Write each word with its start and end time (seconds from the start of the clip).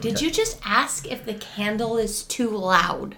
Did 0.00 0.20
you 0.20 0.30
just 0.30 0.60
ask 0.64 1.06
if 1.10 1.24
the 1.24 1.34
candle 1.34 1.96
is 1.96 2.22
too 2.22 2.50
loud? 2.50 3.16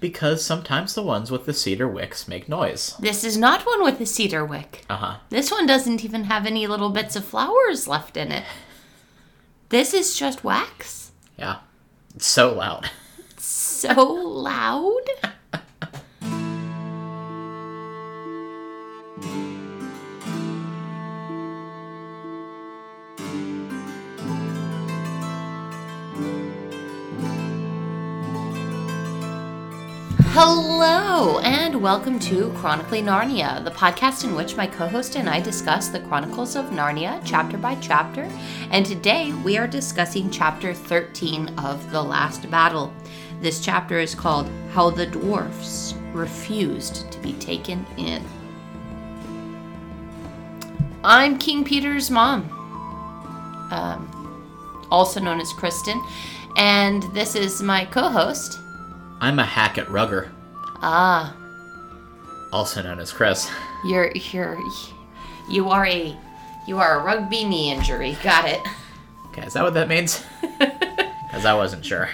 Because 0.00 0.44
sometimes 0.44 0.94
the 0.94 1.02
ones 1.02 1.30
with 1.30 1.44
the 1.44 1.52
cedar 1.52 1.88
wicks 1.88 2.28
make 2.28 2.48
noise. 2.48 2.94
This 3.00 3.24
is 3.24 3.36
not 3.36 3.66
one 3.66 3.82
with 3.82 4.00
a 4.00 4.06
cedar 4.06 4.44
wick. 4.44 4.84
Uh 4.88 4.96
huh. 4.96 5.16
This 5.30 5.50
one 5.50 5.66
doesn't 5.66 6.04
even 6.04 6.24
have 6.24 6.46
any 6.46 6.66
little 6.66 6.90
bits 6.90 7.16
of 7.16 7.24
flowers 7.24 7.88
left 7.88 8.16
in 8.16 8.30
it. 8.30 8.44
This 9.70 9.92
is 9.92 10.16
just 10.16 10.44
wax. 10.44 11.10
Yeah. 11.36 11.58
It's 12.14 12.26
so 12.26 12.52
loud. 12.54 12.90
So 13.40 14.02
loud. 14.02 15.04
Hello, 31.00 31.38
and 31.38 31.80
welcome 31.80 32.18
to 32.18 32.50
Chronically 32.56 33.00
Narnia, 33.00 33.62
the 33.62 33.70
podcast 33.70 34.24
in 34.24 34.34
which 34.34 34.56
my 34.56 34.66
co 34.66 34.88
host 34.88 35.14
and 35.14 35.28
I 35.28 35.40
discuss 35.40 35.86
the 35.88 36.00
Chronicles 36.00 36.56
of 36.56 36.66
Narnia 36.70 37.22
chapter 37.24 37.56
by 37.56 37.76
chapter. 37.76 38.28
And 38.72 38.84
today 38.84 39.32
we 39.44 39.56
are 39.58 39.68
discussing 39.68 40.28
chapter 40.28 40.74
13 40.74 41.50
of 41.60 41.92
The 41.92 42.02
Last 42.02 42.50
Battle. 42.50 42.92
This 43.40 43.60
chapter 43.60 44.00
is 44.00 44.12
called 44.12 44.50
How 44.72 44.90
the 44.90 45.06
Dwarfs 45.06 45.94
Refused 46.12 47.12
to 47.12 47.20
Be 47.20 47.32
Taken 47.34 47.86
In. 47.96 48.24
I'm 51.04 51.38
King 51.38 51.62
Peter's 51.64 52.10
mom, 52.10 52.42
um, 53.70 54.88
also 54.90 55.20
known 55.20 55.40
as 55.40 55.52
Kristen, 55.52 56.02
and 56.56 57.04
this 57.14 57.36
is 57.36 57.62
my 57.62 57.84
co 57.84 58.08
host. 58.08 58.58
I'm 59.20 59.38
a 59.38 59.44
hack 59.44 59.78
at 59.78 59.88
Rugger, 59.88 60.32
Ah, 60.80 61.34
also 62.52 62.82
known 62.82 63.00
as 63.00 63.12
Chris. 63.12 63.50
You're 63.84 64.12
you're 64.12 64.58
you 65.50 65.68
are 65.70 65.86
a 65.86 66.16
you 66.66 66.78
are 66.78 67.00
a 67.00 67.02
rugby 67.02 67.44
knee 67.44 67.70
injury. 67.70 68.16
Got 68.22 68.48
it. 68.48 68.60
Okay, 69.26 69.46
is 69.46 69.52
that 69.54 69.64
what 69.64 69.74
that 69.74 69.88
means? 69.88 70.24
Because 71.28 71.44
I 71.44 71.52
wasn't 71.52 71.84
sure. 71.84 72.08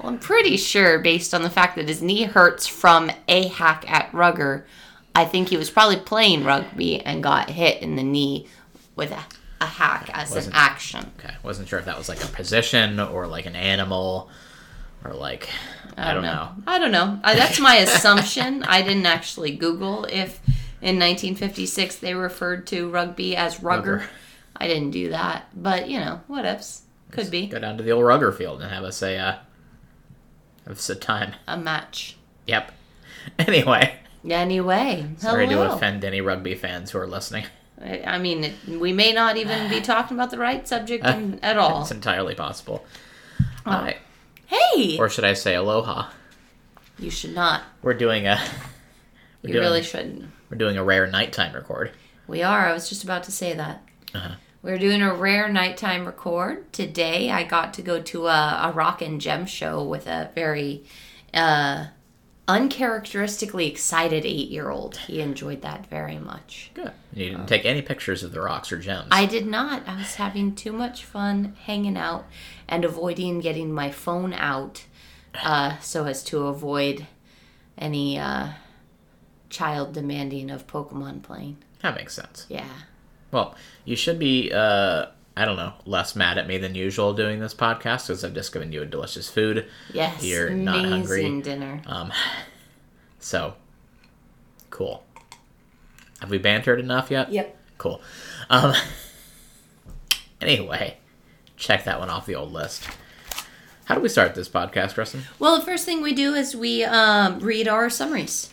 Well, 0.00 0.08
I'm 0.08 0.18
pretty 0.18 0.56
sure 0.56 0.98
based 0.98 1.34
on 1.34 1.42
the 1.42 1.50
fact 1.50 1.76
that 1.76 1.88
his 1.88 2.00
knee 2.02 2.22
hurts 2.22 2.66
from 2.66 3.10
a 3.28 3.48
hack 3.48 3.84
at 3.86 4.12
rugger, 4.14 4.66
I 5.14 5.26
think 5.26 5.50
he 5.50 5.58
was 5.58 5.68
probably 5.68 5.98
playing 5.98 6.42
rugby 6.42 7.00
and 7.00 7.22
got 7.22 7.50
hit 7.50 7.82
in 7.82 7.96
the 7.96 8.02
knee 8.02 8.48
with 8.96 9.12
a, 9.12 9.22
a 9.60 9.66
hack 9.66 10.08
as 10.14 10.34
an 10.46 10.52
action. 10.54 11.12
Okay, 11.18 11.34
wasn't 11.42 11.68
sure 11.68 11.78
if 11.78 11.84
that 11.84 11.98
was 11.98 12.08
like 12.08 12.24
a 12.24 12.28
position 12.28 12.98
or 12.98 13.26
like 13.26 13.44
an 13.44 13.56
animal 13.56 14.30
or 15.06 15.14
like 15.14 15.48
I, 15.96 16.12
don't 16.12 16.22
know. 16.22 16.50
I 16.66 16.78
don't 16.78 16.92
know. 16.92 17.18
Uh, 17.22 17.34
that's 17.34 17.58
my 17.58 17.76
assumption. 17.76 18.62
I 18.68 18.82
didn't 18.82 19.06
actually 19.06 19.56
Google 19.56 20.04
if 20.04 20.40
in 20.82 20.98
1956 20.98 21.96
they 21.96 22.14
referred 22.14 22.66
to 22.68 22.90
rugby 22.90 23.36
as 23.36 23.62
rugger. 23.62 23.96
Rugger. 23.96 24.08
I 24.56 24.68
didn't 24.68 24.90
do 24.90 25.10
that, 25.10 25.48
but 25.54 25.88
you 25.88 25.98
know, 25.98 26.20
what 26.26 26.44
ifs 26.44 26.82
Could 27.10 27.30
be 27.30 27.46
Go 27.46 27.58
down 27.58 27.76
to 27.76 27.82
the 27.82 27.90
old 27.92 28.04
Rugger 28.04 28.32
field 28.32 28.62
and 28.62 28.70
have 28.70 28.84
us 28.84 29.02
a 29.02 29.16
uh, 29.16 29.36
have 30.66 30.78
us 30.78 30.90
a 30.90 30.94
time. 30.94 31.34
a 31.46 31.56
match. 31.56 32.16
Yep. 32.46 32.72
Anyway, 33.40 33.92
Anyway, 34.24 35.04
sorry 35.18 35.48
to 35.48 35.72
offend 35.72 36.04
any 36.04 36.20
rugby 36.20 36.54
fans 36.54 36.92
who 36.92 36.98
are 36.98 37.08
listening. 37.08 37.44
I 37.82 38.02
I 38.06 38.18
mean, 38.18 38.44
it, 38.44 38.54
we 38.68 38.92
may 38.92 39.12
not 39.12 39.36
even 39.36 39.68
be 39.68 39.80
talking 39.82 40.16
about 40.16 40.30
the 40.30 40.38
right 40.38 40.66
subject 40.66 41.04
in, 41.04 41.40
at 41.42 41.58
all. 41.58 41.82
It's 41.82 41.90
entirely 41.90 42.36
possible. 42.36 42.84
Oh. 43.66 43.72
Alright. 43.72 43.96
Hey, 44.46 44.96
Or 44.98 45.08
should 45.08 45.24
I 45.24 45.34
say 45.34 45.54
aloha? 45.54 46.10
you 46.98 47.10
should 47.10 47.34
not. 47.34 47.62
We're 47.82 47.94
doing 47.94 48.26
a 48.26 48.38
we're 49.42 49.48
You 49.48 49.52
doing, 49.54 49.64
really 49.64 49.82
shouldn't. 49.82 50.24
we're 50.50 50.56
doing 50.58 50.76
a 50.78 50.84
rare 50.84 51.06
nighttime 51.06 51.54
record. 51.54 51.90
We 52.26 52.42
are. 52.42 52.66
I 52.68 52.72
was 52.72 52.88
just 52.88 53.04
about 53.04 53.22
to 53.24 53.32
say 53.32 53.52
that. 53.54 53.82
Uh-huh. 54.14 54.34
We're 54.62 54.78
doing 54.78 55.02
a 55.02 55.14
rare 55.14 55.48
nighttime 55.48 56.06
record. 56.06 56.72
Today, 56.72 57.30
I 57.30 57.44
got 57.44 57.72
to 57.74 57.82
go 57.82 58.00
to 58.02 58.26
a, 58.26 58.70
a 58.70 58.72
rock 58.74 59.00
and 59.02 59.20
gem 59.20 59.46
show 59.46 59.84
with 59.84 60.06
a 60.08 60.30
very 60.34 60.84
uh, 61.34 61.86
uncharacteristically 62.48 63.66
excited 63.66 64.24
eight 64.24 64.48
year 64.50 64.70
old. 64.70 64.96
He 64.96 65.20
enjoyed 65.20 65.62
that 65.62 65.86
very 65.86 66.18
much. 66.18 66.70
Good. 66.74 66.92
You 67.12 67.30
didn't 67.30 67.46
take 67.46 67.64
any 67.64 67.82
pictures 67.82 68.22
of 68.22 68.32
the 68.32 68.40
rocks 68.40 68.70
or 68.70 68.78
gems. 68.78 69.08
I 69.10 69.26
did 69.26 69.46
not. 69.46 69.82
I 69.86 69.96
was 69.96 70.14
having 70.14 70.54
too 70.54 70.72
much 70.72 71.04
fun 71.04 71.56
hanging 71.64 71.96
out 71.96 72.26
and 72.68 72.84
avoiding 72.84 73.40
getting 73.40 73.72
my 73.72 73.90
phone 73.90 74.32
out 74.32 74.84
uh, 75.42 75.78
so 75.78 76.04
as 76.06 76.22
to 76.24 76.46
avoid 76.46 77.06
any 77.76 78.18
uh, 78.18 78.50
child 79.50 79.92
demanding 79.92 80.50
of 80.50 80.66
Pokemon 80.66 81.22
playing. 81.22 81.58
that 81.82 81.94
makes 81.96 82.14
sense. 82.14 82.46
Yeah. 82.48 82.68
Well, 83.32 83.54
you 83.84 83.96
should 83.96 84.18
be, 84.18 84.52
uh, 84.52 85.06
I 85.36 85.44
don't 85.44 85.56
know, 85.56 85.74
less 85.84 86.16
mad 86.16 86.38
at 86.38 86.46
me 86.46 86.56
than 86.56 86.74
usual 86.74 87.12
doing 87.12 87.40
this 87.40 87.52
podcast 87.52 88.06
because 88.06 88.24
I've 88.24 88.32
just 88.32 88.52
given 88.54 88.72
you 88.72 88.80
a 88.80 88.86
delicious 88.86 89.28
food. 89.28 89.66
Yes. 89.92 90.24
You're 90.24 90.50
not 90.50 90.84
hungry. 90.86 91.42
dinner. 91.42 91.82
Um, 91.86 92.10
so, 93.18 93.54
cool. 94.70 95.04
Have 96.20 96.30
we 96.30 96.38
bantered 96.38 96.80
enough 96.80 97.10
yet? 97.10 97.30
Yep. 97.30 97.56
Cool. 97.76 98.00
Um, 98.48 98.72
anyway, 100.40 100.96
check 101.58 101.84
that 101.84 102.00
one 102.00 102.08
off 102.08 102.24
the 102.24 102.34
old 102.34 102.52
list. 102.52 102.88
How 103.84 103.94
do 103.94 104.00
we 104.00 104.08
start 104.08 104.34
this 104.34 104.48
podcast, 104.48 104.94
Preston? 104.94 105.22
Well, 105.38 105.58
the 105.58 105.64
first 105.64 105.84
thing 105.84 106.02
we 106.02 106.14
do 106.14 106.34
is 106.34 106.56
we 106.56 106.82
um, 106.82 107.40
read 107.40 107.68
our 107.68 107.90
summaries. 107.90 108.50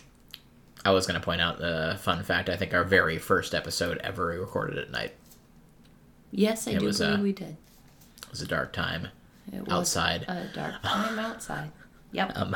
I 0.85 0.91
was 0.91 1.07
going 1.07 1.19
to 1.19 1.23
point 1.23 1.39
out 1.39 1.59
the 1.59 1.97
fun 2.01 2.21
fact. 2.23 2.49
I 2.49 2.57
think 2.57 2.73
our 2.73 2.83
very 2.83 3.17
first 3.17 3.55
episode 3.55 3.99
ever 3.99 4.25
recorded 4.25 4.77
at 4.77 4.91
night. 4.91 5.13
Yes, 6.35 6.67
I 6.67 6.71
It 6.71 6.79
do 6.79 6.85
was, 6.87 6.97
believe 6.99 7.19
uh, 7.19 7.23
we 7.23 7.31
did. 7.31 7.57
It 8.23 8.31
was 8.31 8.41
a 8.41 8.47
dark 8.47 8.73
time 8.73 9.09
It 9.53 9.63
was 9.63 9.71
outside. 9.71 10.23
a 10.27 10.47
dark 10.53 10.81
time 10.83 11.19
outside. 11.19 11.71
Yep. 12.11 12.31
Um, 12.37 12.55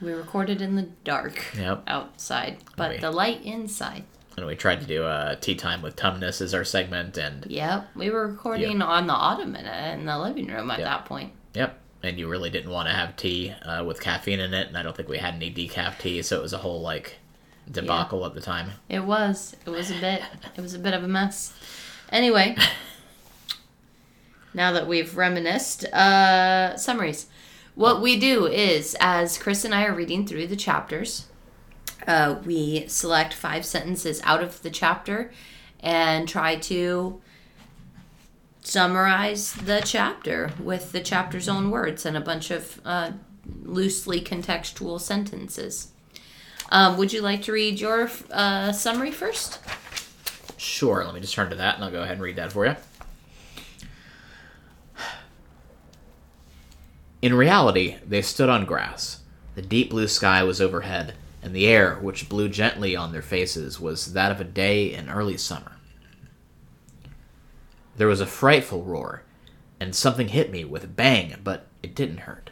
We 0.00 0.12
recorded 0.12 0.60
in 0.60 0.74
the 0.74 0.88
dark 1.04 1.54
Yep. 1.56 1.84
outside, 1.86 2.58
but 2.76 2.90
Wait. 2.90 3.00
the 3.00 3.12
light 3.12 3.42
inside. 3.44 4.02
and 4.36 4.46
we 4.46 4.56
tried 4.56 4.80
to 4.80 4.86
do 4.86 5.04
a 5.06 5.36
tea 5.40 5.54
time 5.54 5.80
with 5.82 5.94
Tumnus 5.94 6.40
as 6.40 6.54
our 6.54 6.64
segment, 6.64 7.16
and 7.18 7.46
Yep, 7.48 7.90
we 7.94 8.10
were 8.10 8.26
recording 8.26 8.82
on 8.82 9.06
the 9.06 9.12
ottoman 9.12 9.64
in 9.66 10.06
the 10.06 10.18
living 10.18 10.48
room 10.48 10.70
at 10.72 10.80
Yeah. 10.80 10.86
that 10.86 11.04
point. 11.04 11.32
Yep. 11.54 11.78
And 12.02 12.18
you 12.18 12.28
really 12.28 12.50
didn't 12.50 12.70
want 12.72 12.88
to 12.88 12.94
have 12.94 13.14
tea 13.16 13.50
uh, 13.64 13.84
with 13.84 14.00
caffeine 14.00 14.40
in 14.40 14.52
it, 14.54 14.66
and 14.66 14.76
I 14.76 14.82
don't 14.82 14.96
think 14.96 15.08
we 15.08 15.18
had 15.18 15.34
any 15.34 15.52
decaf 15.54 15.98
tea, 16.00 16.20
so 16.22 16.36
it 16.38 16.42
was 16.42 16.52
a 16.52 16.58
whole 16.58 16.80
like 16.80 17.18
debacle 17.70 18.26
at 18.26 18.34
the 18.34 18.40
time. 18.40 18.70
It 18.88 19.04
was. 19.04 19.54
It 19.64 19.70
was 19.70 19.92
a 19.92 20.00
bit. 20.00 20.22
It 20.56 20.60
was 20.60 20.74
a 20.74 20.80
bit 20.80 20.94
of 20.94 21.04
a 21.04 21.08
mess. 21.08 21.52
Anyway, 22.12 22.54
now 24.52 24.70
that 24.72 24.86
we've 24.86 25.16
reminisced, 25.16 25.86
uh, 25.86 26.76
summaries. 26.76 27.26
What 27.74 28.02
we 28.02 28.20
do 28.20 28.46
is, 28.46 28.94
as 29.00 29.38
Chris 29.38 29.64
and 29.64 29.74
I 29.74 29.86
are 29.86 29.94
reading 29.94 30.26
through 30.26 30.48
the 30.48 30.56
chapters, 30.56 31.26
uh, 32.06 32.36
we 32.44 32.86
select 32.86 33.32
five 33.32 33.64
sentences 33.64 34.20
out 34.24 34.42
of 34.42 34.60
the 34.60 34.68
chapter 34.68 35.32
and 35.80 36.28
try 36.28 36.56
to 36.56 37.22
summarize 38.60 39.54
the 39.54 39.80
chapter 39.82 40.50
with 40.60 40.92
the 40.92 41.00
chapter's 41.00 41.48
own 41.48 41.70
words 41.70 42.04
and 42.04 42.14
a 42.14 42.20
bunch 42.20 42.50
of 42.50 42.78
uh, 42.84 43.12
loosely 43.62 44.20
contextual 44.20 45.00
sentences. 45.00 45.92
Um, 46.68 46.98
would 46.98 47.14
you 47.14 47.22
like 47.22 47.40
to 47.42 47.52
read 47.52 47.80
your 47.80 48.10
uh, 48.30 48.72
summary 48.72 49.10
first? 49.10 49.58
Sure. 50.62 51.04
Let 51.04 51.12
me 51.12 51.20
just 51.20 51.34
turn 51.34 51.50
to 51.50 51.56
that, 51.56 51.74
and 51.74 51.84
I'll 51.84 51.90
go 51.90 52.02
ahead 52.02 52.14
and 52.14 52.22
read 52.22 52.36
that 52.36 52.52
for 52.52 52.66
you. 52.66 52.76
In 57.20 57.34
reality, 57.34 57.96
they 58.06 58.22
stood 58.22 58.48
on 58.48 58.64
grass. 58.64 59.22
The 59.56 59.62
deep 59.62 59.90
blue 59.90 60.06
sky 60.06 60.44
was 60.44 60.60
overhead, 60.60 61.14
and 61.42 61.52
the 61.52 61.66
air, 61.66 61.96
which 61.96 62.28
blew 62.28 62.48
gently 62.48 62.94
on 62.94 63.10
their 63.10 63.22
faces, 63.22 63.80
was 63.80 64.12
that 64.12 64.30
of 64.30 64.40
a 64.40 64.44
day 64.44 64.92
in 64.92 65.10
early 65.10 65.36
summer. 65.36 65.72
There 67.96 68.06
was 68.06 68.20
a 68.20 68.26
frightful 68.26 68.84
roar, 68.84 69.24
and 69.80 69.96
something 69.96 70.28
hit 70.28 70.52
me 70.52 70.64
with 70.64 70.84
a 70.84 70.88
bang, 70.88 71.34
but 71.42 71.66
it 71.82 71.96
didn't 71.96 72.18
hurt. 72.18 72.50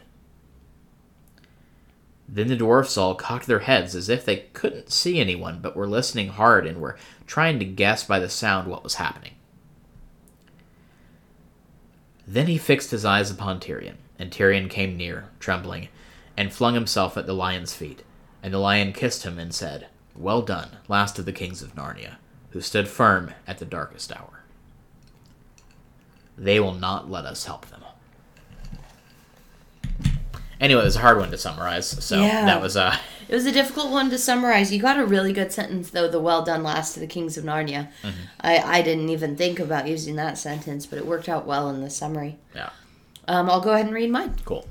Then 2.33 2.47
the 2.47 2.55
dwarfs 2.55 2.97
all 2.97 3.15
cocked 3.15 3.47
their 3.47 3.59
heads 3.59 3.93
as 3.93 4.07
if 4.07 4.23
they 4.23 4.37
couldn't 4.53 4.91
see 4.91 5.19
anyone 5.19 5.59
but 5.61 5.75
were 5.75 5.87
listening 5.87 6.29
hard 6.29 6.65
and 6.65 6.79
were 6.79 6.97
trying 7.31 7.59
to 7.59 7.63
guess 7.63 8.03
by 8.03 8.19
the 8.19 8.27
sound 8.27 8.67
what 8.67 8.83
was 8.83 8.95
happening. 8.95 9.31
Then 12.27 12.47
he 12.47 12.57
fixed 12.57 12.91
his 12.91 13.05
eyes 13.05 13.31
upon 13.31 13.61
Tirian, 13.61 13.95
and 14.19 14.29
Tirian 14.29 14.69
came 14.69 14.97
near, 14.97 15.29
trembling, 15.39 15.87
and 16.35 16.51
flung 16.51 16.73
himself 16.73 17.15
at 17.15 17.27
the 17.27 17.33
lion's 17.33 17.73
feet. 17.73 18.03
And 18.43 18.53
the 18.53 18.57
lion 18.57 18.91
kissed 18.91 19.23
him 19.23 19.39
and 19.39 19.55
said, 19.55 19.87
Well 20.13 20.41
done, 20.41 20.71
last 20.89 21.17
of 21.19 21.23
the 21.25 21.31
kings 21.31 21.61
of 21.61 21.73
Narnia, 21.73 22.15
who 22.49 22.59
stood 22.59 22.89
firm 22.89 23.31
at 23.47 23.59
the 23.59 23.65
darkest 23.65 24.11
hour. 24.11 24.43
They 26.37 26.59
will 26.59 26.73
not 26.73 27.09
let 27.09 27.23
us 27.23 27.45
help 27.45 27.65
them. 27.67 27.85
Anyway, 30.59 30.81
it 30.81 30.83
was 30.83 30.97
a 30.97 30.99
hard 30.99 31.17
one 31.17 31.31
to 31.31 31.37
summarize. 31.37 31.87
So 32.03 32.19
Yeah. 32.21 32.43
that 32.43 32.61
was 32.61 32.75
uh 32.75 32.97
It 33.31 33.35
was 33.35 33.45
a 33.45 33.51
difficult 33.53 33.91
one 33.91 34.09
to 34.09 34.17
summarize. 34.17 34.73
You 34.73 34.81
got 34.81 34.99
a 34.99 35.05
really 35.05 35.31
good 35.31 35.53
sentence 35.53 35.89
though. 35.89 36.09
The 36.09 36.19
well 36.19 36.43
done 36.43 36.63
last 36.63 36.93
to 36.93 36.99
the 36.99 37.07
kings 37.07 37.37
of 37.37 37.45
Narnia. 37.45 37.87
I 38.41 38.57
I 38.57 38.81
didn't 38.81 39.07
even 39.07 39.37
think 39.37 39.57
about 39.57 39.87
using 39.87 40.17
that 40.17 40.37
sentence, 40.37 40.85
but 40.85 40.99
it 40.99 41.05
worked 41.07 41.29
out 41.29 41.47
well 41.47 41.69
in 41.69 41.79
the 41.81 41.89
summary. 41.89 42.37
yeah 42.53 42.71
Um, 43.29 43.49
I'll 43.49 43.61
go 43.61 43.71
ahead 43.71 43.85
and 43.85 43.95
read 43.95 44.11
mine. 44.11 44.35
cool. 44.43 44.67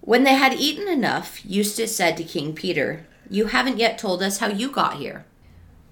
When 0.00 0.24
they 0.24 0.34
had 0.34 0.54
eaten 0.54 0.88
enough, 0.88 1.40
Eustace 1.44 1.94
said 1.94 2.16
to 2.16 2.24
King 2.24 2.52
Peter, 2.52 3.06
You 3.30 3.46
haven't 3.46 3.78
yet 3.78 3.96
told 3.96 4.20
us 4.20 4.38
how 4.38 4.48
you 4.48 4.68
got 4.70 4.94
here. 4.96 5.24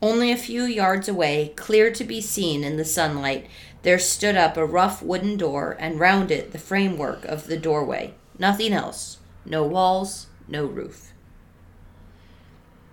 Only 0.03 0.33
a 0.33 0.37
few 0.37 0.65
yards 0.65 1.09
away, 1.09 1.53
clear 1.55 1.93
to 1.93 2.03
be 2.05 2.21
seen 2.21 2.65
in 2.65 2.79
the 2.79 2.85
sunlight, 2.85 3.47
there 3.83 3.99
stood 4.01 4.37
up 4.37 4.57
a 4.57 4.67
rough 4.67 5.03
wooden 5.03 5.37
door, 5.37 5.77
and 5.79 6.01
round 6.01 6.31
it 6.31 6.51
the 6.53 6.59
framework 6.59 7.25
of 7.27 7.47
the 7.47 7.57
doorway. 7.57 8.15
Nothing 8.39 8.73
else. 8.73 9.19
No 9.45 9.65
walls, 9.65 10.27
no 10.49 10.65
roof. 10.65 11.13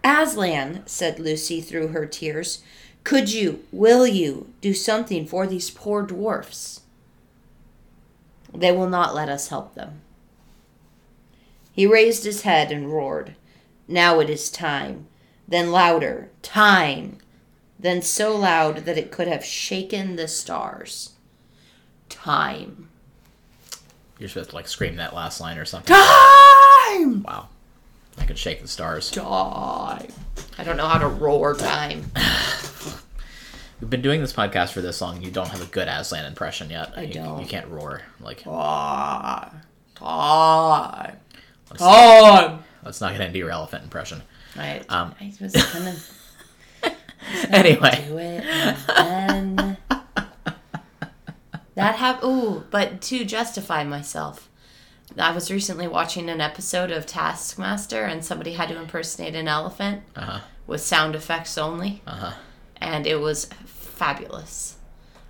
Aslan, 0.03 0.83
said 0.85 1.19
Lucy 1.19 1.61
through 1.61 1.89
her 1.89 2.05
tears, 2.05 2.61
could 3.03 3.31
you, 3.31 3.63
will 3.71 4.07
you, 4.07 4.53
do 4.61 4.73
something 4.73 5.25
for 5.25 5.45
these 5.45 5.69
poor 5.69 6.03
dwarfs? 6.03 6.81
They 8.53 8.71
will 8.71 8.89
not 8.89 9.15
let 9.15 9.29
us 9.29 9.49
help 9.49 9.75
them. 9.75 10.01
He 11.71 11.87
raised 11.87 12.23
his 12.23 12.43
head 12.43 12.71
and 12.71 12.91
roared. 12.91 13.35
Now 13.87 14.19
it 14.19 14.29
is 14.29 14.49
time. 14.49 15.07
Then 15.47 15.71
louder. 15.71 16.29
Time. 16.41 17.17
Then 17.79 18.01
so 18.01 18.35
loud 18.37 18.85
that 18.85 18.97
it 18.97 19.11
could 19.11 19.27
have 19.27 19.43
shaken 19.43 20.15
the 20.15 20.27
stars. 20.27 21.13
Time. 22.09 22.89
You're 24.19 24.29
supposed 24.29 24.51
to 24.51 24.55
like 24.55 24.67
scream 24.67 24.97
that 24.97 25.13
last 25.13 25.41
line 25.41 25.57
or 25.57 25.65
something. 25.65 25.93
Time! 25.95 27.23
Wow. 27.23 27.49
I 28.17 28.25
could 28.25 28.37
shake 28.37 28.61
the 28.61 28.67
stars. 28.67 29.09
Time. 29.11 30.07
I 30.57 30.63
don't 30.63 30.77
know 30.77 30.87
how 30.87 30.99
to 30.99 31.07
roar 31.07 31.55
time. 31.55 32.11
We've 33.81 33.89
been 33.89 34.01
doing 34.01 34.21
this 34.21 34.31
podcast 34.31 34.71
for 34.71 34.81
this 34.81 35.01
long. 35.01 35.21
You 35.21 35.31
don't 35.31 35.49
have 35.49 35.61
a 35.61 35.65
good 35.65 35.87
Aslan 35.87 36.25
impression 36.25 36.69
yet. 36.69 36.93
I 36.95 37.01
you, 37.03 37.13
don't. 37.15 37.41
You 37.41 37.47
can't 37.47 37.67
roar. 37.67 38.01
Like 38.21 38.43
Time. 38.43 39.61
Time. 39.95 41.17
let's, 41.69 41.81
Time. 41.81 42.63
let's 42.85 43.01
not 43.01 43.11
get 43.13 43.21
into 43.21 43.39
your 43.39 43.49
elephant 43.49 43.83
impression. 43.83 44.21
I, 44.55 44.81
Um. 44.87 45.15
I 45.19 45.33
was 45.41 45.51
gonna 45.53 45.95
Anyway, 47.49 48.05
do 48.07 48.17
it 48.19 48.43
and 48.89 49.57
then 49.57 49.77
that 51.75 51.95
happened. 51.95 52.31
Ooh, 52.31 52.63
but 52.71 53.01
to 53.03 53.25
justify 53.25 53.83
myself, 53.83 54.49
I 55.17 55.31
was 55.31 55.51
recently 55.51 55.87
watching 55.87 56.29
an 56.29 56.41
episode 56.41 56.91
of 56.91 57.05
Taskmaster, 57.05 58.03
and 58.03 58.23
somebody 58.23 58.53
had 58.53 58.69
to 58.69 58.79
impersonate 58.79 59.35
an 59.35 59.47
elephant 59.47 60.03
uh 60.15 60.21
huh, 60.21 60.39
with 60.67 60.81
sound 60.81 61.15
effects 61.15 61.57
only, 61.57 62.01
uh 62.07 62.15
huh. 62.15 62.33
and 62.77 63.05
it 63.07 63.19
was 63.19 63.45
fabulous. 63.65 64.77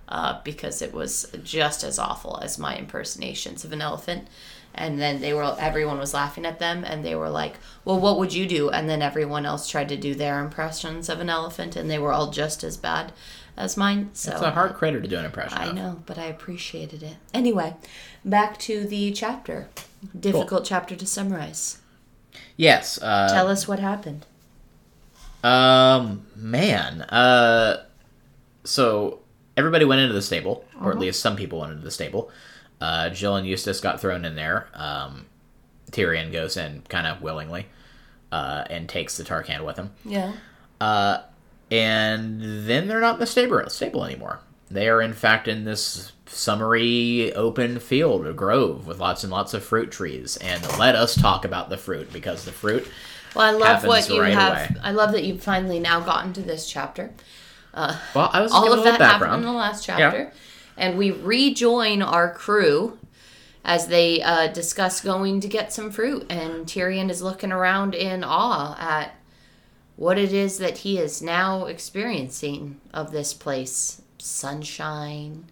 Uh, 0.06 0.38
because 0.44 0.82
it 0.82 0.92
was 0.92 1.26
just 1.42 1.82
as 1.82 1.98
awful 1.98 2.38
as 2.42 2.58
my 2.58 2.76
impersonations 2.76 3.64
of 3.64 3.72
an 3.72 3.80
elephant, 3.80 4.28
and 4.74 5.00
then 5.00 5.20
they 5.20 5.32
were 5.32 5.56
everyone 5.58 5.98
was 5.98 6.14
laughing 6.14 6.44
at 6.46 6.58
them, 6.58 6.84
and 6.84 7.04
they 7.04 7.14
were 7.14 7.30
like, 7.30 7.54
"Well, 7.84 7.98
what 8.00 8.18
would 8.18 8.32
you 8.34 8.46
do?" 8.46 8.70
And 8.70 8.88
then 8.88 9.02
everyone 9.02 9.46
else 9.46 9.68
tried 9.68 9.88
to 9.90 9.96
do 9.96 10.14
their 10.14 10.40
impressions 10.40 11.08
of 11.08 11.20
an 11.20 11.30
elephant, 11.30 11.76
and 11.76 11.90
they 11.90 11.98
were 11.98 12.12
all 12.12 12.30
just 12.30 12.62
as 12.64 12.76
bad 12.76 13.12
as 13.56 13.76
mine. 13.76 14.10
So 14.14 14.32
It's 14.32 14.40
a 14.42 14.50
hard 14.50 14.74
critter 14.74 15.00
to 15.00 15.06
do 15.08 15.16
an 15.18 15.24
impression 15.24 15.58
I 15.58 15.66
of. 15.68 15.74
know, 15.74 16.02
but 16.06 16.18
I 16.18 16.24
appreciated 16.24 17.02
it. 17.02 17.16
Anyway, 17.32 17.76
back 18.24 18.58
to 18.60 18.84
the 18.84 19.12
chapter. 19.12 19.68
Difficult 20.18 20.64
chapter 20.64 20.96
to 20.96 21.06
summarize. 21.06 21.78
Yes. 22.56 23.00
Uh, 23.00 23.28
Tell 23.32 23.48
us 23.48 23.66
what 23.68 23.78
happened. 23.78 24.26
Um, 25.42 26.26
man. 26.34 27.02
Uh, 27.02 27.84
so 28.64 29.20
everybody 29.56 29.84
went 29.84 30.00
into 30.00 30.14
the 30.14 30.22
stable, 30.22 30.64
or 30.80 30.90
at 30.90 30.98
least 30.98 31.20
some 31.20 31.36
people 31.36 31.60
went 31.60 31.72
into 31.72 31.84
the 31.84 31.90
stable. 31.90 32.30
Uh, 32.80 33.10
Jill 33.10 33.36
and 33.36 33.46
Eustace 33.46 33.80
got 33.80 34.00
thrown 34.00 34.24
in 34.24 34.34
there. 34.34 34.68
Um, 34.74 35.26
Tirian 35.90 36.32
goes 36.32 36.56
in 36.56 36.82
kind 36.88 37.06
of 37.06 37.22
willingly, 37.22 37.66
uh, 38.32 38.64
and 38.68 38.88
takes 38.88 39.16
the 39.16 39.24
Tarkaan 39.24 39.64
with 39.64 39.76
him. 39.76 39.90
Yeah. 40.04 40.32
Uh, 40.80 41.18
and 41.70 42.40
then 42.68 42.88
they're 42.88 43.00
not 43.00 43.14
in 43.14 43.20
the 43.20 43.26
stable, 43.26 43.68
stable 43.68 44.04
anymore. 44.04 44.40
They 44.70 44.88
are, 44.88 45.00
in 45.00 45.12
fact, 45.12 45.46
in 45.48 45.64
this 45.64 46.12
summery 46.26 47.32
open 47.34 47.78
field, 47.78 48.26
a 48.26 48.32
grove 48.32 48.86
with 48.86 48.98
lots 48.98 49.22
and 49.22 49.30
lots 49.30 49.54
of 49.54 49.64
fruit 49.64 49.90
trees. 49.90 50.36
And 50.38 50.62
let 50.78 50.96
us 50.96 51.14
talk 51.14 51.44
about 51.44 51.70
the 51.70 51.76
fruit 51.76 52.12
because 52.12 52.44
the 52.44 52.52
fruit. 52.52 52.86
Well, 53.34 53.46
I 53.46 53.50
love 53.50 53.84
what 53.84 54.08
you 54.08 54.20
right 54.20 54.32
have. 54.32 54.52
away. 54.52 54.80
I 54.82 54.90
love 54.92 55.12
that 55.12 55.24
you've 55.24 55.42
finally 55.42 55.80
now 55.80 56.00
gotten 56.00 56.32
to 56.34 56.42
this 56.42 56.68
chapter. 56.68 57.12
Well, 57.74 58.30
I 58.32 58.40
was 58.40 58.52
All 58.52 58.72
of 58.72 58.84
that 58.84 59.00
happened 59.00 59.34
in 59.34 59.42
the 59.42 59.52
last 59.52 59.84
chapter, 59.84 60.32
and 60.76 60.98
we 60.98 61.10
rejoin 61.10 62.02
our 62.02 62.32
crew 62.32 62.98
as 63.64 63.86
they 63.86 64.22
uh, 64.22 64.48
discuss 64.48 65.00
going 65.00 65.40
to 65.40 65.48
get 65.48 65.72
some 65.72 65.90
fruit. 65.90 66.26
And 66.30 66.66
Tirian 66.66 67.10
is 67.10 67.22
looking 67.22 67.52
around 67.52 67.94
in 67.94 68.22
awe 68.22 68.76
at 68.78 69.14
what 69.96 70.18
it 70.18 70.32
is 70.32 70.58
that 70.58 70.78
he 70.78 70.98
is 70.98 71.22
now 71.22 71.66
experiencing 71.66 72.80
of 72.92 73.12
this 73.12 73.32
place: 73.32 74.02
sunshine, 74.18 75.46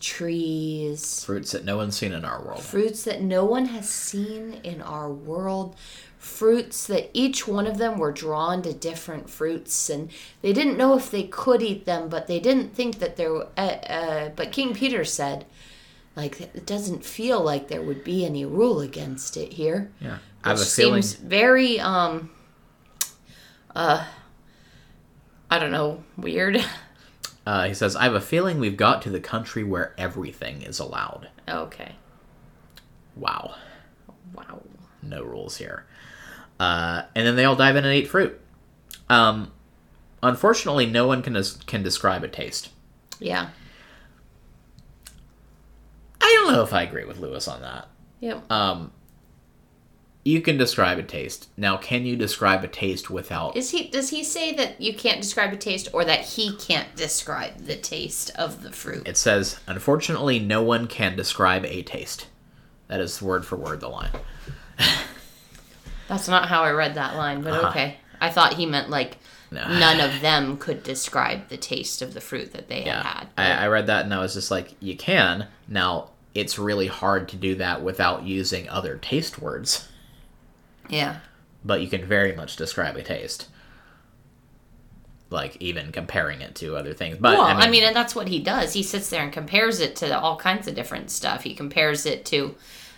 trees, 0.00 1.24
Fruits 1.24 1.52
that 1.52 1.64
no 1.64 1.76
one's 1.76 1.96
seen 1.96 2.12
in 2.12 2.24
our 2.24 2.42
world. 2.42 2.62
fruits 2.62 3.04
that 3.04 3.22
no 3.22 3.44
one 3.44 3.66
has 3.66 3.88
seen 3.88 4.60
in 4.62 4.82
our 4.82 5.10
world 5.10 5.76
fruits 6.24 6.86
that 6.86 7.10
each 7.12 7.46
one 7.46 7.66
of 7.66 7.76
them 7.78 7.98
were 7.98 8.10
drawn 8.12 8.62
to 8.62 8.72
different 8.72 9.28
fruits 9.28 9.90
and 9.90 10.10
they 10.42 10.52
didn't 10.52 10.78
know 10.78 10.96
if 10.96 11.10
they 11.10 11.22
could 11.24 11.60
eat 11.62 11.84
them 11.84 12.08
but 12.08 12.26
they 12.26 12.40
didn't 12.40 12.74
think 12.74 12.98
that 12.98 13.16
there 13.16 13.36
uh, 13.56 13.60
uh, 13.60 14.28
but 14.30 14.50
king 14.50 14.72
peter 14.74 15.04
said 15.04 15.44
like 16.16 16.40
it 16.40 16.64
doesn't 16.66 17.04
feel 17.04 17.40
like 17.42 17.68
there 17.68 17.82
would 17.82 18.02
be 18.02 18.24
any 18.24 18.44
rule 18.44 18.80
against 18.80 19.36
it 19.36 19.52
here 19.52 19.90
Yeah. 20.00 20.18
I 20.42 20.48
have 20.50 20.60
a 20.60 20.64
feeling. 20.64 21.02
seems 21.02 21.14
very 21.14 21.78
um 21.78 22.30
uh 23.76 24.06
i 25.50 25.58
don't 25.58 25.72
know 25.72 26.02
weird 26.16 26.64
Uh, 27.46 27.66
he 27.68 27.74
says, 27.74 27.94
I 27.94 28.04
have 28.04 28.14
a 28.14 28.22
feeling 28.22 28.58
we've 28.58 28.74
got 28.78 29.02
to 29.02 29.10
the 29.10 29.20
country 29.20 29.62
where 29.62 29.92
everything 29.98 30.62
is 30.62 30.78
allowed. 30.80 31.28
okay 31.46 31.96
Wow. 33.16 33.56
wow 34.34 34.62
No 35.02 35.22
rules 35.22 35.58
here. 35.58 35.84
Uh, 36.60 37.02
and 37.14 37.26
then 37.26 37.36
they 37.36 37.44
all 37.44 37.56
dive 37.56 37.76
in 37.76 37.84
and 37.84 37.94
eat 37.94 38.08
fruit. 38.08 38.40
Um, 39.08 39.52
unfortunately, 40.22 40.86
no 40.86 41.06
one 41.06 41.22
can, 41.22 41.32
des- 41.34 41.58
can 41.66 41.82
describe 41.82 42.22
a 42.24 42.28
taste. 42.28 42.70
yeah 43.18 43.48
I 46.20 46.40
don't 46.40 46.52
know 46.52 46.62
if 46.62 46.72
I 46.72 46.82
agree 46.82 47.04
with 47.04 47.18
Lewis 47.18 47.46
on 47.48 47.60
that. 47.62 47.88
yep 48.20 48.50
Um, 48.50 48.92
you 50.24 50.40
can 50.40 50.56
describe 50.56 50.98
a 50.98 51.02
taste. 51.02 51.48
Now, 51.56 51.76
can 51.76 52.06
you 52.06 52.16
describe 52.16 52.64
a 52.64 52.68
taste 52.68 53.10
without. 53.10 53.56
Is 53.56 53.70
he 53.70 53.88
does 53.88 54.08
he 54.08 54.24
say 54.24 54.54
that 54.54 54.80
you 54.80 54.94
can't 54.94 55.20
describe 55.20 55.52
a 55.52 55.56
taste 55.56 55.88
or 55.92 56.02
that 56.06 56.20
he 56.20 56.56
can't 56.56 56.96
describe 56.96 57.58
the 57.66 57.76
taste 57.76 58.30
of 58.36 58.62
the 58.62 58.72
fruit? 58.72 59.06
It 59.06 59.18
says, 59.18 59.60
unfortunately, 59.66 60.38
no 60.38 60.62
one 60.62 60.86
can 60.86 61.14
describe 61.14 61.66
a 61.66 61.82
taste. 61.82 62.26
That 62.88 63.00
is 63.00 63.20
word 63.20 63.44
for 63.44 63.56
word 63.56 63.80
the 63.80 63.88
line. 63.88 64.12
That's 66.08 66.28
not 66.28 66.48
how 66.48 66.62
I 66.62 66.70
read 66.72 66.94
that 66.94 67.16
line, 67.16 67.42
but 67.42 67.52
Uh-huh. 67.54 67.68
okay. 67.68 67.96
I 68.20 68.30
thought 68.30 68.54
he 68.54 68.66
meant 68.66 68.90
like 68.90 69.16
No. 69.50 69.66
none 69.68 70.00
of 70.00 70.20
them 70.20 70.56
could 70.56 70.82
describe 70.82 71.48
the 71.48 71.56
taste 71.56 72.02
of 72.02 72.14
the 72.14 72.20
fruit 72.20 72.52
that 72.52 72.68
they 72.68 72.84
Yeah. 72.84 73.02
had 73.02 73.28
I, 73.36 73.44
had. 73.44 73.58
I 73.62 73.66
read 73.68 73.86
that 73.86 74.04
and 74.04 74.12
I 74.14 74.18
was 74.18 74.34
just 74.34 74.50
like, 74.50 74.74
you 74.80 74.96
can. 74.96 75.46
Now, 75.68 76.10
it's 76.34 76.58
really 76.58 76.88
hard 76.88 77.28
to 77.30 77.36
do 77.36 77.54
that 77.56 77.82
without 77.82 78.24
using 78.24 78.68
other 78.68 78.96
taste 78.96 79.38
words, 79.38 79.88
yeah. 80.88 81.16
but 81.64 81.80
you 81.80 81.88
can 81.88 82.04
very 82.04 82.34
much 82.34 82.56
describe 82.56 82.96
a 82.96 83.02
taste. 83.02 83.46
Like, 85.30 85.56
even 85.58 85.90
comparing 85.90 86.40
it 86.42 86.54
to 86.56 86.76
other 86.76 86.92
things. 86.92 87.16
But, 87.18 87.38
well, 87.38 87.42
I 87.46 87.68
mean, 87.68 87.82
and 87.82 87.96
that's 87.96 88.14
what 88.14 88.28
he 88.28 88.38
does. 88.40 88.72
He 88.72 88.82
sits 88.82 89.10
there 89.10 89.22
and 89.22 89.32
compares 89.32 89.80
it 89.80 89.96
to 89.96 90.18
all 90.18 90.36
kinds 90.36 90.68
of 90.68 90.74
different 90.74 91.10
stuff. 91.10 91.42
He 91.42 91.54
compares 91.54 92.06
it 92.06 92.24
to 92.26 92.54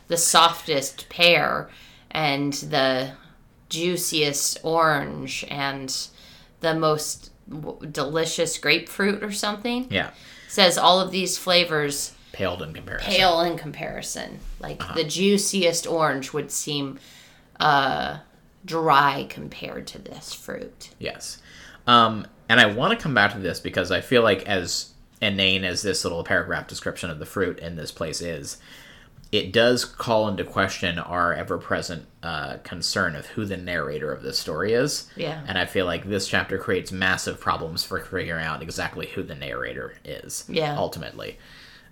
the 0.09 0.17
softest 0.17 1.09
pear 1.09 1.69
and 2.17 2.53
the 2.55 3.13
juiciest 3.69 4.59
orange 4.63 5.45
and 5.49 6.09
the 6.61 6.75
most 6.75 7.31
w- 7.49 7.79
delicious 7.91 8.59
grapefruit 8.59 9.23
or 9.23 9.31
something. 9.33 9.87
yeah, 9.91 10.11
Says 10.49 10.79
all 10.79 11.01
of 11.01 11.11
these 11.11 11.37
flavors 11.37 12.13
paled 12.33 12.63
in 12.63 12.73
comparison. 12.73 13.11
pale 13.13 13.41
in 13.43 13.59
comparison. 13.59 14.39
Like 14.61 14.83
Uh-huh. 14.83 14.95
the 14.95 15.05
juiciest 15.05 15.87
orange 15.87 16.33
would 16.33 16.51
seem 16.51 16.99
uh, 17.61 18.19
dry 18.65 19.27
compared 19.29 19.87
to 19.89 19.99
this 19.99 20.33
fruit. 20.33 20.91
Yes. 20.99 21.39
Um, 21.87 22.27
and 22.49 22.61
I 22.61 22.67
want 22.67 22.97
to 22.99 23.03
come 23.03 23.15
back 23.15 23.33
to 23.33 23.39
this 23.39 23.61
because 23.61 23.91
I 23.91 24.01
feel 24.01 24.23
like 24.23 24.43
as 24.47 24.91
inane 25.21 25.65
as 25.65 25.83
this 25.83 26.05
little 26.05 26.23
paragraph 26.25 26.67
description 26.69 27.11
of 27.11 27.19
the 27.19 27.27
fruit 27.27 27.59
in 27.59 27.77
this 27.77 27.91
place 27.93 28.21
is, 28.21 28.59
it 29.33 29.53
does 29.53 29.85
call 29.85 30.29
into 30.29 30.45
question 30.45 30.99
our 30.99 31.35
ever-present 31.35 32.07
uh, 32.23 32.59
concern 32.63 33.17
of 33.17 33.27
who 33.27 33.45
the 33.45 33.57
narrator 33.57 34.13
of 34.13 34.23
this 34.23 34.39
story 34.39 34.73
is. 34.73 35.11
Yeah. 35.17 35.43
And 35.47 35.59
I 35.59 35.67
feel 35.67 35.85
like 35.85 36.05
this 36.05 36.29
chapter 36.29 36.59
creates 36.59 36.93
massive 36.93 37.41
problems 37.41 37.85
for 37.85 37.99
figuring 38.01 38.45
out 38.45 38.63
exactly 38.63 39.07
who 39.09 39.23
the 39.23 39.35
narrator 39.35 39.95
is. 40.05 40.45
Yeah. 40.49 40.77
Ultimately, 40.77 41.39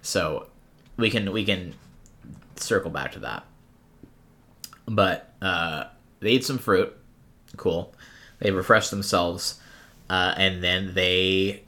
so 0.02 0.48
we 0.96 1.10
can 1.10 1.32
we 1.32 1.44
can 1.44 1.74
circle 2.56 2.90
back 2.90 3.12
to 3.12 3.18
that. 3.20 3.44
But 4.86 5.32
uh, 5.42 5.84
they 6.20 6.30
eat 6.32 6.44
some 6.44 6.58
fruit. 6.58 6.96
Cool. 7.56 7.94
They 8.38 8.50
refresh 8.50 8.90
themselves, 8.90 9.60
uh, 10.10 10.34
and 10.36 10.62
then 10.62 10.94
they 10.94 11.64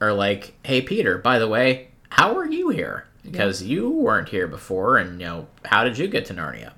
are 0.00 0.12
like, 0.12 0.54
"Hey, 0.64 0.80
Peter. 0.82 1.18
By 1.18 1.38
the 1.38 1.48
way, 1.48 1.88
how 2.10 2.36
are 2.36 2.46
you 2.46 2.70
here? 2.70 3.06
Because 3.30 3.62
you 3.62 3.90
weren't 3.90 4.28
here 4.28 4.46
before, 4.46 4.98
and 4.98 5.20
you 5.20 5.26
know, 5.26 5.46
how 5.64 5.84
did 5.84 5.98
you 5.98 6.06
get 6.08 6.24
to 6.26 6.34
Narnia?" 6.34 6.72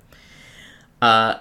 Uh, 1.01 1.35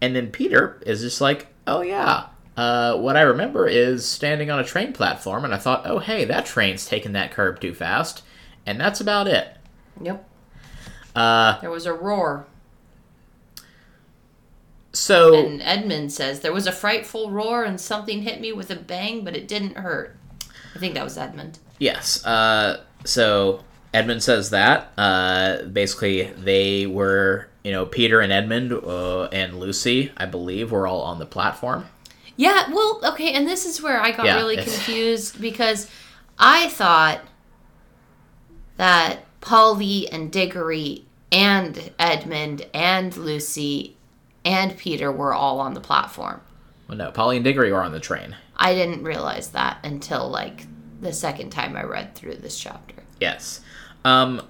and 0.00 0.16
then 0.16 0.30
Peter 0.30 0.80
is 0.86 1.00
just 1.00 1.20
like, 1.20 1.48
"Oh 1.66 1.82
yeah." 1.82 2.26
Uh, 2.56 2.96
what 2.98 3.16
I 3.16 3.22
remember 3.22 3.66
is 3.66 4.04
standing 4.06 4.50
on 4.50 4.58
a 4.58 4.64
train 4.64 4.92
platform, 4.92 5.44
and 5.44 5.54
I 5.54 5.58
thought, 5.58 5.82
"Oh 5.84 5.98
hey, 5.98 6.24
that 6.26 6.46
train's 6.46 6.86
taking 6.86 7.12
that 7.12 7.32
curb 7.32 7.60
too 7.60 7.74
fast," 7.74 8.22
and 8.66 8.80
that's 8.80 9.00
about 9.00 9.26
it. 9.26 9.56
Yep. 10.00 10.28
Uh, 11.14 11.60
There 11.60 11.70
was 11.70 11.86
a 11.86 11.92
roar. 11.92 12.46
so 14.92 15.34
And 15.34 15.60
Edmund 15.62 16.12
says, 16.12 16.40
There 16.40 16.52
was 16.52 16.66
a 16.66 16.72
frightful 16.72 17.30
roar 17.30 17.64
and 17.64 17.80
something 17.80 18.22
hit 18.22 18.40
me 18.40 18.52
with 18.52 18.70
a 18.70 18.76
bang, 18.76 19.24
but 19.24 19.36
it 19.36 19.48
didn't 19.48 19.76
hurt. 19.76 20.16
I 20.74 20.78
think 20.78 20.94
that 20.94 21.04
was 21.04 21.18
Edmund. 21.18 21.58
Yes. 21.78 22.24
Uh, 22.24 22.82
so 23.04 23.62
Edmund 23.94 24.22
says 24.22 24.50
that. 24.50 24.92
Uh, 24.96 25.62
basically, 25.64 26.24
they 26.38 26.86
were, 26.86 27.48
you 27.62 27.72
know, 27.72 27.84
Peter 27.86 28.20
and 28.20 28.32
Edmund 28.32 28.72
uh, 28.72 29.24
and 29.24 29.58
Lucy, 29.60 30.12
I 30.16 30.26
believe, 30.26 30.70
were 30.72 30.86
all 30.86 31.02
on 31.02 31.18
the 31.18 31.26
platform. 31.26 31.86
Yeah, 32.36 32.70
well, 32.72 33.00
okay, 33.04 33.32
and 33.34 33.46
this 33.46 33.66
is 33.66 33.82
where 33.82 34.00
I 34.00 34.10
got 34.12 34.24
Yeah, 34.26 34.36
really 34.36 34.56
it's- 34.56 34.74
confused 34.74 35.40
because 35.40 35.90
I 36.38 36.68
thought 36.68 37.20
that 38.76 39.24
Polly 39.40 40.08
and 40.10 40.30
Diggory 40.32 41.04
and 41.30 41.90
Edmund 41.98 42.66
and 42.72 43.16
Lucy 43.16 43.96
and 44.44 44.76
Peter 44.76 45.12
were 45.12 45.34
all 45.34 45.60
on 45.60 45.74
the 45.74 45.80
platform. 45.80 46.40
Well, 46.88 46.98
no, 46.98 47.10
Polly 47.10 47.36
and 47.36 47.44
Diggory 47.44 47.72
were 47.72 47.82
on 47.82 47.92
the 47.92 48.00
train. 48.00 48.36
I 48.56 48.74
didn't 48.74 49.04
realize 49.04 49.48
that 49.50 49.78
until 49.84 50.28
like 50.28 50.66
the 51.00 51.12
second 51.12 51.50
time 51.50 51.76
I 51.76 51.82
read 51.84 52.14
through 52.14 52.36
this 52.36 52.58
chapter. 52.58 52.96
Yes. 53.20 53.60
Um, 54.04 54.42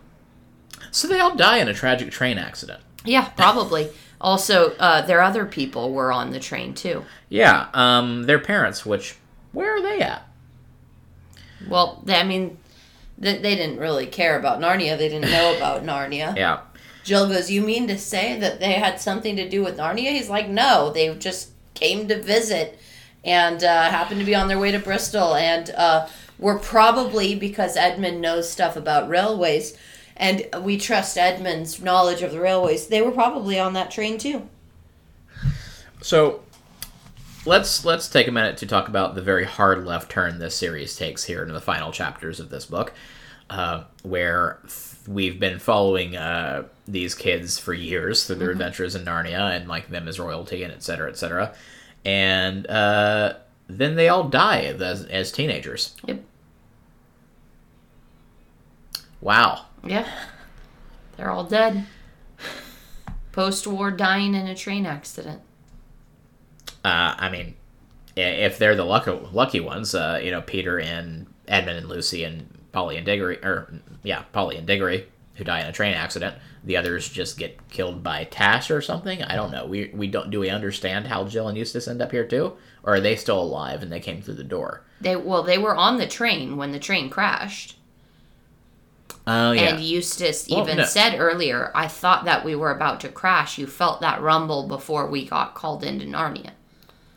so 0.90 1.09
they 1.09 1.21
all 1.21 1.35
die 1.35 1.59
in 1.59 1.68
a 1.68 1.75
tragic 1.75 2.11
train 2.11 2.38
accident. 2.38 2.80
Yeah, 3.04 3.28
probably. 3.30 3.90
also, 4.21 4.73
uh, 4.76 5.02
their 5.02 5.21
other 5.23 5.44
people 5.47 5.92
were 5.92 6.12
on 6.12 6.30
the 6.30 6.38
train 6.40 6.75
too. 6.75 7.04
Yeah. 7.28 7.68
Um, 7.75 8.25
their 8.25 8.38
parents, 8.38 8.87
which 8.87 9.16
where 9.52 9.76
are 9.76 9.82
they 9.82 10.00
at? 10.00 10.26
Well, 11.68 12.02
they, 12.04 12.16
I 12.16 12.23
mean, 12.25 12.59
they, 13.18 13.38
they 13.38 13.54
didn't 13.56 13.78
really 13.78 14.06
care 14.06 14.38
about 14.38 14.61
Narnia. 14.61 14.97
They 14.99 15.09
didn't 15.09 15.30
know 15.30 15.54
about 15.56 15.85
Narnia. 15.85 16.37
Yeah. 16.37 16.61
Jill 17.04 17.28
goes, 17.28 17.50
You 17.50 17.62
mean 17.62 17.88
to 17.88 17.99
say 17.99 18.38
that 18.38 18.61
they 18.61 18.73
had 18.75 19.00
something 19.00 19.37
to 19.37 19.49
do 19.49 19.62
with 19.62 19.76
Narnia? 19.76 20.12
He's 20.12 20.28
like, 20.30 20.49
No, 20.49 20.92
they 20.92 21.12
just 21.16 21.50
came 21.75 22.06
to 22.09 22.23
visit 22.23 22.78
and 23.25 23.62
uh, 23.64 23.90
happened 23.90 24.21
to 24.21 24.26
be 24.26 24.35
on 24.35 24.49
their 24.49 24.59
way 24.59 24.71
to 24.73 24.78
Bristol 24.78 25.35
and 25.35 25.71
uh, 25.71 26.09
were 26.42 26.58
probably, 26.58 27.34
because 27.34 27.76
Edmund 27.76 28.20
knows 28.20 28.50
stuff 28.50 28.76
about 28.76 29.08
railways 29.08 29.78
and 30.16 30.46
we 30.61 30.76
trust 30.76 31.16
Edmund's 31.16 31.80
knowledge 31.80 32.20
of 32.20 32.32
the 32.32 32.40
railways, 32.40 32.88
they 32.88 33.00
were 33.00 33.12
probably 33.12 33.58
on 33.58 33.72
that 33.72 33.90
train 33.90 34.18
too. 34.18 34.49
So 36.02 36.42
let's 37.46 37.84
let's 37.84 38.08
take 38.08 38.28
a 38.28 38.32
minute 38.32 38.56
to 38.58 38.66
talk 38.66 38.88
about 38.88 39.14
the 39.14 39.22
very 39.22 39.44
hard 39.44 39.87
left 39.87 40.11
turn 40.11 40.38
this 40.38 40.56
series 40.56 40.96
takes 40.96 41.25
here 41.25 41.42
in 41.44 41.52
the 41.52 41.61
final 41.61 41.92
chapters 41.92 42.40
of 42.40 42.50
this 42.50 42.66
book, 42.66 42.92
uh, 43.49 43.84
where 44.02 44.58
th- 44.62 45.06
we've 45.06 45.38
been 45.38 45.58
following 45.58 46.16
uh, 46.16 46.64
these 46.87 47.14
kids 47.14 47.58
for 47.58 47.72
years 47.72 48.25
through 48.25 48.37
their 48.37 48.50
adventures 48.50 48.94
in 48.94 49.04
Narnia 49.04 49.56
and 49.56 49.68
like 49.68 49.88
them 49.90 50.08
as 50.08 50.18
royalty 50.18 50.64
and 50.64 50.72
et 50.72 50.82
cetera, 50.82 51.08
et 51.08 51.16
cetera, 51.16 51.54
and 52.04 52.66
uh, 52.68 53.34
then 53.68 53.94
they 53.94 54.08
all 54.08 54.25
die 54.28 54.62
as, 54.62 55.04
as 55.04 55.32
teenagers. 55.32 55.94
Yep. 56.06 56.20
Wow. 59.23 59.67
Yeah. 59.85 60.07
They're 61.17 61.31
all 61.31 61.45
dead. 61.45 61.87
Post 63.31 63.67
war 63.67 63.91
dying 63.91 64.35
in 64.35 64.47
a 64.47 64.55
train 64.55 64.85
accident. 64.85 65.41
Uh, 66.85 67.14
I 67.17 67.31
mean, 67.31 67.55
if 68.17 68.59
they're 68.59 68.75
the 68.75 68.85
lucky, 68.85 69.12
lucky 69.33 69.61
ones, 69.61 69.95
uh, 69.95 70.21
you 70.23 70.33
know, 70.33 70.43
Peter 70.43 70.79
and 70.79 71.33
Edmund 71.49 71.79
and 71.79 71.88
Lucy 71.88 72.25
and 72.25 72.59
Polly 72.73 72.97
and 72.97 73.07
Diggory, 73.07 73.38
or 73.43 73.73
yeah, 74.02 74.23
Polly 74.33 74.57
and 74.57 74.67
Diggory, 74.67 75.07
who 75.37 75.45
die 75.45 75.61
in 75.61 75.67
a 75.67 75.73
train 75.73 75.95
accident. 75.95 76.37
The 76.64 76.76
others 76.76 77.09
just 77.09 77.38
get 77.38 77.69
killed 77.71 78.02
by 78.02 78.25
Tash 78.25 78.71
or 78.71 78.83
something. 78.83 79.23
I 79.23 79.37
don't 79.37 79.52
know. 79.52 79.67
We 79.67 79.91
we 79.95 80.09
don't 80.09 80.31
do 80.31 80.41
we 80.41 80.50
understand 80.50 81.07
how 81.07 81.25
Jill 81.25 81.49
and 81.49 81.57
Eustace 81.57 81.88
end 81.88 82.02
up 82.02 82.11
here 82.11 82.26
too, 82.26 82.57
or 82.83 82.95
are 82.97 83.00
they 83.00 83.17
still 83.17 83.41
alive 83.41 83.83
and 83.83 83.91
they 83.91 84.00
came 84.00 84.21
through 84.21 84.35
the 84.35 84.45
door? 84.45 84.85
They 85.00 85.17
well, 85.17 85.43
they 85.43 85.59
were 85.59 85.76
on 85.76 85.99
the 85.99 86.07
train 86.07 86.57
when 86.57 86.73
the 86.73 86.79
train 86.79 87.09
crashed. 87.09 87.76
Oh 89.26 89.52
yeah, 89.52 89.75
And 89.75 89.81
Eustace 89.83 90.49
Well, 90.50 90.62
even 90.62 90.79
no. 90.79 90.85
said 90.85 91.19
earlier, 91.19 91.71
I 91.75 91.87
thought 91.87 92.25
that 92.25 92.45
we 92.45 92.57
were 92.57 92.73
about 92.73 93.00
to 93.00 93.09
crash. 93.09 93.57
You 93.57 93.67
felt 93.67 94.00
that 94.00 94.21
rumble 94.21 94.67
before 94.67 95.07
we 95.07 95.26
got 95.26 95.55
called 95.55 95.85
into 95.85 96.07
Narnia. 96.07 96.50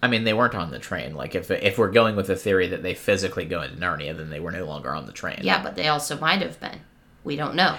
I 0.04 0.08
mean 0.08 0.24
they 0.24 0.34
weren't 0.34 0.54
on 0.54 0.70
the 0.70 0.78
train. 0.78 1.16
Like 1.16 1.34
if 1.34 1.50
if 1.50 1.80
we're 1.80 1.92
going 1.92 2.16
with 2.16 2.28
the 2.28 2.36
theory 2.36 2.68
that 2.68 2.84
they 2.84 2.94
physically 2.94 3.46
go 3.46 3.62
into 3.62 3.78
Narnia, 3.78 4.16
then 4.16 4.30
they 4.30 4.40
were 4.40 4.52
no 4.52 4.66
longer 4.66 4.94
on 4.94 5.08
the 5.08 5.12
train. 5.12 5.40
Yeah, 5.42 5.64
but 5.64 5.76
they 5.76 5.88
also 5.88 6.20
might 6.20 6.42
have 6.44 6.60
been. 6.60 6.82
We 7.24 7.36
don't 7.36 7.56
know. 7.56 7.78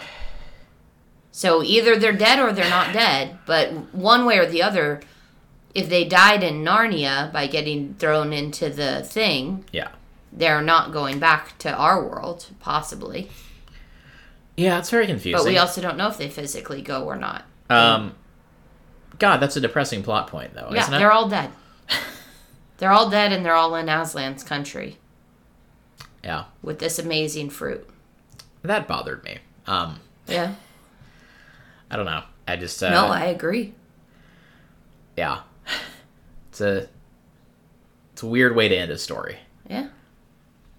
So 1.30 1.62
either 1.62 1.96
they're 1.96 2.12
dead 2.12 2.40
or 2.40 2.52
they're 2.52 2.70
not 2.70 2.92
dead, 2.92 3.38
but 3.46 3.94
one 3.94 4.24
way 4.24 4.38
or 4.38 4.46
the 4.46 4.62
other, 4.62 5.02
if 5.74 5.88
they 5.88 6.04
died 6.04 6.42
in 6.42 6.64
Narnia 6.64 7.30
by 7.32 7.46
getting 7.46 7.94
thrown 7.94 8.32
into 8.32 8.70
the 8.70 9.02
thing, 9.04 9.64
yeah, 9.70 9.90
they're 10.32 10.62
not 10.62 10.92
going 10.92 11.18
back 11.20 11.58
to 11.58 11.72
our 11.72 12.02
world, 12.02 12.46
possibly. 12.58 13.28
Yeah. 14.56 14.78
It's 14.78 14.90
very 14.90 15.06
confusing. 15.06 15.38
But 15.44 15.48
we 15.48 15.58
also 15.58 15.80
don't 15.80 15.96
know 15.96 16.08
if 16.08 16.16
they 16.18 16.28
physically 16.28 16.82
go 16.82 17.04
or 17.04 17.16
not. 17.16 17.44
um, 17.70 18.14
God, 19.18 19.38
that's 19.38 19.56
a 19.56 19.60
depressing 19.60 20.02
plot 20.02 20.28
point 20.28 20.54
though, 20.54 20.68
Yeah, 20.72 20.82
isn't 20.82 20.94
it? 20.94 20.98
they're 20.98 21.12
all 21.12 21.28
dead. 21.28 21.50
they're 22.78 22.92
all 22.92 23.08
dead 23.08 23.32
and 23.32 23.44
they're 23.44 23.54
all 23.54 23.74
in 23.76 23.86
Aslan's 23.86 24.44
country 24.44 24.98
yeah. 26.22 26.44
with 26.62 26.78
this 26.80 26.98
amazing 26.98 27.48
fruit. 27.50 27.88
That 28.62 28.86
bothered 28.86 29.24
me. 29.24 29.38
Um, 29.66 30.00
Yeah. 30.26 30.54
I 31.90 31.96
don't 31.96 32.04
know. 32.06 32.24
I 32.48 32.56
just 32.56 32.82
uh, 32.82 32.90
no, 32.90 33.06
I 33.06 33.24
agree. 33.26 33.72
yeah. 35.16 35.40
It's 36.50 36.60
a 36.60 36.88
it's 38.12 38.22
a 38.22 38.26
weird 38.26 38.54
way 38.56 38.68
to 38.68 38.76
end 38.76 38.90
a 38.90 38.98
story. 38.98 39.38
Yeah. 39.68 39.88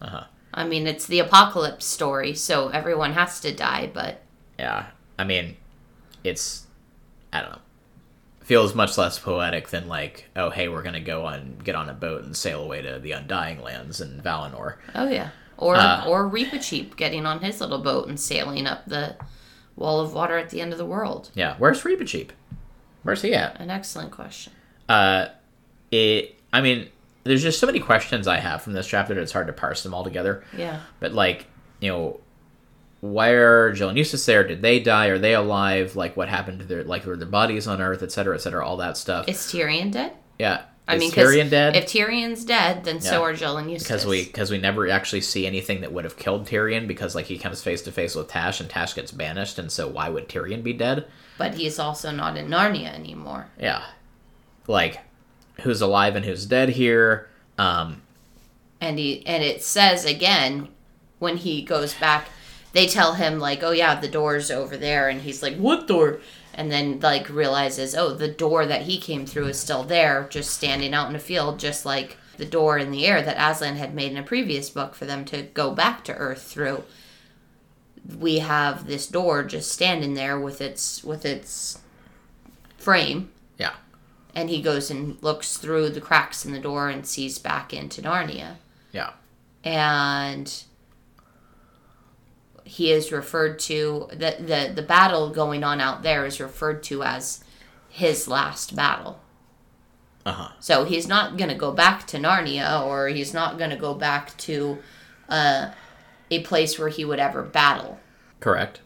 Uh 0.02 0.08
huh. 0.10 0.24
I 0.58 0.66
mean, 0.66 0.88
it's 0.88 1.06
the 1.06 1.20
apocalypse 1.20 1.86
story, 1.86 2.34
so 2.34 2.70
everyone 2.70 3.14
has 3.14 3.40
to 3.42 3.54
die, 3.54 3.90
but 3.94 4.22
Yeah. 4.60 4.88
I 5.20 5.24
mean, 5.24 5.56
it's 6.24 6.66
I 7.32 7.42
don't 7.42 7.52
know. 7.52 7.60
Feels 8.42 8.74
much 8.74 8.98
less 8.98 9.20
poetic 9.20 9.70
than 9.70 9.88
like, 9.88 10.26
oh 10.36 10.50
hey, 10.50 10.68
we're 10.68 10.82
gonna 10.84 11.00
go 11.00 11.26
on 11.26 11.60
get 11.64 11.76
on 11.76 11.90
a 11.90 11.94
boat 11.94 12.24
and 12.24 12.36
sail 12.36 12.62
away 12.64 12.82
to 12.82 12.98
the 13.00 13.12
Undying 13.12 13.62
Lands 13.62 14.02
in 14.02 14.20
Valinor. 14.22 14.76
oh 14.96 15.08
yeah. 15.10 15.30
Or 15.58 15.76
Uh. 15.76 16.06
or 16.08 16.30
Reepicheep 16.30 16.96
getting 16.98 17.26
on 17.26 17.40
his 17.42 17.62
little 17.62 17.80
boat 17.80 18.08
and 18.08 18.20
sailing 18.20 18.66
up 18.68 18.86
the 18.88 19.16
wall 19.76 20.00
of 20.00 20.14
water 20.14 20.38
at 20.38 20.50
the 20.50 20.60
end 20.62 20.72
of 20.72 20.78
the 20.80 20.86
world. 20.86 21.30
Yeah. 21.36 21.56
Where's 21.58 21.82
Reepicheep? 21.84 22.30
Where's 23.04 23.22
he 23.22 23.34
at? 23.36 23.60
An 23.60 23.70
excellent 23.70 24.12
question. 24.12 24.54
Uh, 24.90 25.28
it. 25.92 26.36
I 26.52 26.62
mean, 26.62 26.90
there's 27.28 27.44
just 27.44 27.60
so 27.60 27.68
many 27.68 27.80
questions 27.80 28.28
I 28.28 28.38
have 28.38 28.62
from 28.62 28.74
this 28.74 28.88
chapter 28.88 29.14
that 29.14 29.22
it's 29.22 29.32
hard 29.32 29.48
to 29.48 29.54
parse 29.54 29.84
them 29.84 29.94
all 29.94 30.04
together. 30.04 30.44
Yeah. 30.58 30.82
But 31.00 31.14
like, 31.14 31.48
you 31.80 31.90
know, 31.90 32.20
why 33.02 33.30
are 33.30 33.72
Jill 33.74 33.90
and 33.90 33.98
Eustace 33.98 34.26
there? 34.26 34.46
Did 34.48 34.62
they 34.62 34.80
die? 34.80 35.08
Are 35.08 35.20
they 35.20 35.36
alive? 35.36 35.96
Like, 35.96 36.18
what 36.18 36.30
happened 36.30 36.60
to 36.60 36.66
their 36.66 36.84
like 36.84 37.06
were 37.06 37.16
their 37.16 37.28
bodies 37.28 37.68
on 37.68 37.82
Earth, 37.82 38.02
et 38.02 38.12
cetera, 38.12 38.36
et 38.36 38.40
cetera, 38.40 38.66
all 38.66 38.78
that 38.78 38.98
stuff. 38.98 39.28
Is 39.28 39.38
Tirian 39.38 39.92
dead? 39.92 40.14
yeah, 40.40 40.64
I 40.88 40.96
is 40.96 41.00
mean, 41.02 41.12
Tirian 41.12 41.50
dead? 41.50 41.76
If 41.76 41.86
Tirian's 41.86 42.44
dead, 42.44 42.86
then 42.86 43.00
so 43.02 43.22
are 43.24 43.34
Jill 43.34 43.58
and 43.58 43.70
Eustace. 43.70 43.88
because 43.88 44.06
we 44.06 44.26
because 44.26 44.50
we 44.50 44.58
never 44.58 44.90
actually 44.90 45.22
see 45.22 45.46
anything 45.46 45.82
that 45.82 45.92
would 45.94 46.06
have 46.06 46.18
killed 46.18 46.48
Tirian 46.48 46.88
because 46.88 47.14
like 47.14 47.26
he 47.26 47.38
comes 47.38 47.62
face 47.62 47.84
to 47.84 47.92
face 47.92 48.16
with 48.16 48.30
Tash 48.30 48.60
and 48.60 48.70
Tash 48.70 48.96
gets 48.96 49.12
banished, 49.12 49.60
and 49.60 49.72
so 49.72 49.88
why 49.88 50.10
would 50.10 50.28
Tirian 50.28 50.64
be 50.64 50.74
dead? 50.74 51.06
But 51.38 51.54
he's 51.54 51.78
also 51.78 52.10
not 52.10 52.36
in 52.36 52.48
Narnia 52.48 52.94
anymore. 52.96 53.48
Yeah, 53.60 53.84
like 54.68 55.00
who's 55.62 55.82
alive 55.82 56.16
and 56.16 56.26
who's 56.26 56.46
dead 56.46 56.70
here? 56.70 57.30
Um, 57.58 58.02
and 58.80 59.00
he 59.00 59.26
and 59.26 59.44
it 59.44 59.64
says 59.64 60.06
again 60.06 60.70
when 61.20 61.38
he 61.38 61.64
goes 61.64 61.94
back 61.96 62.28
they 62.74 62.86
tell 62.86 63.14
him 63.14 63.40
like, 63.40 63.64
"Oh 63.64 63.72
yeah, 63.72 64.00
the 64.00 64.08
door's 64.08 64.52
over 64.52 64.78
there," 64.78 65.10
and 65.10 65.22
he's 65.22 65.42
like, 65.42 65.56
"What 65.58 65.88
door?" 65.88 66.20
And 66.54 66.72
then 66.72 67.00
like 67.00 67.28
realizes, 67.28 67.96
"Oh, 67.96 68.14
the 68.14 68.28
door 68.28 68.68
that 68.68 68.84
he 68.84 69.00
came 69.00 69.26
through 69.26 69.48
is 69.48 69.60
still 69.60 69.84
there, 69.84 70.28
just 70.30 70.52
standing 70.52 70.94
out 70.94 71.10
in 71.10 71.16
a 71.16 71.20
field, 71.20 71.60
just 71.60 71.86
like 71.86 72.18
the 72.38 72.46
door 72.46 72.78
in 72.78 72.92
the 72.92 73.08
air 73.08 73.24
that 73.24 73.38
Aslan 73.40 73.78
had 73.78 73.96
made 73.96 74.12
in 74.12 74.18
a 74.18 74.24
previous 74.24 74.70
book 74.70 74.94
for 74.94 75.06
them 75.06 75.26
to 75.26 75.42
go 75.42 75.72
back 75.72 76.04
to 76.04 76.14
Earth 76.14 76.44
through." 76.44 76.84
We 78.20 78.40
have 78.40 78.86
this 78.86 79.08
door 79.08 79.44
just 79.44 79.72
standing 79.72 80.14
there 80.14 80.40
with 80.40 80.62
its 80.62 81.04
with 81.04 81.26
its 81.26 81.80
frame, 82.78 83.32
Yeah. 83.58 83.74
And 84.38 84.50
he 84.52 84.62
goes 84.62 84.92
and 84.92 85.18
looks 85.24 85.58
through 85.58 85.90
the 85.90 86.00
cracks 86.00 86.46
in 86.46 86.52
the 86.54 86.60
door 86.60 86.90
and 86.90 87.06
sees 87.08 87.40
back 87.40 87.74
into 87.74 88.02
Narnia 88.02 88.58
Yeah. 88.94 89.12
and 89.64 90.64
he 92.64 92.92
is 92.92 93.12
referred 93.12 93.60
to 93.60 94.08
the, 94.12 94.36
the 94.40 94.72
the 94.76 94.82
battle 94.82 95.30
going 95.30 95.64
on 95.64 95.80
out 95.80 96.04
there 96.04 96.26
is 96.26 96.40
referred 96.40 96.84
to 96.84 97.02
as 97.04 97.44
his 97.90 98.28
last 98.28 98.76
battle 98.76 99.20
Uh 100.26 100.32
huh. 100.34 100.50
so 100.60 100.84
he's 100.84 101.08
not 101.08 101.38
going 101.38 101.50
to 101.50 101.56
go 101.56 101.72
back 101.72 102.06
to 102.08 102.18
narnia 102.18 102.86
or 102.86 103.08
he's 103.08 103.34
not 103.34 103.58
going 103.58 103.70
to 103.70 103.78
go 103.78 103.94
back 103.94 104.36
to 104.38 104.78
uh, 105.30 105.72
a 106.30 106.42
place 106.44 106.78
where 106.78 106.90
he 106.90 107.06
would 107.06 107.20
ever 107.20 107.42
battle 107.42 108.00
Correct. 108.42 108.82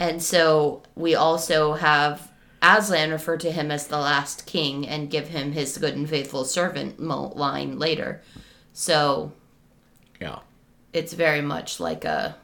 and 0.00 0.20
so 0.22 0.82
we 0.96 1.14
also 1.14 1.74
have 1.74 2.30
Aslan 2.64 3.10
refer 3.10 3.36
to 3.36 3.52
him 3.52 3.70
as 3.70 3.86
the 3.86 3.98
last 3.98 4.46
king 4.46 4.88
and 4.88 5.10
give 5.10 5.28
him 5.28 5.52
his 5.52 5.76
good 5.76 5.94
and 5.94 6.08
faithful 6.08 6.44
servant 6.44 6.98
line 7.00 7.78
later. 7.78 8.22
So 8.72 9.32
Yeah. 10.20 10.38
it's 10.92 11.12
very 11.12 11.42
much 11.42 11.78
like 11.80 12.04
a 12.04 12.36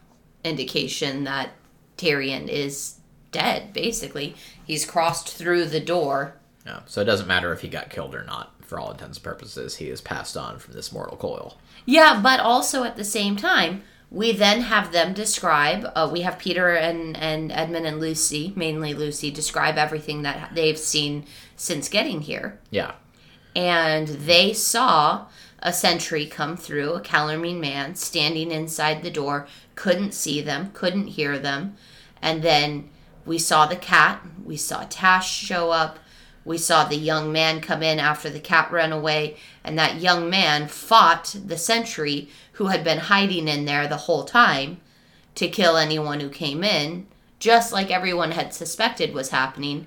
indication 0.45 1.25
that 1.25 1.51
Tirian 1.97 2.49
is 2.49 2.97
dead 3.33 3.73
basically 3.73 4.35
he's 4.67 4.85
crossed 4.87 5.29
through 5.29 5.65
the 5.67 5.81
door 5.81 6.35
Yeah. 6.67 6.81
So 6.87 7.01
it 7.01 7.05
doesn't 7.05 7.27
matter 7.29 7.53
if 7.53 7.61
he 7.63 7.69
got 7.69 7.89
killed 7.91 8.15
or 8.15 8.25
not. 8.25 8.53
For 8.63 8.79
all 8.79 8.91
intents 8.91 9.19
and 9.19 9.25
purposes, 9.25 9.77
he 9.77 9.89
is 9.89 10.01
passed 10.01 10.37
on 10.37 10.59
from 10.59 10.75
this 10.75 10.93
mortal 10.93 11.17
coil. 11.17 11.57
yeah 11.87 12.21
but 12.23 12.41
also 12.41 12.85
at 12.85 12.97
the 12.97 13.05
same 13.05 13.37
time 13.37 13.83
we 14.11 14.33
then 14.33 14.63
have 14.63 14.93
them 14.93 15.13
describe 15.15 15.91
uh, 15.95 16.09
we 16.13 16.23
have 16.23 16.39
peter 16.39 16.75
and, 16.75 17.17
and 17.17 17.53
edmund 17.53 17.87
and 17.87 18.01
lucy 18.01 18.53
mainly 18.57 18.93
lucy 18.95 19.31
describe 19.31 19.77
everything 19.79 20.23
that 20.23 20.55
they've 20.55 20.79
seen 20.79 21.25
since 21.57 21.89
getting 21.89 22.23
here 22.23 22.59
Yeah. 22.71 22.93
and 23.55 24.09
they 24.09 24.53
saw 24.53 25.27
a 25.63 25.73
sentry 25.75 26.25
come 26.25 26.57
through, 26.57 26.95
a 26.95 27.01
Calormene 27.03 27.61
man 27.61 27.95
standing 27.95 28.51
inside 28.51 29.03
the 29.03 29.11
door, 29.11 29.47
couldn't 29.75 30.15
see 30.15 30.41
them, 30.41 30.71
couldn't 30.73 31.09
hear 31.09 31.39
them. 31.39 31.77
And 32.23 32.43
then 32.43 32.89
we 33.27 33.37
saw 33.39 33.67
the 33.67 33.77
cat, 33.77 34.25
we 34.43 34.57
saw 34.57 34.87
Tash 34.89 35.31
show 35.31 35.71
up, 35.71 35.99
we 36.47 36.57
saw 36.57 36.85
the 36.85 36.97
young 36.97 37.31
man 37.31 37.61
come 37.61 37.83
in 37.83 37.99
after 37.99 38.31
the 38.31 38.41
cat 38.41 38.73
ran 38.73 38.91
away, 38.91 39.37
and 39.63 39.79
that 39.79 40.01
young 40.01 40.31
man 40.31 40.67
fought 40.67 41.37
the 41.45 41.59
sentry 41.59 42.31
who 42.61 42.67
had 42.67 42.85
been 42.85 42.99
hiding 42.99 43.49
in 43.49 43.65
there 43.65 43.89
the 43.89 43.97
whole 43.97 44.23
time 44.25 44.79
to 45.35 45.49
kill 45.49 45.79
anyone 45.79 46.21
who 46.21 46.29
came 46.29 46.63
in, 46.63 47.07
just 47.39 47.73
like 47.73 47.91
everyone 47.91 48.33
had 48.33 48.53
suspected 48.53 49.15
was 49.15 49.31
happening. 49.31 49.87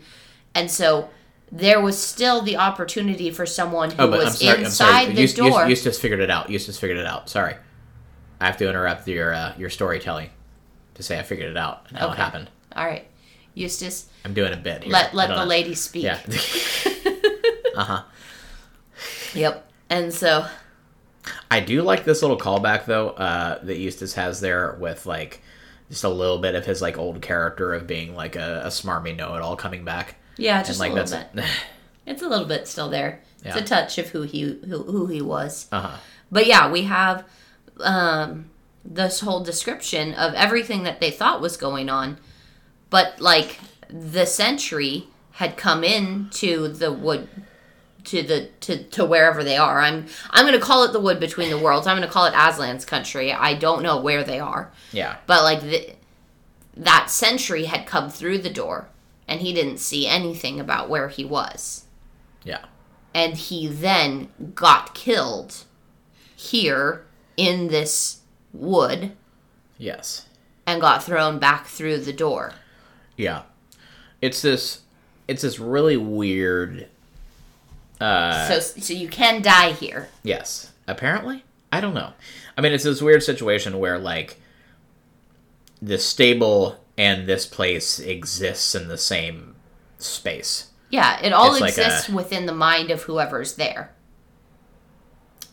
And 0.56 0.72
so 0.72 1.12
there 1.52 1.80
was 1.80 2.00
still 2.00 2.42
the 2.42 2.58
opportunity 2.58 3.30
for 3.30 3.46
someone 3.46 3.92
who 3.92 4.02
Oh, 4.02 4.10
was 4.10 4.40
sorry. 4.40 4.64
Inside 4.64 5.04
sorry. 5.04 5.14
the 5.14 5.34
door. 5.34 5.68
Eustace 5.68 6.00
figured 6.00 6.20
it 6.20 6.32
out. 6.32 6.50
Eustace 6.50 6.80
figured 6.80 6.98
it 6.98 7.06
out. 7.06 7.30
Sorry. 7.30 7.54
I 8.42 8.48
have 8.48 8.58
to 8.58 8.68
interrupt 8.68 9.08
your 9.08 9.36
uh, 9.36 9.54
your 9.56 9.70
storytelling 9.70 10.32
to 10.96 11.04
say 11.04 11.20
I 11.20 11.22
figured 11.22 11.52
it 11.52 11.58
out 11.58 11.86
and 11.90 11.98
how 12.00 12.12
it 12.12 12.18
happened. 12.18 12.50
All 12.76 12.86
right, 12.88 13.06
Eustace, 13.54 14.10
I'm 14.26 14.34
doing 14.34 14.52
a 14.52 14.58
bit 14.58 14.82
here. 14.84 14.92
let 14.92 15.14
let 15.14 15.28
the 15.30 15.36
know. 15.44 15.46
lady 15.46 15.76
speak. 15.76 16.06
Yeah. 16.06 16.20
uh 17.76 17.84
huh. 17.84 18.04
Yep. 19.36 19.70
And 19.92 20.12
so, 20.12 20.48
I 21.54 21.60
do 21.60 21.84
like 21.84 22.04
this 22.04 22.22
little 22.22 22.38
callback 22.38 22.86
though 22.86 23.10
uh, 23.10 23.64
that 23.64 23.78
Eustace 23.78 24.16
has 24.16 24.40
there 24.40 24.76
with 24.80 25.06
like 25.06 25.42
just 25.90 26.04
a 26.04 26.10
little 26.10 26.40
bit 26.40 26.56
of 26.56 26.66
his 26.66 26.82
like 26.82 26.98
old 26.98 27.22
character 27.22 27.74
of 27.74 27.86
being 27.86 28.16
like 28.16 28.36
a, 28.36 28.64
a 28.66 28.70
smarmy 28.70 29.16
know-it-all 29.16 29.56
coming 29.56 29.86
back. 29.86 30.16
yeah, 30.38 30.58
And 30.58 30.66
just 30.66 30.80
like 30.80 30.92
a 30.92 30.96
little 30.96 31.10
that's 31.18 31.34
bit. 31.34 31.46
It's 32.06 32.22
a 32.22 32.28
little 32.28 32.48
bit 32.48 32.68
still 32.68 32.90
there. 32.90 33.22
Yeah. 33.46 33.58
It's 33.58 33.62
a 33.62 33.74
touch 33.76 33.98
of 33.98 34.10
who 34.10 34.24
he 34.24 34.42
who, 34.42 34.84
who 34.84 35.08
he 35.08 35.22
was. 35.22 35.68
uh 35.72 35.82
huh. 35.82 35.98
But 36.32 36.48
yeah, 36.48 36.72
we 36.72 36.84
have 36.84 37.24
um, 37.80 38.50
this 38.84 39.20
whole 39.20 39.44
description 39.44 40.14
of 40.16 40.34
everything 40.34 40.84
that 40.84 41.00
they 41.00 41.12
thought 41.12 41.40
was 41.40 41.56
going 41.56 41.88
on, 41.90 42.18
but 42.90 43.22
like 43.22 43.60
the 43.90 44.26
sentry 44.26 45.08
had 45.34 45.56
come 45.56 45.84
in 45.84 46.30
to 46.32 46.68
the 46.68 46.92
wood 46.92 47.30
to 48.06 48.22
the 48.22 48.50
to, 48.62 48.84
to 48.84 49.06
wherever 49.06 49.44
they 49.44 49.58
are. 49.58 49.80
I'm 49.80 50.08
I'm 50.32 50.46
gonna 50.46 50.60
call 50.60 50.84
it 50.84 50.92
the 50.94 51.00
wood 51.00 51.20
between 51.20 51.50
the 51.50 51.58
worlds. 51.58 51.88
I'm 51.88 51.96
gonna 51.98 52.08
call 52.12 52.26
it 52.26 52.34
Aslan's 52.34 52.86
country. 52.86 53.32
I 53.32 53.54
don't 53.54 53.82
know 53.84 54.00
where 54.02 54.24
they 54.24 54.40
are, 54.40 54.72
Yeah. 54.92 55.18
but 55.28 55.44
like 55.44 55.62
the, 55.62 55.94
that 56.76 57.10
sentry 57.10 57.66
had 57.66 57.86
come 57.86 58.10
through 58.10 58.40
the 58.40 58.50
door, 58.50 58.88
and 59.28 59.42
he 59.42 59.54
didn't 59.54 59.78
see 59.78 60.08
anything 60.08 60.60
about 60.60 60.90
where 60.90 61.08
he 61.10 61.24
was 61.24 61.86
Yeah. 62.44 62.66
and 63.14 63.36
he 63.36 63.68
then 63.68 64.30
got 64.56 64.94
killed 64.96 65.64
here 66.36 67.06
in 67.38 67.68
this 67.70 68.22
wood 68.52 69.12
Yes. 69.78 70.26
and 70.68 70.82
got 70.82 71.04
thrown 71.04 71.40
back 71.40 71.68
through 71.68 72.00
the 72.00 72.14
door. 72.14 72.54
Yeah. 73.18 73.44
It's 74.22 74.42
this. 74.42 74.80
It's 75.28 75.42
this 75.42 75.60
really 75.60 75.98
weird. 75.98 76.88
Uh, 78.02 78.48
so 78.48 78.60
so 78.60 78.94
you 78.94 79.08
can 79.08 79.42
die 79.42 79.72
here. 79.72 80.10
Yes. 80.24 80.72
Apparently? 80.88 81.44
I 81.72 81.80
don't 81.82 81.94
know. 81.94 82.14
I 82.58 82.62
mean, 82.62 82.72
it's 82.74 82.84
this 82.84 83.02
weird 83.02 83.24
situation 83.24 83.80
where, 83.80 83.98
like, 83.98 84.40
the 85.82 85.98
stable 85.98 86.84
and 86.98 87.26
this 87.28 87.46
place 87.46 88.00
exists 88.00 88.76
in 88.76 88.88
the 88.88 88.98
same 88.98 89.56
space. 89.98 90.68
Yeah, 90.90 91.20
it 91.22 91.34
all 91.34 91.52
It's 91.54 91.62
like 91.62 91.70
exists 91.78 92.10
a- 92.10 92.12
within 92.16 92.46
the 92.46 92.54
mind 92.54 92.92
of 92.92 93.04
whoever's 93.04 93.56
there. 93.56 93.92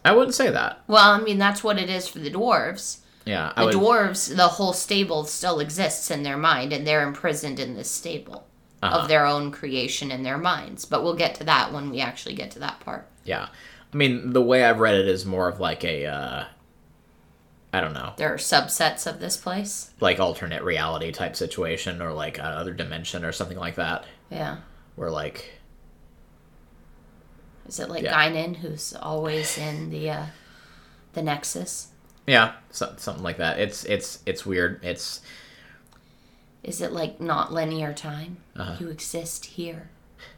I 0.05 0.13
wouldn't 0.13 0.35
say 0.35 0.51
that. 0.51 0.83
Well, 0.87 1.11
I 1.11 1.21
mean 1.21 1.39
that's 1.39 1.63
what 1.65 1.79
it 1.79 1.89
is 1.91 2.09
for 2.09 2.19
the 2.19 2.31
dwarves. 2.31 2.99
Yeah. 3.25 3.53
I 3.57 3.61
The 3.61 3.67
would, 3.79 3.87
dwarves, 3.87 4.35
the 4.35 4.49
whole 4.49 4.73
stable 4.73 5.25
still 5.25 5.61
exists 5.61 6.11
in 6.11 6.23
their 6.23 6.37
mind, 6.39 6.73
and 6.73 6.87
they're 6.87 7.07
imprisoned 7.07 7.61
in 7.61 7.75
this 7.75 7.91
stable 7.91 8.47
Uh-huh. 8.83 9.01
of 9.01 9.09
their 9.09 9.27
own 9.27 9.51
creation 9.51 10.11
in 10.11 10.23
their 10.23 10.39
minds. 10.39 10.87
But 10.87 11.03
we'll 11.03 11.15
get 11.15 11.35
to 11.37 11.45
that 11.45 11.71
when 11.73 11.91
we 11.91 12.01
actually 12.01 12.35
get 12.35 12.51
to 12.53 12.59
that 12.61 12.81
part. 12.81 13.07
Yeah. 13.25 13.49
I 13.93 13.97
mean, 13.97 14.33
the 14.33 14.41
way 14.41 14.65
I've 14.65 14.81
read 14.81 14.95
it 14.95 15.07
is 15.07 15.27
more 15.27 15.49
of 15.49 15.61
like 15.61 15.85
a, 15.85 16.07
uh, 16.07 16.45
I 17.75 17.81
don't 17.83 17.93
know, 17.93 18.15
There 18.17 18.33
are 18.33 18.39
subsets 18.39 19.07
of 19.07 19.21
this 19.21 19.37
place. 19.37 19.91
like 20.01 20.19
alternate 20.19 20.63
reality 20.63 21.13
type 21.13 21.37
situation 21.37 22.01
or 22.01 22.13
like 22.15 22.39
another 22.39 22.73
dimension 22.73 23.23
or 23.25 23.33
something 23.33 23.59
like 23.59 23.75
that. 23.75 24.07
Yeah. 24.31 24.59
Where, 24.97 25.11
like, 25.11 25.51
Is 27.67 27.79
it 27.81 27.89
like 27.91 28.03
Yeah. 28.03 28.15
Guinan, 28.31 28.57
who's 28.57 28.95
always 28.95 29.59
in 29.59 29.91
the 29.91 30.11
uh, 30.11 30.27
the 31.13 31.23
Nexus? 31.23 31.89
yeah, 32.27 32.53
so, 32.71 32.95
something 32.97 33.25
like 33.25 33.39
that. 33.39 33.59
It's, 33.59 33.85
it's, 33.85 34.21
it's 34.25 34.47
weird. 34.47 34.83
It's, 34.85 35.21
Is 36.63 36.81
it 36.81 36.93
like 36.93 37.21
not 37.21 37.53
linear 37.53 37.93
time? 37.93 38.39
Uh-huh. 38.57 38.77
You 38.79 38.89
exist 38.89 39.47
here. 39.47 39.91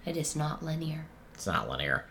It 0.07 0.17
is 0.17 0.37
not 0.37 0.63
linear. 0.63 1.07
it's 1.35 1.47
not 1.47 1.69
linear. 1.69 2.05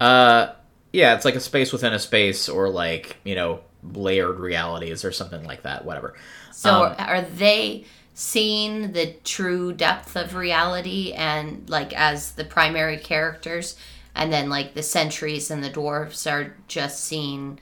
Uh, 0.00 0.52
yeah, 0.92 1.14
it's 1.14 1.24
like 1.24 1.34
a 1.36 1.40
space 1.40 1.72
within 1.72 1.92
a 1.92 1.98
space 1.98 2.48
or 2.48 2.68
like, 2.68 3.16
you 3.24 3.34
know, 3.34 3.60
layered 3.92 4.38
realities 4.40 5.04
or 5.04 5.12
something 5.12 5.44
like 5.44 5.62
that, 5.62 5.84
whatever. 5.84 6.14
So 6.52 6.86
Um, 6.86 6.94
are 6.98 7.22
they 7.22 7.84
seeing 8.14 8.92
the 8.92 9.14
true 9.22 9.72
depth 9.72 10.16
of 10.16 10.34
reality 10.34 11.12
and 11.12 11.68
like 11.70 11.92
as 11.92 12.32
the 12.32 12.44
primary 12.44 12.96
characters, 12.96 13.76
and 14.16 14.32
then 14.32 14.50
like 14.50 14.74
the 14.74 14.82
sentries 14.82 15.50
and 15.52 15.62
the 15.62 15.70
dwarves 15.70 16.28
are 16.30 16.56
just 16.66 17.04
seen 17.04 17.60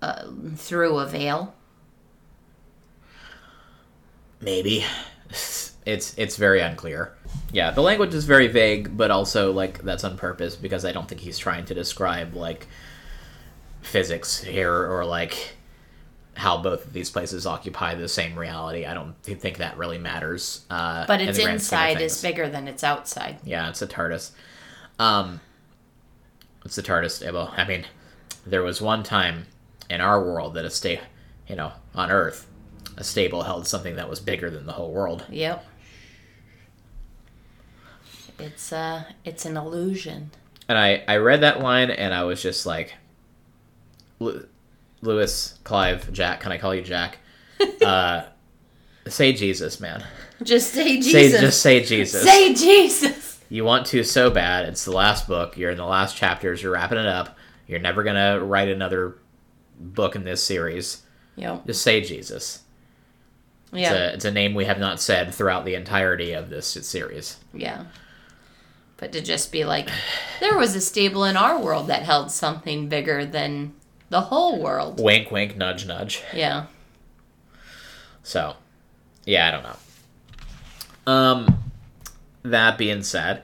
uh, 0.00 0.24
through 0.54 0.98
a 0.98 1.06
veil? 1.06 1.54
Maybe. 4.44 4.84
It's 5.86 6.14
it's 6.16 6.36
very 6.36 6.60
unclear. 6.60 7.12
Yeah, 7.52 7.70
the 7.70 7.82
language 7.82 8.14
is 8.14 8.24
very 8.24 8.46
vague, 8.46 8.96
but 8.96 9.10
also 9.10 9.52
like 9.52 9.82
that's 9.82 10.04
on 10.04 10.16
purpose 10.16 10.56
because 10.56 10.84
I 10.84 10.92
don't 10.92 11.06
think 11.08 11.20
he's 11.20 11.38
trying 11.38 11.66
to 11.66 11.74
describe 11.74 12.34
like 12.34 12.66
physics 13.82 14.42
here 14.42 14.72
or 14.72 15.04
like 15.04 15.56
how 16.36 16.60
both 16.60 16.86
of 16.86 16.92
these 16.92 17.10
places 17.10 17.46
occupy 17.46 17.94
the 17.94 18.08
same 18.08 18.36
reality. 18.36 18.86
I 18.86 18.94
don't 18.94 19.14
think 19.22 19.58
that 19.58 19.76
really 19.76 19.98
matters. 19.98 20.64
Uh, 20.70 21.06
But 21.06 21.20
its 21.20 21.38
the 21.38 21.44
grand 21.44 21.62
scheme 21.62 21.78
of 21.78 21.84
inside 21.90 22.02
is 22.02 22.20
bigger 22.22 22.48
than 22.48 22.66
its 22.66 22.82
outside. 22.82 23.38
Yeah, 23.44 23.68
it's 23.68 23.82
a 23.82 23.86
TARDIS. 23.86 24.32
Um, 24.98 25.40
it's 26.64 26.76
the 26.76 26.82
TARDIS. 26.82 27.30
Well, 27.32 27.52
I 27.56 27.64
mean, 27.64 27.84
there 28.46 28.62
was 28.62 28.80
one 28.80 29.02
time 29.02 29.46
in 29.88 30.00
our 30.00 30.20
world 30.24 30.54
that 30.54 30.64
a 30.64 30.70
stay, 30.70 31.00
you 31.46 31.54
know, 31.56 31.72
on 31.94 32.10
Earth, 32.10 32.48
a 32.96 33.04
stable 33.04 33.42
held 33.42 33.66
something 33.66 33.96
that 33.96 34.08
was 34.08 34.20
bigger 34.20 34.50
than 34.50 34.66
the 34.66 34.72
whole 34.72 34.92
world. 34.92 35.24
Yep. 35.30 35.64
It's 38.38 38.72
uh 38.72 39.04
it's 39.24 39.44
an 39.44 39.56
illusion. 39.56 40.30
And 40.68 40.78
I, 40.78 41.04
I 41.06 41.16
read 41.16 41.42
that 41.42 41.60
line 41.60 41.90
and 41.90 42.14
I 42.14 42.24
was 42.24 42.42
just 42.42 42.64
like, 42.64 42.94
Lewis, 45.02 45.58
Clive, 45.64 46.10
Jack, 46.12 46.40
can 46.40 46.52
I 46.52 46.58
call 46.58 46.74
you 46.74 46.80
Jack? 46.80 47.18
uh, 47.84 48.22
say 49.06 49.32
Jesus, 49.34 49.78
man. 49.80 50.04
Just 50.42 50.72
say 50.72 51.00
Say 51.00 51.22
Jesus. 51.28 51.40
just 51.40 51.60
say 51.62 51.82
Jesus. 51.84 52.22
Say 52.22 52.54
Jesus. 52.54 53.40
you 53.50 53.64
want 53.64 53.86
to 53.86 54.02
so 54.02 54.30
bad. 54.30 54.66
It's 54.66 54.84
the 54.84 54.92
last 54.92 55.28
book. 55.28 55.56
You're 55.56 55.70
in 55.70 55.76
the 55.76 55.84
last 55.84 56.16
chapters. 56.16 56.62
You're 56.62 56.72
wrapping 56.72 56.98
it 56.98 57.06
up. 57.06 57.36
You're 57.66 57.80
never 57.80 58.02
gonna 58.02 58.42
write 58.42 58.68
another 58.68 59.18
book 59.78 60.16
in 60.16 60.24
this 60.24 60.42
series. 60.42 61.02
Yep. 61.36 61.66
Just 61.66 61.82
say 61.82 62.00
Jesus. 62.00 62.62
It's, 63.74 63.82
Yeah. 63.82 63.92
a, 63.94 64.12
it's 64.14 64.24
a 64.24 64.30
name 64.30 64.54
we 64.54 64.64
have 64.64 64.78
not 64.78 65.00
said 65.00 65.34
throughout 65.34 65.64
the 65.64 65.74
entirety 65.74 66.32
of 66.32 66.48
this 66.48 66.66
series. 66.66 67.36
Yeah. 67.52 67.84
But 68.96 69.12
to 69.12 69.20
just 69.20 69.50
be 69.52 69.64
like, 69.64 69.88
there 70.40 70.56
was 70.56 70.74
a 70.76 70.80
stable 70.80 71.24
in 71.24 71.36
our 71.36 71.60
world 71.60 71.88
that 71.88 72.02
held 72.02 72.30
something 72.30 72.88
bigger 72.88 73.26
than 73.26 73.74
the 74.08 74.22
whole 74.22 74.62
world. 74.62 75.00
Wink, 75.02 75.30
wink, 75.30 75.56
nudge, 75.56 75.86
nudge. 75.86 76.22
Yeah. 76.32 76.66
So, 78.22 78.54
yeah, 79.24 79.48
I 79.48 79.50
don't 79.50 79.62
know. 79.64 81.12
Um, 81.12 81.64
that 82.44 82.78
being 82.78 83.02
said, 83.02 83.42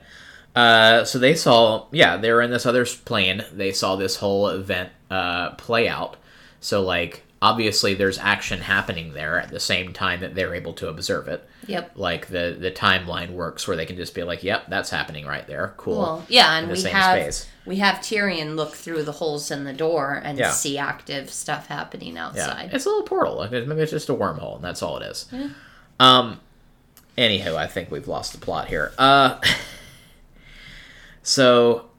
uh, 0.55 1.03
so 1.03 1.19
they 1.19 1.35
saw, 1.35 1.87
yeah, 1.91 2.17
they 2.17 2.31
were 2.31 2.41
in 2.41 2.49
this 2.51 2.65
other 2.65 2.85
plane. 2.85 3.43
They 3.53 3.71
saw 3.71 3.95
this 3.95 4.15
whole 4.15 4.47
event 4.47 4.89
uh, 5.09 5.51
play 5.51 5.87
out. 5.87 6.17
So, 6.61 6.81
like, 6.81 7.23
obviously, 7.41 7.93
there's 7.95 8.17
action 8.19 8.59
happening 8.59 9.13
there 9.13 9.39
at 9.39 9.49
the 9.49 9.59
same 9.59 9.93
time 9.93 10.19
that 10.21 10.35
they're 10.35 10.53
able 10.53 10.73
to 10.73 10.87
observe 10.89 11.27
it. 11.27 11.47
Yep. 11.67 11.93
Like 11.95 12.27
the 12.27 12.55
the 12.59 12.71
timeline 12.71 13.31
works, 13.31 13.67
where 13.67 13.75
they 13.77 13.85
can 13.85 13.95
just 13.97 14.13
be 14.15 14.23
like, 14.23 14.43
"Yep, 14.43 14.65
that's 14.69 14.89
happening 14.89 15.25
right 15.25 15.45
there. 15.47 15.73
Cool." 15.77 15.97
Well, 15.99 16.25
yeah, 16.27 16.57
and 16.57 16.69
we 16.71 16.81
have 16.83 17.21
space. 17.21 17.47
we 17.65 17.77
have 17.77 17.95
Tirian 17.97 18.55
look 18.55 18.73
through 18.73 19.03
the 19.03 19.11
holes 19.11 19.51
in 19.51 19.63
the 19.63 19.73
door 19.73 20.21
and 20.23 20.37
Yeah. 20.37 20.51
see 20.51 20.77
active 20.77 21.29
stuff 21.31 21.67
happening 21.67 22.15
Yeah, 22.15 22.27
outside. 22.27 22.71
it's 22.73 22.85
a 22.85 22.89
little 22.89 23.03
portal. 23.03 23.37
Like, 23.37 23.51
Maybe 23.51 23.81
it's 23.81 23.91
just 23.91 24.09
a 24.09 24.13
wormhole, 24.13 24.55
and 24.55 24.63
that's 24.63 24.81
all 24.81 24.97
it 24.97 25.03
is. 25.05 25.25
Um. 25.99 26.39
Anywho, 27.17 27.55
I 27.55 27.67
think 27.67 27.91
we've 27.91 28.07
lost 28.07 28.31
the 28.33 28.39
plot 28.39 28.67
here. 28.69 28.93
Uh. 28.97 29.39
so, 31.23 31.89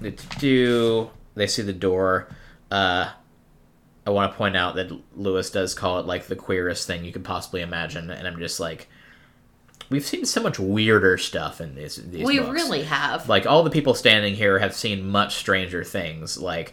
they 0.00 0.14
do 0.38 1.10
they 1.34 1.46
see 1.46 1.62
the 1.62 1.72
door? 1.72 2.28
Uh. 2.70 3.10
I 4.08 4.10
want 4.10 4.32
to 4.32 4.38
point 4.38 4.56
out 4.56 4.74
that 4.76 4.90
Lewis 5.16 5.50
does 5.50 5.74
call 5.74 5.98
it 6.00 6.06
like 6.06 6.28
the 6.28 6.34
queerest 6.34 6.86
thing 6.86 7.04
you 7.04 7.12
could 7.12 7.24
possibly 7.24 7.60
imagine, 7.60 8.10
and 8.10 8.26
I'm 8.26 8.38
just 8.38 8.58
like, 8.58 8.88
we've 9.90 10.06
seen 10.06 10.24
so 10.24 10.42
much 10.42 10.58
weirder 10.58 11.18
stuff 11.18 11.60
in 11.60 11.74
these 11.74 11.96
these 11.96 12.24
we 12.26 12.38
books. 12.38 12.50
really 12.50 12.84
have. 12.84 13.28
like 13.28 13.44
all 13.46 13.62
the 13.62 13.70
people 13.70 13.92
standing 13.92 14.34
here 14.34 14.58
have 14.60 14.74
seen 14.74 15.06
much 15.10 15.36
stranger 15.36 15.84
things. 15.84 16.38
Like 16.38 16.72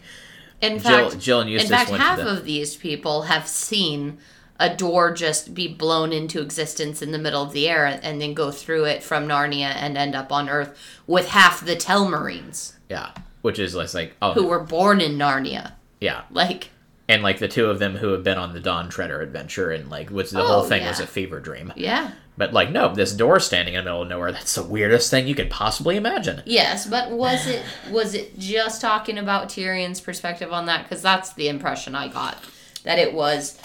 In 0.62 0.78
Jill- 0.78 1.10
fact, 1.10 1.20
Jill 1.22 1.40
and 1.42 1.50
Eustace 1.50 1.70
in 1.70 1.76
fact, 1.76 1.90
half 1.90 2.16
the- 2.18 2.28
of 2.30 2.44
these 2.46 2.74
people 2.74 3.22
have 3.22 3.46
seen 3.46 4.16
a 4.58 4.74
door 4.74 5.12
just 5.12 5.52
be 5.52 5.68
blown 5.68 6.14
into 6.14 6.40
existence 6.40 7.02
in 7.02 7.12
the 7.12 7.18
middle 7.18 7.42
of 7.42 7.52
the 7.52 7.68
air 7.68 8.00
and 8.02 8.18
then 8.18 8.32
go 8.32 8.50
through 8.50 8.84
it 8.86 9.02
from 9.02 9.28
Narnia 9.28 9.74
and 9.76 9.98
end 9.98 10.14
up 10.14 10.32
on 10.32 10.48
Earth 10.48 10.74
with 11.06 11.28
half 11.28 11.62
the 11.62 11.76
Telmarines 11.76 12.72
yeah, 12.88 13.10
which 13.42 13.58
is 13.58 13.74
less 13.74 13.92
like 13.92 14.16
oh 14.22 14.32
who 14.32 14.46
were 14.46 14.60
born 14.60 15.02
in 15.02 15.18
Narnia. 15.18 15.72
yeah, 16.00 16.22
Like, 16.30 16.70
and 17.08 17.22
like 17.22 17.38
the 17.38 17.48
two 17.48 17.66
of 17.70 17.78
them 17.78 17.96
who 17.96 18.08
have 18.08 18.24
been 18.24 18.38
on 18.38 18.52
the 18.52 18.60
Dawn 18.60 18.88
Treader 18.88 19.20
adventure 19.20 19.70
and 19.70 19.88
like 19.90 20.10
which 20.10 20.30
the 20.30 20.40
Oh, 20.42 20.46
whole 20.46 20.62
thing 20.64 20.84
was 20.86 21.00
a 21.00 21.06
fever 21.06 21.40
dream. 21.40 21.72
yeah. 21.76 22.12
But 22.38 22.52
like 22.52 22.70
no, 22.70 22.94
this 22.94 23.12
door 23.14 23.40
standing 23.40 23.74
in 23.74 23.80
the 23.80 23.84
middle 23.90 24.02
of 24.02 24.08
nowhere, 24.08 24.30
that's 24.32 24.54
the 24.56 24.62
weirdest 24.62 25.10
thing 25.10 25.26
you 25.26 25.34
could 25.34 25.48
possibly 25.48 25.96
imagine. 25.96 26.42
Yes, 26.44 26.86
but 26.86 27.10
was 27.10 27.46
it 27.46 27.62
was 27.90 28.14
it 28.14 28.38
just 28.38 28.80
talking 28.82 29.16
about 29.18 29.48
Tirian's 29.48 30.00
perspective 30.02 30.52
on 30.52 30.66
that? 30.66 30.82
Because 30.82 31.00
that's 31.00 31.32
the 31.32 31.48
impression 31.48 31.94
I 31.94 32.08
got. 32.08 32.36
That 32.84 32.98
it 32.98 33.14
was 33.14 33.58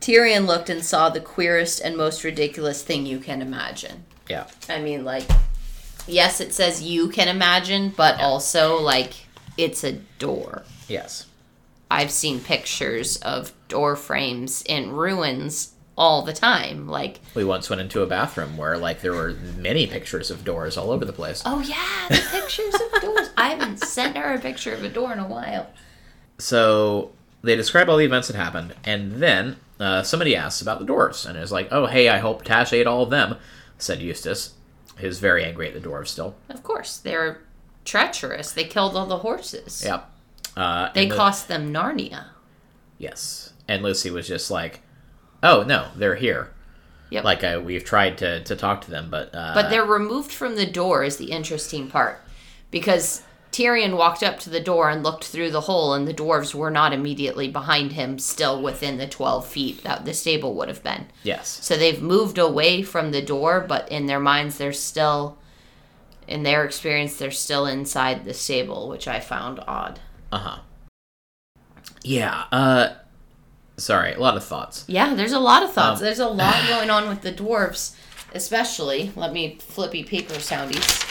Tirian 0.00 0.46
looked 0.46 0.68
and 0.70 0.84
saw 0.84 1.08
the 1.10 1.20
queerest 1.20 1.80
and 1.80 1.96
most 1.96 2.24
ridiculous 2.24 2.82
thing 2.82 3.06
you 3.06 3.18
can 3.18 3.40
imagine. 3.42 4.04
Yeah. 4.28 4.46
I 4.68 4.80
mean, 4.80 5.04
like, 5.04 5.24
yes, 6.08 6.40
it 6.40 6.52
says 6.52 6.82
you 6.82 7.08
can 7.08 7.28
imagine, 7.28 7.92
but 7.96 8.18
also 8.20 8.80
like 8.80 9.12
it's 9.56 9.84
a 9.84 9.92
door. 10.18 10.64
Yes. 10.88 11.26
I've 11.90 12.10
seen 12.10 12.40
pictures 12.40 13.16
of 13.18 13.52
door 13.68 13.94
frames 13.96 14.62
in 14.66 14.92
ruins 14.92 15.72
all 15.96 16.22
the 16.22 16.32
time. 16.32 16.88
Like, 16.88 17.20
We 17.34 17.44
once 17.44 17.70
went 17.70 17.80
into 17.80 18.02
a 18.02 18.06
bathroom 18.06 18.56
where 18.56 18.76
like 18.76 19.00
there 19.00 19.12
were 19.14 19.34
many 19.56 19.86
pictures 19.86 20.30
of 20.30 20.44
doors 20.44 20.76
all 20.76 20.90
over 20.90 21.04
the 21.04 21.12
place. 21.12 21.42
oh 21.46 21.60
yeah, 21.60 22.08
the 22.08 22.22
pictures 22.30 22.74
of 22.74 23.00
doors. 23.02 23.30
I 23.36 23.48
haven't 23.50 23.78
sent 23.80 24.16
her 24.16 24.34
a 24.34 24.38
picture 24.40 24.74
of 24.74 24.84
a 24.84 24.88
door 24.88 25.12
in 25.12 25.18
a 25.18 25.26
while. 25.28 25.68
So 26.38 27.12
they 27.42 27.56
describe 27.56 27.88
all 27.88 27.96
the 27.96 28.04
events 28.04 28.28
that 28.28 28.36
happened, 28.36 28.74
and 28.84 29.12
then 29.22 29.56
uh, 29.80 30.02
somebody 30.02 30.36
asks 30.36 30.60
about 30.60 30.80
the 30.80 30.84
dwarves, 30.86 31.24
and 31.26 31.38
is 31.38 31.52
like, 31.52 31.68
"Oh, 31.70 31.86
hey, 31.86 32.08
I 32.08 32.18
hope 32.18 32.44
Tash 32.44 32.72
ate 32.72 32.86
all 32.86 33.02
of 33.02 33.10
them," 33.10 33.36
said 33.78 34.00
Eustace. 34.02 34.54
He's 34.98 35.18
very 35.18 35.44
angry 35.44 35.68
at 35.68 35.74
the 35.74 35.86
dwarves 35.88 36.08
still. 36.08 36.34
Of 36.48 36.62
course, 36.62 36.96
they're 36.98 37.42
treacherous. 37.84 38.52
They 38.52 38.64
killed 38.64 38.96
all 38.96 39.06
the 39.06 39.18
horses. 39.18 39.82
Yep. 39.84 40.10
Uh, 40.56 40.90
They 40.94 41.06
cost 41.08 41.48
them 41.48 41.72
Narnia. 41.72 42.26
yes, 42.98 43.52
and 43.68 43.82
Lucy 43.82 44.10
was 44.10 44.26
just 44.26 44.50
like, 44.50 44.80
"Oh 45.42 45.62
no, 45.62 45.88
they're 45.96 46.16
here." 46.16 46.50
Yep. 47.10 47.24
Like 47.24 47.44
uh, 47.44 47.60
we've 47.64 47.84
tried 47.84 48.18
to, 48.18 48.42
to 48.44 48.56
talk 48.56 48.80
to 48.82 48.90
them, 48.90 49.08
but 49.10 49.32
uh, 49.34 49.52
But 49.54 49.70
they're 49.70 49.84
removed 49.84 50.32
from 50.32 50.56
the 50.56 50.66
door 50.66 51.04
is 51.04 51.18
the 51.18 51.30
interesting 51.30 51.86
part. 51.88 52.20
Because 52.72 53.22
Tirian 53.52 53.96
walked 53.96 54.24
up 54.24 54.40
to 54.40 54.50
the 54.50 54.60
door 54.60 54.90
and 54.90 55.04
looked 55.04 55.22
through 55.24 55.52
the 55.52 55.62
hole, 55.62 55.94
and 55.94 56.08
the 56.08 56.12
dwarves 56.14 56.52
were 56.52 56.70
not 56.70 56.92
immediately 56.92 57.48
behind 57.48 57.92
him, 57.92 58.18
still 58.18 58.60
within 58.60 58.98
the 58.98 59.06
12 59.06 59.46
feet 59.46 59.84
that 59.84 60.04
the 60.04 60.12
stable 60.12 60.54
would 60.54 60.68
have 60.68 60.82
been. 60.82 61.06
yes, 61.22 61.60
So 61.62 61.76
they've 61.76 62.02
moved 62.02 62.38
away 62.38 62.82
from 62.82 63.12
the 63.12 63.22
door, 63.22 63.60
but 63.60 63.88
in 63.90 64.06
their 64.06 64.20
minds, 64.20 64.58
they're 64.58 64.72
still, 64.72 65.38
in 66.26 66.42
their 66.42 66.64
experience, 66.64 67.16
they're 67.16 67.30
still 67.30 67.66
inside 67.66 68.24
the 68.24 68.34
stable, 68.34 68.88
which 68.88 69.06
I 69.06 69.20
found 69.20 69.60
odd. 69.68 70.00
Uh 70.32 70.38
huh, 70.38 70.58
yeah. 72.02 72.44
Uh, 72.52 72.94
sorry, 73.76 74.12
a 74.14 74.20
lot 74.20 74.36
of 74.36 74.44
thoughts. 74.44 74.84
Yeah, 74.86 75.14
there's 75.14 75.32
a 75.32 75.40
lot 75.40 75.62
of 75.62 75.72
thoughts. 75.72 76.00
Um, 76.00 76.04
there's 76.04 76.18
a 76.18 76.28
lot 76.28 76.54
going 76.68 76.90
on 76.90 77.08
with 77.08 77.22
the 77.22 77.32
dwarves, 77.32 77.96
especially. 78.34 79.12
Let 79.16 79.32
me 79.32 79.58
flippy 79.60 80.04
paper 80.04 80.34
soundies. 80.34 81.02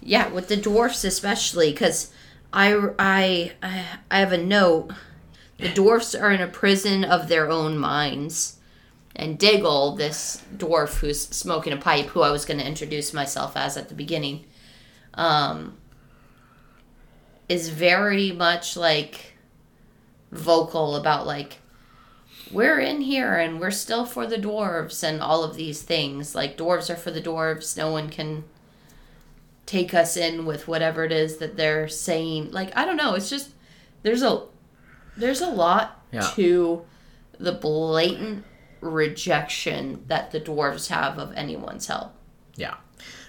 Yeah, 0.00 0.28
with 0.28 0.48
the 0.48 0.56
dwarfs 0.56 1.04
especially, 1.04 1.70
because 1.72 2.10
I, 2.52 2.90
I 2.98 3.52
I 4.10 4.18
have 4.18 4.32
a 4.32 4.38
note. 4.38 4.92
The 5.58 5.68
dwarfs 5.68 6.14
are 6.14 6.30
in 6.30 6.40
a 6.40 6.46
prison 6.46 7.04
of 7.04 7.28
their 7.28 7.50
own 7.50 7.76
minds, 7.76 8.58
and 9.16 9.38
Diggle, 9.38 9.96
this 9.96 10.42
dwarf 10.56 11.00
who's 11.00 11.20
smoking 11.20 11.72
a 11.72 11.76
pipe, 11.76 12.06
who 12.06 12.22
I 12.22 12.30
was 12.30 12.44
going 12.44 12.60
to 12.60 12.66
introduce 12.66 13.12
myself 13.12 13.56
as 13.56 13.76
at 13.76 13.88
the 13.88 13.94
beginning, 13.96 14.44
um, 15.14 15.76
is 17.48 17.68
very 17.70 18.32
much 18.32 18.76
like 18.76 19.34
vocal 20.30 20.96
about 20.96 21.26
like 21.26 21.58
we're 22.52 22.78
in 22.80 23.00
here 23.02 23.34
and 23.36 23.60
we're 23.60 23.70
still 23.70 24.04
for 24.06 24.26
the 24.26 24.36
dwarves 24.36 25.02
and 25.02 25.20
all 25.20 25.44
of 25.44 25.54
these 25.56 25.82
things. 25.82 26.34
Like 26.34 26.56
dwarves 26.56 26.88
are 26.90 26.96
for 26.96 27.10
the 27.10 27.20
dwarves. 27.22 27.76
No 27.76 27.90
one 27.92 28.08
can 28.10 28.44
take 29.66 29.92
us 29.92 30.16
in 30.16 30.46
with 30.46 30.66
whatever 30.66 31.04
it 31.04 31.12
is 31.12 31.36
that 31.38 31.56
they're 31.56 31.88
saying. 31.88 32.50
Like 32.52 32.74
i 32.76 32.84
don't 32.84 32.96
know. 32.96 33.14
It's 33.14 33.28
just 33.30 33.50
there's 34.02 34.22
a 34.22 34.42
there's 35.16 35.40
a 35.40 35.50
lot 35.50 36.02
Yeah. 36.12 36.20
to 36.36 36.84
the 37.38 37.52
blatant 37.52 38.44
rejection 38.80 40.04
that 40.06 40.30
the 40.30 40.40
dwarves 40.40 40.88
have 40.88 41.18
of 41.18 41.32
anyone's 41.34 41.86
help. 41.86 42.14
Yeah. 42.56 42.74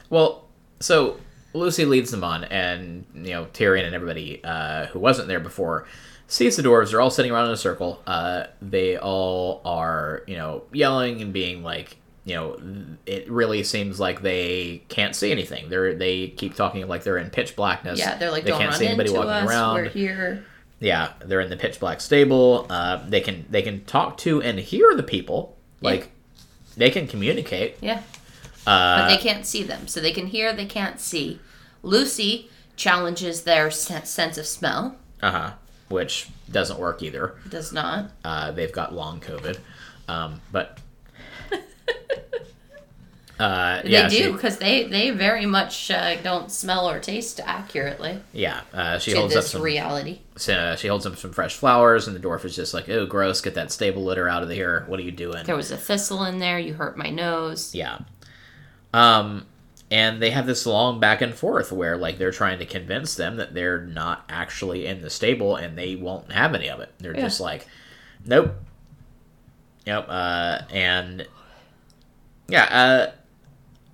Well, 0.09 0.47
so 0.79 1.19
Lucy 1.53 1.85
leads 1.85 2.11
them 2.11 2.23
on, 2.23 2.43
and 2.45 3.05
you 3.13 3.31
know 3.31 3.45
Tirian 3.53 3.85
and 3.85 3.95
everybody 3.95 4.41
uh, 4.43 4.85
who 4.87 4.99
wasn't 4.99 5.27
there 5.27 5.39
before 5.39 5.85
sees 6.27 6.55
the 6.55 6.61
dwarves. 6.63 6.91
They're 6.91 7.01
all 7.01 7.09
sitting 7.09 7.31
around 7.31 7.47
in 7.47 7.51
a 7.53 7.57
circle. 7.57 8.01
Uh, 8.05 8.45
they 8.61 8.97
all 8.97 9.61
are, 9.65 10.21
you 10.27 10.35
know, 10.37 10.63
yelling 10.71 11.21
and 11.23 11.33
being 11.33 11.63
like, 11.63 11.97
you 12.23 12.35
know, 12.35 12.59
it 13.07 13.29
really 13.31 13.63
seems 13.63 13.99
like 13.99 14.21
they 14.21 14.83
can't 14.89 15.15
see 15.15 15.31
anything. 15.31 15.69
They're 15.69 15.95
they 15.95 16.27
keep 16.27 16.53
talking 16.53 16.87
like 16.87 17.03
they're 17.03 17.17
in 17.17 17.31
pitch 17.31 17.55
blackness. 17.55 17.97
yeah 17.97 18.15
they're 18.17 18.29
like 18.31 18.43
they 18.43 18.51
don't 18.51 18.59
can't 18.59 18.71
run 18.71 18.79
see 18.79 18.85
anybody 18.87 19.09
into 19.09 19.19
walking 19.19 19.33
us 19.33 19.49
around. 19.49 19.75
we're 19.75 19.89
here 19.89 20.45
Yeah, 20.79 21.13
they're 21.25 21.41
in 21.41 21.49
the 21.49 21.57
pitch 21.57 21.79
black 21.79 21.99
stable. 21.99 22.67
Uh, 22.69 23.03
they 23.09 23.21
can 23.21 23.45
they 23.49 23.63
can 23.63 23.83
talk 23.85 24.17
to 24.19 24.41
and 24.43 24.59
hear 24.59 24.95
the 24.95 25.03
people. 25.03 25.57
Yeah. 25.81 25.89
Like 25.91 26.11
they 26.77 26.91
can 26.91 27.07
communicate. 27.07 27.77
yeah 27.81 28.03
Uh, 28.69 29.01
but 29.01 29.07
they 29.09 29.17
can't 29.17 29.45
see 29.45 29.63
them. 29.63 29.87
So 29.87 29.99
they 29.99 30.11
can 30.11 30.27
hear, 30.27 30.53
they 30.53 30.65
can't 30.65 30.99
see. 30.99 31.39
Lucy 31.81 32.49
challenges 32.75 33.43
their 33.43 33.71
sense 33.71 34.37
of 34.37 34.45
smell. 34.45 34.95
uh 35.21 35.31
huh. 35.31 35.51
which 35.89 36.27
doesn't 36.51 36.79
work 36.79 37.01
either. 37.03 37.35
Does 37.49 37.73
not. 37.73 38.11
Uh, 38.23 38.51
they've 38.51 38.71
got 38.71 38.93
long 38.93 39.19
COVID, 39.21 39.57
um, 40.07 40.41
but 40.51 40.79
uh, 43.39 43.81
They 43.83 43.89
yeah, 43.89 44.09
do 44.09 44.33
because 44.33 44.57
they 44.57 44.83
they 44.85 45.11
very 45.11 45.45
much 45.45 45.89
uh, 45.91 46.15
don't 46.21 46.51
smell 46.51 46.89
or 46.89 46.99
taste 46.99 47.39
accurately 47.45 48.19
yeah, 48.33 48.61
uh, 48.73 48.99
she 48.99 49.13
holds 49.13 49.35
up 49.35 49.45
some. 49.45 49.61
reality. 49.61 50.19
so 50.35 50.75
she 50.77 50.87
holds 50.87 51.05
up 51.05 51.15
some 51.17 51.31
fresh 51.31 51.55
flowers, 51.55 52.07
and 52.07 52.15
the 52.15 52.19
dwarf 52.19 52.43
is 52.45 52.55
just 52.55 52.73
like, 52.73 52.89
"Oh, 52.89 53.05
gross! 53.05 53.41
Get 53.41 53.55
that 53.55 53.71
stable 53.71 54.03
litter 54.03 54.27
out 54.27 54.43
of 54.43 54.49
here! 54.49 54.83
What 54.87 54.99
are 54.99 55.03
you 55.03 55.11
doing?" 55.11 55.43
There 55.45 55.55
was 55.55 55.71
a 55.71 55.77
thistle 55.77 56.23
in 56.25 56.39
there. 56.39 56.59
You 56.59 56.73
hurt 56.73 56.97
my 56.97 57.09
nose. 57.09 57.73
Yeah. 57.73 57.99
Um, 58.93 59.45
and 59.91 60.21
they 60.21 60.29
have 60.31 60.45
this 60.45 60.65
long 60.65 60.99
back 60.99 61.21
and 61.21 61.33
forth 61.33 61.71
where 61.71 61.97
like 61.97 62.17
they're 62.17 62.31
trying 62.31 62.59
to 62.59 62.65
convince 62.65 63.15
them 63.15 63.37
that 63.37 63.53
they're 63.53 63.81
not 63.81 64.23
actually 64.29 64.85
in 64.85 65.01
the 65.01 65.09
stable 65.09 65.55
and 65.55 65.77
they 65.77 65.95
won't 65.95 66.31
have 66.31 66.53
any 66.53 66.69
of 66.69 66.79
it. 66.79 66.93
They're 66.99 67.15
Yeah. 67.15 67.21
just 67.21 67.39
like, 67.39 67.67
nope. 68.25 68.53
Yep. 69.85 70.05
Uh, 70.07 70.59
and 70.71 71.27
yeah. 72.47 72.63
Uh, 72.65 73.11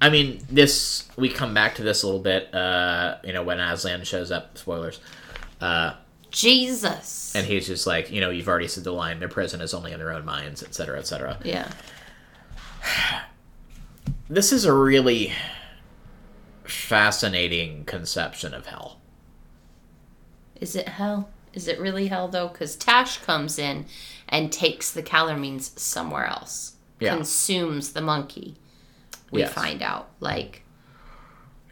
I 0.01 0.10
mean, 0.10 0.39
this 0.51 1.08
we 1.15 1.29
come 1.29 1.53
back 1.53 1.75
to 1.75 1.84
this 1.84 2.03
a 2.03 2.08
little 2.08 2.21
bit. 2.21 2.53
Uh, 2.53 3.17
you 3.23 3.31
know, 3.31 3.43
when 3.43 3.60
Aslan 3.60 4.03
shows 4.03 4.31
up. 4.31 4.58
Spoilers. 4.58 4.99
Uh, 5.62 5.93
Jesus. 6.31 7.34
and 7.34 7.45
he's 7.47 7.65
just 7.65 7.88
like, 7.88 8.12
you 8.12 8.19
know, 8.19 8.29
you've 8.29 8.49
already 8.49 8.67
said 8.67 8.84
the 8.84 8.91
line. 8.91 9.19
Their 9.19 9.29
prison 9.29 9.62
is 9.62 9.73
only 9.73 9.93
in 9.93 9.99
their 9.99 10.12
own 10.12 10.25
minds, 10.25 10.62
etc., 10.62 11.01
cetera, 11.05 11.31
etc. 11.31 11.38
Cetera. 11.41 11.71
yeah. 12.84 13.21
this 14.30 14.52
is 14.52 14.66
a 14.66 14.74
really 14.74 15.32
fascinating 16.64 17.86
conception 17.86 18.54
of 18.54 18.66
hell. 18.68 19.00
Is 20.60 20.76
it 20.76 20.88
hell? 20.90 21.30
Is 21.54 21.68
it 21.68 21.80
really 21.80 22.08
hell 22.08 22.28
though? 22.28 22.48
Because 22.48 22.76
Tash 22.76 23.20
comes 23.20 23.60
in 23.60 23.86
and 24.28 24.52
takes 24.52 24.92
the 24.92 25.04
Calormenes 25.04 25.78
somewhere 25.80 26.26
else. 26.26 26.74
Yeah. 27.00 27.16
Consumes 27.16 27.94
the 27.94 28.02
monkey. 28.02 28.56
We 29.32 29.42
Yes. 29.42 29.54
find 29.54 29.82
out. 29.82 30.10
Like, 30.20 30.64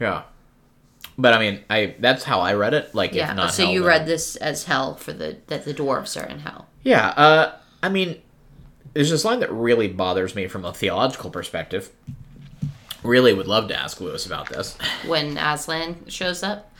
Yeah. 0.00 0.22
But 1.16 1.32
I 1.32 1.38
mean, 1.38 1.64
I 1.70 1.94
that's 1.98 2.24
how 2.24 2.40
I 2.40 2.54
read 2.54 2.74
it. 2.74 2.94
Like, 2.94 3.10
if 3.10 3.16
yeah. 3.16 3.32
not 3.32 3.54
So 3.54 3.64
hell, 3.64 3.72
you 3.72 3.80
then- 3.80 3.88
read 3.88 4.06
this 4.06 4.36
as 4.36 4.64
hell 4.64 4.94
for 4.96 5.12
the 5.12 5.38
that 5.46 5.64
the 5.64 5.72
dwarves 5.74 6.20
are 6.20 6.26
in 6.26 6.40
hell. 6.40 6.66
Yeah. 6.82 7.08
Uh, 7.10 7.52
I 7.82 7.88
mean, 7.88 8.20
there's 8.94 9.10
this 9.10 9.24
line 9.24 9.40
that 9.40 9.52
really 9.52 9.88
bothers 9.88 10.34
me 10.34 10.46
from 10.48 10.64
a 10.64 10.72
theological 10.72 11.30
perspective. 11.30 11.90
Really 13.04 13.32
would 13.34 13.46
love 13.46 13.68
to 13.68 13.78
ask 13.78 14.00
Lewis 14.00 14.26
about 14.26 14.48
this. 14.48 14.76
When 15.06 15.36
Aslan 15.38 16.08
shows 16.08 16.42
up 16.42 16.70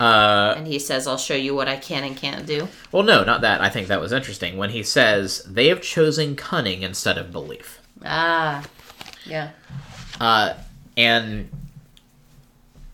Uh, 0.00 0.54
and 0.56 0.66
he 0.66 0.80
says, 0.80 1.06
"I'll 1.06 1.16
show 1.18 1.34
you 1.34 1.54
what 1.54 1.68
I 1.68 1.76
can 1.76 2.02
and 2.02 2.16
can't 2.16 2.46
do." 2.46 2.66
well, 2.90 3.04
no, 3.04 3.22
not 3.22 3.42
that. 3.42 3.60
I 3.60 3.68
think 3.68 3.86
that 3.86 4.00
was 4.00 4.10
interesting 4.12 4.56
when 4.56 4.70
he 4.70 4.82
says 4.82 5.44
they 5.46 5.68
have 5.68 5.82
chosen 5.82 6.34
cunning 6.34 6.82
instead 6.82 7.16
of 7.16 7.30
belief. 7.30 7.80
Ah. 8.04 8.64
Yeah. 9.24 9.50
Uh, 10.20 10.54
and 10.96 11.48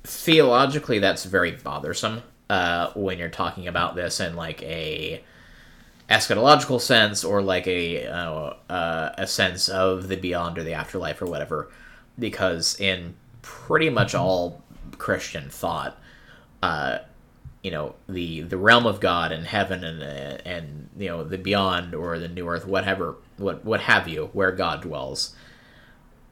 theologically, 0.04 0.98
that's 0.98 1.24
very 1.24 1.52
bothersome 1.52 2.22
uh, 2.50 2.90
when 2.94 3.18
you're 3.18 3.28
talking 3.28 3.66
about 3.66 3.94
this 3.94 4.20
in 4.20 4.36
like 4.36 4.62
a 4.62 5.22
eschatological 6.10 6.80
sense 6.80 7.24
or 7.24 7.40
like 7.40 7.66
a 7.66 8.06
uh, 8.06 8.54
uh, 8.68 9.14
a 9.16 9.26
sense 9.26 9.68
of 9.68 10.08
the 10.08 10.16
beyond 10.16 10.58
or 10.58 10.64
the 10.64 10.74
afterlife 10.74 11.22
or 11.22 11.26
whatever, 11.26 11.70
because 12.20 12.78
in 12.78 13.14
pretty 13.42 13.90
much 13.90 14.14
all 14.14 14.62
Christian 14.98 15.50
thought, 15.50 15.98
uh, 16.62 16.98
you 17.62 17.70
know 17.70 17.94
the 18.08 18.42
the 18.42 18.56
realm 18.56 18.86
of 18.86 19.00
God 19.00 19.32
and 19.32 19.46
heaven 19.46 19.84
and 19.84 20.02
uh, 20.02 20.38
and 20.44 20.88
you 20.96 21.08
know 21.08 21.24
the 21.24 21.38
beyond 21.38 21.94
or 21.94 22.18
the 22.18 22.28
new 22.28 22.48
earth, 22.48 22.66
whatever, 22.66 23.16
what 23.36 23.64
what 23.64 23.80
have 23.80 24.08
you, 24.08 24.30
where 24.32 24.52
God 24.52 24.82
dwells 24.82 25.34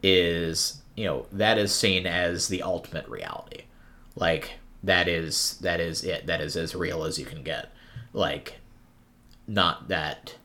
is 0.03 0.81
you 0.96 1.05
know 1.05 1.27
that 1.33 1.59
is 1.59 1.74
seen 1.74 2.07
as 2.07 2.48
the 2.48 2.62
ultimate 2.62 3.09
reality. 3.09 3.62
Like 4.14 4.53
that 4.83 5.09
is 5.09 5.59
that 5.62 5.81
is 5.81 6.05
it. 6.05 6.27
That 6.27 6.40
is 6.40 6.57
as 6.57 6.74
real 6.74 7.05
as 7.05 7.18
you 7.18 7.24
can 7.24 7.42
get. 7.42 7.72
Like 8.12 8.59
not 9.46 9.88
that 9.88 10.37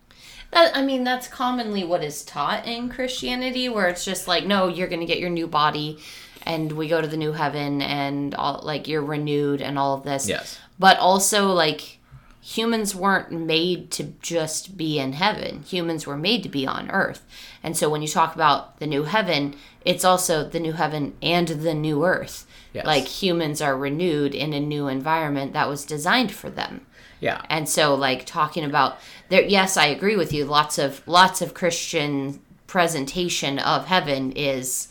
That, 0.54 0.76
I 0.76 0.84
mean, 0.84 1.04
that's 1.04 1.28
commonly 1.28 1.84
what 1.84 2.04
is 2.04 2.24
taught 2.24 2.66
in 2.66 2.90
Christianity, 2.90 3.70
where 3.70 3.88
it's 3.88 4.06
just 4.06 4.28
like, 4.28 4.46
no, 4.46 4.68
you're 4.68 4.88
going 4.88 5.00
to 5.00 5.06
get 5.06 5.20
your 5.20 5.30
new 5.30 5.48
body, 5.48 6.00
and 6.46 6.72
we 6.72 6.88
go 6.88 7.02
to 7.02 7.08
the 7.08 7.18
new 7.18 7.32
heaven, 7.32 7.82
and 7.82 8.36
all 8.36 8.62
like 8.64 8.88
you're 8.88 9.04
renewed, 9.04 9.62
and 9.62 9.80
all 9.80 9.96
of 9.96 10.04
this. 10.04 10.28
yes 10.28 10.60
But 10.78 10.98
also, 11.00 11.48
like, 11.48 12.00
humans 12.44 12.94
weren't 12.94 13.32
made 13.32 13.90
to 13.90 14.04
just 14.22 14.76
be 14.76 15.00
in 15.00 15.14
heaven. 15.14 15.64
Humans 15.64 16.06
were 16.06 16.18
made 16.18 16.44
to 16.44 16.50
be 16.50 16.68
on 16.68 16.92
earth. 16.92 17.26
And 17.64 17.78
so 17.78 17.90
when 17.90 18.02
you 18.02 18.08
talk 18.08 18.36
about 18.36 18.80
the 18.80 18.88
new 18.88 19.04
heaven, 19.04 19.56
it's 19.86 20.04
also 20.04 20.48
the 20.48 20.60
new 20.60 20.74
heaven 20.74 21.16
and 21.22 21.48
the 21.48 21.74
new 21.74 22.06
earth. 22.06 22.46
Yes. 22.74 22.86
Like 22.86 23.08
humans 23.08 23.62
are 23.62 23.78
renewed 23.78 24.36
in 24.36 24.52
a 24.52 24.60
new 24.60 24.90
environment 24.90 25.54
that 25.54 25.70
was 25.70 25.86
designed 25.86 26.34
for 26.34 26.50
them. 26.50 26.86
Yeah 27.24 27.42
And 27.50 27.68
so 27.68 27.96
like 27.96 28.26
talking 28.26 28.64
about 28.66 28.98
there 29.30 29.44
yes, 29.58 29.78
I 29.78 29.88
agree 29.88 30.18
with 30.18 30.32
you. 30.34 30.46
Lots 30.46 30.78
of 30.78 31.02
lots 31.08 31.42
of 31.42 31.54
Christian 31.54 32.40
presentation 32.68 33.60
of 33.60 33.86
heaven 33.88 34.32
is 34.34 34.90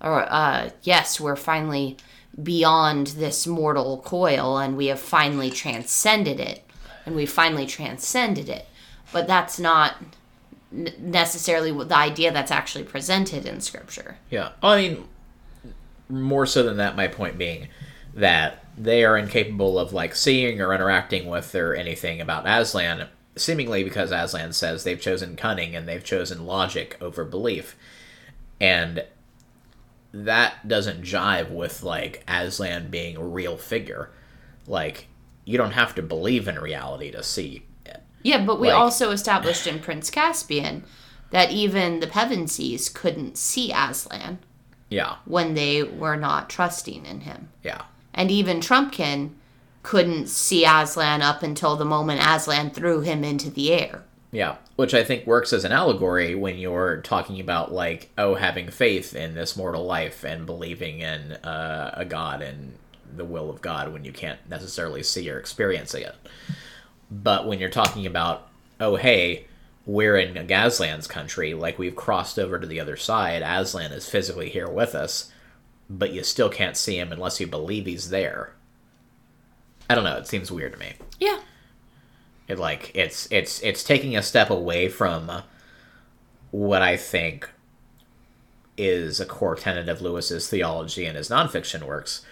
or 0.00 0.20
uh 0.32 0.70
yes, 0.82 1.20
we're 1.20 1.36
finally 1.36 1.96
beyond 2.42 3.08
this 3.08 3.46
mortal 3.46 3.98
coil 3.98 4.58
and 4.58 4.76
we 4.76 4.86
have 4.86 5.00
finally 5.00 5.50
transcended 5.50 6.38
it 6.40 6.62
and 7.04 7.16
we 7.16 7.26
finally 7.26 7.66
transcended 7.66 8.48
it. 8.48 8.66
But 9.12 9.26
that's 9.26 9.58
not 9.58 9.96
necessarily 10.70 11.72
the 11.84 11.96
idea 11.96 12.32
that's 12.32 12.50
actually 12.50 12.84
presented 12.84 13.44
in 13.44 13.60
scripture. 13.60 14.16
yeah 14.30 14.52
i 14.62 14.76
mean 14.80 15.04
more 16.08 16.46
so 16.46 16.62
than 16.62 16.78
that 16.78 16.96
my 16.96 17.06
point 17.06 17.36
being 17.36 17.68
that 18.14 18.61
they 18.76 19.04
are 19.04 19.16
incapable 19.18 19.78
of 19.78 19.92
like 19.92 20.14
seeing 20.14 20.60
or 20.60 20.72
interacting 20.74 21.26
with 21.28 21.54
or 21.54 21.74
anything 21.74 22.20
about 22.20 22.46
aslan 22.46 23.06
seemingly 23.36 23.84
because 23.84 24.10
aslan 24.12 24.52
says 24.52 24.84
they've 24.84 25.00
chosen 25.00 25.36
cunning 25.36 25.74
and 25.76 25.86
they've 25.88 26.04
chosen 26.04 26.46
logic 26.46 26.96
over 27.00 27.24
belief 27.24 27.76
and 28.60 29.04
that 30.14 30.68
doesn't 30.68 31.02
jive 31.02 31.50
with 31.50 31.82
like 31.82 32.22
Aslan 32.28 32.90
being 32.90 33.16
a 33.16 33.24
real 33.24 33.56
figure. 33.56 34.10
Like 34.66 35.06
you 35.46 35.56
don't 35.56 35.72
have 35.72 35.94
to 35.94 36.02
believe 36.02 36.46
in 36.48 36.58
reality 36.58 37.10
to 37.12 37.22
see 37.22 37.64
it. 37.86 38.02
Yeah, 38.22 38.44
but 38.44 38.60
we 38.60 38.68
Like- 38.68 38.76
also 38.76 39.10
established 39.10 39.66
in 39.66 39.80
Prince 39.80 40.10
Caspian 40.10 40.84
that 41.30 41.50
even 41.50 42.00
the 42.00 42.06
Pevensies 42.06 42.92
couldn't 42.92 43.38
see 43.38 43.72
Aslan. 43.72 44.38
Yeah, 44.90 45.16
when 45.24 45.54
they 45.54 45.82
were 45.82 46.16
not 46.16 46.50
trusting 46.50 47.06
in 47.06 47.20
him. 47.22 47.48
yeah, 47.62 47.82
And 48.14 48.30
even 48.30 48.60
Trumpkin 48.60 49.30
couldn't 49.82 50.28
see 50.28 50.64
Aslan 50.64 51.22
up 51.22 51.42
until 51.42 51.76
the 51.76 51.84
moment 51.84 52.20
Aslan 52.24 52.70
threw 52.70 53.00
him 53.00 53.24
into 53.24 53.50
the 53.50 53.72
air. 53.72 54.02
yeah. 54.30 54.56
Which 54.76 54.94
I 54.94 55.04
think 55.04 55.26
works 55.26 55.52
as 55.52 55.64
an 55.64 55.72
allegory 55.72 56.34
when 56.34 56.56
you're 56.58 57.02
talking 57.02 57.38
about 57.38 57.72
like 57.72 58.10
oh 58.18 58.34
having 58.34 58.70
faith 58.70 59.14
in 59.14 59.34
this 59.34 59.56
mortal 59.56 59.84
life 59.84 60.24
and 60.24 60.46
believing 60.46 61.00
in 61.00 61.32
uh, 61.32 61.94
a 61.96 62.04
god 62.04 62.42
and 62.42 62.74
the 63.14 63.24
will 63.24 63.50
of 63.50 63.60
God 63.60 63.92
when 63.92 64.04
you 64.04 64.12
can't 64.12 64.40
necessarily 64.48 65.02
see 65.02 65.30
or 65.30 65.38
experience 65.38 65.94
it. 65.94 66.14
But 67.10 67.46
when 67.46 67.58
you're 67.60 67.68
talking 67.70 68.06
about 68.06 68.48
oh 68.80 68.96
hey 68.96 69.46
we're 69.84 70.16
in 70.16 70.46
Gazlan's 70.46 71.06
country, 71.06 71.54
like 71.54 71.78
we've 71.78 71.96
crossed 71.96 72.38
over 72.38 72.58
to 72.58 72.66
the 72.66 72.80
other 72.80 72.96
side. 72.96 73.42
Aslan 73.42 73.92
is 73.92 74.08
physically 74.08 74.48
here 74.48 74.68
with 74.68 74.94
us, 74.94 75.30
but 75.92 76.12
you 76.12 76.24
still 76.24 76.48
can't 76.48 76.76
see 76.76 76.98
him 76.98 77.12
unless 77.12 77.38
you 77.38 77.46
believe 77.46 77.84
he's 77.84 78.08
there. 78.08 78.54
I 79.90 79.94
don't 79.94 80.04
know. 80.04 80.16
It 80.16 80.26
seems 80.26 80.50
weird 80.50 80.72
to 80.72 80.78
me. 80.78 80.94
Yeah. 81.20 81.40
It 82.48 82.58
like 82.58 82.90
it's 82.94 83.28
it's 83.30 83.60
it's 83.62 83.84
taking 83.84 84.16
a 84.16 84.22
step 84.22 84.48
away 84.48 84.88
from 84.88 85.42
what 86.50 86.82
I 86.82 86.96
think 86.96 87.48
is 88.78 89.20
a 89.20 89.26
core 89.26 89.54
tenet 89.54 89.88
of 89.88 90.00
Lewis's 90.00 90.48
theology 90.48 91.04
and 91.04 91.16
his 91.16 91.28
nonfiction 91.28 91.82
works, 91.82 92.24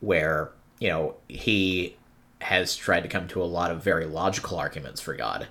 where 0.00 0.52
you 0.78 0.88
know 0.88 1.16
he 1.28 1.96
has 2.40 2.76
tried 2.76 3.02
to 3.02 3.08
come 3.08 3.26
to 3.28 3.42
a 3.42 3.44
lot 3.44 3.72
of 3.72 3.82
very 3.82 4.06
logical 4.06 4.58
arguments 4.58 5.00
for 5.00 5.14
God, 5.14 5.48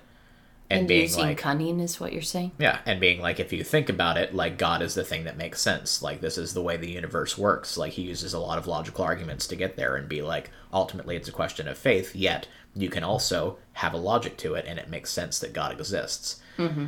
and, 0.70 0.80
And, 0.80 0.88
being 0.88 1.02
using 1.02 1.24
like 1.24 1.38
cunning 1.38 1.80
is 1.80 1.98
what 1.98 2.12
you're 2.12 2.22
saying? 2.22 2.52
yeah, 2.58 2.80
and 2.84 3.00
being 3.00 3.20
like, 3.20 3.40
if 3.40 3.52
you 3.52 3.64
think 3.64 3.88
about 3.88 4.18
it, 4.18 4.34
like 4.34 4.58
God 4.58 4.82
is 4.82 4.94
the 4.94 5.04
thing 5.04 5.24
that 5.24 5.36
makes 5.36 5.60
sense. 5.60 6.02
Like 6.02 6.20
this 6.20 6.36
is 6.36 6.52
the 6.54 6.62
way 6.62 6.76
the 6.76 6.90
universe 6.90 7.38
works. 7.38 7.76
Like 7.76 7.92
he 7.92 8.02
uses 8.02 8.34
a 8.34 8.38
lot 8.38 8.58
of 8.58 8.66
logical 8.66 9.04
arguments 9.04 9.46
to 9.48 9.56
get 9.56 9.76
there, 9.76 9.96
and 9.96 10.08
be 10.08 10.22
like, 10.22 10.50
ultimately, 10.72 11.16
it's 11.16 11.28
a 11.28 11.32
question 11.32 11.68
of 11.68 11.78
faith. 11.78 12.14
Yet 12.14 12.48
you 12.76 12.90
can 12.90 13.02
also 13.02 13.58
have 13.74 13.94
a 13.94 13.98
logic 13.98 14.36
to 14.38 14.54
it, 14.54 14.66
and 14.68 14.78
it 14.78 14.90
makes 14.90 15.10
sense 15.10 15.38
that 15.38 15.52
God 15.52 15.72
exists. 15.72 16.40
Mm-hmm. 16.58 16.86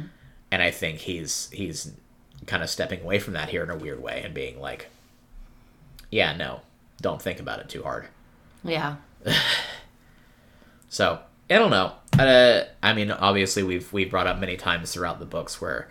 And 0.51 0.63
I 0.63 0.71
think 0.71 0.99
he's 0.99 1.49
he's 1.53 1.93
kind 2.47 2.63
of 2.63 2.71
stepping 2.71 3.03
away 3.03 3.19
from 3.19 3.35
that 3.35 3.49
here 3.51 3.63
in 3.63 3.71
a 3.71 3.77
weird 3.77 4.03
way, 4.03 4.23
and 4.23 4.35
being 4.35 4.61
like, 4.61 4.89
yeah, 6.11 6.37
no, 6.37 6.61
don't 7.01 7.23
think 7.23 7.41
about 7.41 7.61
it 7.61 7.69
too 7.69 7.83
hard. 7.83 8.09
Yeah. 8.63 8.97
So 10.91 11.21
I 11.49 11.55
don't 11.55 11.71
know. 11.71 11.93
Uh, 12.29 12.65
I 12.83 12.93
mean, 12.93 13.11
obviously 13.11 13.63
we've 13.63 13.93
we've 13.93 14.11
brought 14.11 14.27
up 14.27 14.39
many 14.39 14.57
times 14.57 14.93
throughout 14.93 15.19
the 15.19 15.27
books 15.27 15.61
where 15.61 15.89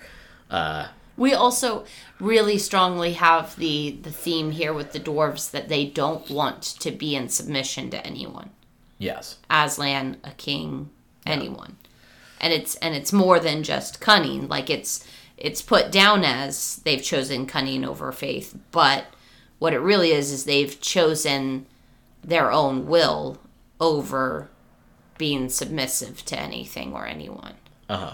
uh, 0.50 0.88
We 1.18 1.34
also 1.34 1.86
really 2.20 2.58
strongly 2.58 3.13
have 3.13 3.56
the 3.58 3.98
the 4.02 4.12
theme 4.12 4.52
here 4.52 4.74
with 4.74 4.94
the 4.94 5.00
dwarves 5.00 5.52
that 5.52 5.70
they 5.70 5.86
don't 5.86 6.30
want 6.30 6.62
to 6.80 6.92
be 6.92 7.15
in 7.15 7.30
submission 7.30 7.89
to 7.92 8.06
anyone. 8.06 8.50
yes, 8.98 9.38
Aslan, 9.50 10.18
a 10.24 10.32
king, 10.32 10.89
anyone. 11.26 11.78
And 12.42 12.54
it's 12.54 12.76
and 12.76 12.96
it's 12.96 13.12
more 13.13 13.39
than 13.39 13.63
just 13.63 14.00
cunning. 14.00 14.48
Like 14.48 14.70
it's 14.70 15.06
it's 15.38 15.62
put 15.62 15.92
down 15.92 16.24
as 16.24 16.82
they've 16.84 17.04
chosen 17.04 17.46
cunning 17.46 17.86
over 17.86 18.12
faith, 18.12 18.58
but 18.72 19.06
what 19.60 19.74
it 19.74 19.80
really 19.80 20.12
is 20.12 20.32
is 20.32 20.44
they've 20.44 20.80
chosen 20.82 21.65
their 22.24 22.52
own 22.52 22.88
will 22.88 23.39
over 23.80 24.50
being 25.20 25.50
submissive 25.50 26.26
to 26.26 26.40
anything 26.40 26.94
or 26.94 27.06
anyone. 27.06 27.54
uh 27.88 27.98
huh, 27.98 28.14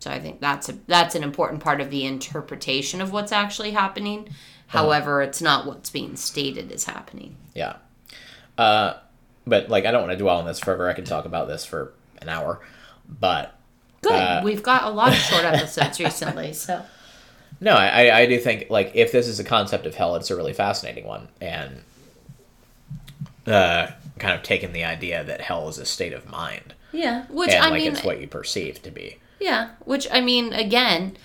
So 0.00 0.10
I 0.10 0.18
think 0.18 0.40
that's 0.40 0.68
a 0.68 0.72
that's 0.88 1.14
an 1.14 1.22
important 1.22 1.62
part 1.62 1.80
of 1.80 1.90
the 1.90 2.04
interpretation 2.04 3.00
of 3.00 3.12
what's 3.12 3.30
actually 3.30 3.70
happening. 3.70 4.28
However, 4.66 5.22
it's 5.22 5.40
not 5.42 5.66
what's 5.66 5.90
being 5.90 6.16
stated 6.16 6.72
is 6.72 6.84
happening. 6.86 7.36
yeah. 7.54 7.76
Uh, 8.58 8.94
but 9.46 9.68
like, 9.68 9.86
I 9.86 9.90
don't 9.90 10.02
want 10.02 10.12
to 10.12 10.18
dwell 10.18 10.38
on 10.38 10.46
this 10.46 10.58
forever. 10.60 10.88
I 10.88 10.92
can 10.94 11.04
talk 11.04 11.24
about 11.26 11.46
this 11.48 11.64
for 11.64 11.92
an 12.20 12.28
hour, 12.28 12.60
but 13.08 13.54
Good. 14.02 14.12
Uh, 14.12 14.40
We've 14.44 14.62
got 14.62 14.84
a 14.84 14.90
lot 14.90 15.08
of 15.12 15.18
short 15.18 15.44
episodes 15.44 15.98
recently, 16.00 16.52
so 16.66 16.82
No, 17.60 17.72
I, 17.74 18.20
I 18.20 18.26
do 18.26 18.38
think 18.38 18.66
like 18.70 18.92
if 18.94 19.10
this 19.12 19.26
is 19.28 19.38
a 19.40 19.44
concept 19.44 19.84
of 19.86 19.94
hell, 19.94 20.16
it's 20.16 20.30
a 20.30 20.36
really 20.36 20.52
fascinating 20.52 21.04
one, 21.06 21.28
and 21.40 21.82
uh, 23.46 23.88
kind 24.22 24.34
of 24.34 24.42
taking 24.42 24.72
the 24.72 24.84
idea 24.84 25.22
that 25.24 25.40
hell 25.42 25.68
is 25.68 25.76
a 25.78 25.84
state 25.84 26.12
of 26.12 26.28
mind, 26.30 26.74
yeah. 26.92 27.26
Which 27.28 27.50
and 27.50 27.64
I 27.64 27.68
like 27.70 27.82
mean, 27.82 27.92
it's 27.92 28.04
what 28.04 28.20
you 28.20 28.26
perceive 28.28 28.80
to 28.82 28.90
be. 28.90 29.18
yeah. 29.40 29.70
Which 29.84 30.06
I 30.10 30.20
mean, 30.20 30.52
again, 30.52 31.16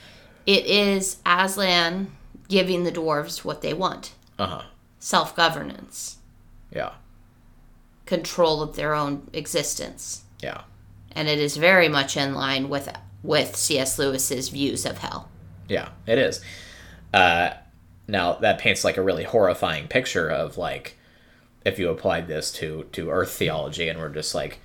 it 0.45 0.65
is 0.65 1.17
Aslan 1.25 2.11
giving 2.49 2.83
the 2.83 2.91
dwarves 2.91 3.45
what 3.45 3.61
they 3.61 3.73
want: 3.73 4.13
Uh 4.39 4.47
huh. 4.47 4.61
self 4.99 5.35
governance, 5.35 6.17
Yeah. 6.73 6.91
control 8.05 8.61
of 8.61 8.75
their 8.75 8.93
own 8.93 9.27
existence, 9.33 10.23
Yeah. 10.41 10.61
and 11.11 11.27
it 11.27 11.39
is 11.39 11.57
very 11.57 11.89
much 11.89 12.15
in 12.17 12.33
line 12.33 12.69
with 12.69 12.89
with 13.23 13.55
C.S. 13.55 13.97
Lewis's 13.99 14.49
views 14.49 14.85
of 14.85 14.99
hell. 14.99 15.29
Yeah. 15.67 15.89
It 16.05 16.17
is. 16.17 16.39
Uh, 17.13 17.49
now 18.07 18.33
that 18.33 18.59
paints 18.59 18.83
like 18.85 18.95
a 18.95 19.01
really 19.01 19.23
horrifying 19.25 19.87
picture 19.87 20.29
of 20.29 20.57
like 20.57 20.96
if 21.67 21.77
you 21.79 21.89
applied 21.89 22.27
this 22.27 22.51
to 22.53 22.85
to 22.93 23.09
Earth 23.09 23.31
theology, 23.31 23.87
and 23.89 23.99
we're 23.99 24.09
just 24.09 24.33
like. 24.35 24.59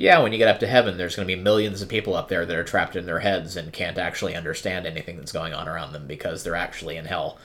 Yeah, 0.00 0.22
when 0.22 0.30
you 0.30 0.38
get 0.38 0.46
up 0.46 0.60
to 0.60 0.68
heaven, 0.68 0.96
there's 0.96 1.16
going 1.16 1.26
to 1.26 1.34
be 1.36 1.42
millions 1.42 1.82
of 1.82 1.88
people 1.88 2.14
up 2.14 2.28
there 2.28 2.46
that 2.46 2.56
are 2.56 2.62
trapped 2.62 2.94
in 2.94 3.04
their 3.04 3.18
heads 3.18 3.56
and 3.56 3.72
can't 3.72 3.98
actually 3.98 4.36
understand 4.36 4.86
anything 4.86 5.16
that's 5.16 5.32
going 5.32 5.52
on 5.52 5.68
around 5.68 5.92
them 5.92 6.06
because 6.06 6.44
they're 6.44 6.54
actually 6.54 6.96
in 6.96 7.04
hell. 7.04 7.36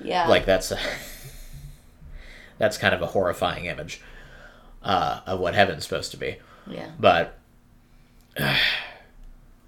Yeah. 0.00 0.26
like 0.26 0.44
that's 0.44 0.72
a, 0.72 0.80
that's 2.58 2.76
kind 2.76 2.92
of 2.92 3.02
a 3.02 3.06
horrifying 3.06 3.66
image 3.66 4.00
uh, 4.82 5.20
of 5.26 5.38
what 5.38 5.54
heaven's 5.54 5.84
supposed 5.84 6.10
to 6.10 6.16
be 6.16 6.38
yeah. 6.66 6.90
but 6.98 7.38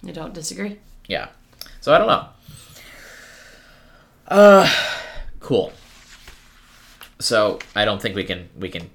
You 0.02 0.12
don't 0.12 0.34
disagree? 0.34 0.78
yeah 1.06 1.28
so 1.80 1.94
i 1.94 1.98
don't 1.98 2.06
know 2.08 2.26
uh 4.28 4.68
cool 5.40 5.72
so 7.20 7.58
i 7.76 7.84
don't 7.84 8.00
think 8.02 8.14
we 8.16 8.24
can 8.24 8.48
we 8.58 8.68
can 8.68 8.90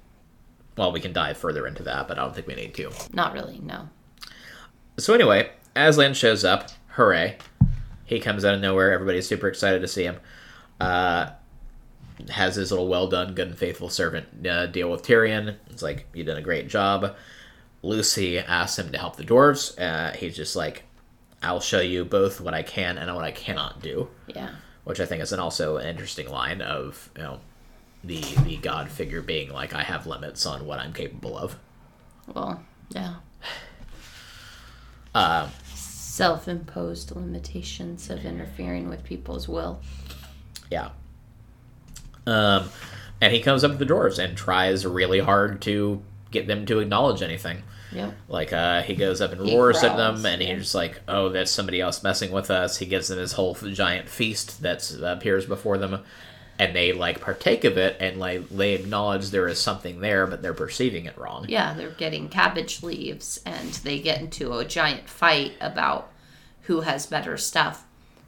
well 0.76 0.92
we 0.92 1.00
can 1.00 1.12
dive 1.12 1.36
further 1.36 1.66
into 1.66 1.82
that 1.82 2.06
but 2.08 2.18
i 2.18 2.22
don't 2.22 2.34
think 2.34 2.46
we 2.46 2.54
need 2.54 2.74
to 2.74 2.90
Not 3.12 3.32
really. 3.32 3.58
No. 3.60 3.88
so 4.98 5.14
anyway 5.14 5.50
aslan 5.76 6.14
shows 6.14 6.44
up 6.44 6.68
hooray 6.88 7.38
he 8.04 8.20
comes 8.20 8.44
out 8.44 8.54
of 8.54 8.60
nowhere 8.60 8.92
everybody's 8.92 9.26
super 9.28 9.48
excited 9.48 9.80
to 9.80 9.88
see 9.88 10.04
him 10.04 10.16
uh 10.80 11.30
has 12.28 12.56
his 12.56 12.70
little 12.70 12.88
well 12.88 13.06
done 13.08 13.34
good 13.34 13.48
and 13.48 13.56
faithful 13.58 13.88
servant 13.88 14.46
uh, 14.46 14.66
deal 14.66 14.90
with 14.90 15.02
Tirian 15.02 15.56
it's 15.70 15.82
like 15.82 16.06
you 16.12 16.22
done 16.24 16.36
a 16.36 16.42
great 16.42 16.68
job 16.68 17.14
lucy 17.82 18.38
asks 18.38 18.78
him 18.78 18.92
to 18.92 18.98
help 18.98 19.16
the 19.16 19.24
dwarves 19.24 19.78
uh, 19.80 20.12
he's 20.14 20.36
just 20.36 20.54
like 20.54 20.82
i'll 21.42 21.60
show 21.60 21.80
you 21.80 22.04
both 22.04 22.38
what 22.40 22.52
i 22.52 22.62
can 22.62 22.98
and 22.98 23.14
what 23.14 23.24
i 23.24 23.30
cannot 23.32 23.80
do 23.80 24.06
Yeah. 24.26 24.50
which 24.84 25.00
i 25.00 25.06
think 25.06 25.22
is 25.22 25.32
an 25.32 25.40
also 25.40 25.78
an 25.78 25.86
interesting 25.86 26.28
line 26.28 26.60
of 26.60 27.08
you 27.16 27.22
know 27.22 27.40
the 28.04 28.20
the 28.44 28.56
god 28.58 28.88
figure 28.90 29.20
being 29.22 29.50
like 29.52 29.74
i 29.74 29.82
have 29.82 30.06
limits 30.06 30.46
on 30.46 30.64
what 30.66 30.78
i'm 30.78 30.92
capable 30.92 31.36
of 31.36 31.56
Well, 32.34 32.62
yeah. 32.90 33.16
uh, 35.14 35.48
Self-imposed 35.74 37.14
limitations 37.16 38.10
of 38.10 38.24
interfering 38.26 38.88
with 38.90 39.04
people's 39.04 39.48
will. 39.48 39.80
Yeah. 40.70 40.90
Um, 42.26 42.68
and 43.22 43.32
he 43.32 43.40
comes 43.40 43.64
up 43.64 43.72
to 43.72 43.76
the 43.78 43.86
doors 43.86 44.18
and 44.18 44.36
tries 44.36 44.84
really 44.84 45.20
hard 45.20 45.62
to 45.62 46.02
get 46.30 46.46
them 46.46 46.66
to 46.66 46.80
acknowledge 46.80 47.22
anything. 47.22 47.62
Yep. 47.92 48.14
Like 48.28 48.52
uh, 48.52 48.82
he 48.82 48.94
goes 48.96 49.20
up 49.22 49.32
and 49.32 49.46
He 49.46 49.56
roars 49.56 49.82
at 49.82 49.96
them, 49.96 50.24
and 50.26 50.42
yeah. 50.42 50.48
he's 50.54 50.62
just 50.64 50.74
like, 50.74 51.00
"Oh, 51.08 51.28
that's 51.30 51.50
somebody 51.50 51.80
else 51.80 52.02
messing 52.02 52.30
with 52.32 52.50
us." 52.50 52.76
He 52.76 52.86
gives 52.86 53.08
them 53.08 53.18
his 53.18 53.32
whole 53.32 53.54
giant 53.54 54.08
feast 54.08 54.62
that 54.62 54.88
appears 55.02 55.46
before 55.46 55.78
them, 55.78 56.02
and 56.60 56.76
they 56.76 56.92
like 56.92 57.20
partake 57.20 57.64
of 57.64 57.78
it, 57.78 57.96
and 58.00 58.18
like 58.20 58.48
they 58.50 58.74
acknowledge 58.74 59.30
there 59.30 59.48
is 59.48 59.58
something 59.58 60.00
there, 60.00 60.26
but 60.26 60.42
they're 60.42 60.52
perceiving 60.54 61.06
it 61.06 61.16
wrong. 61.16 61.46
Yeah, 61.48 61.72
they're 61.74 61.90
getting 61.90 62.28
cabbage 62.28 62.82
leaves 62.82 63.40
and 63.46 63.70
they 63.82 63.98
get 63.98 64.20
into 64.20 64.52
a 64.58 64.64
giant 64.66 65.08
fight 65.08 65.54
about 65.60 66.10
who 66.62 66.82
has 66.82 67.06
better 67.06 67.36
stuff. 67.38 67.84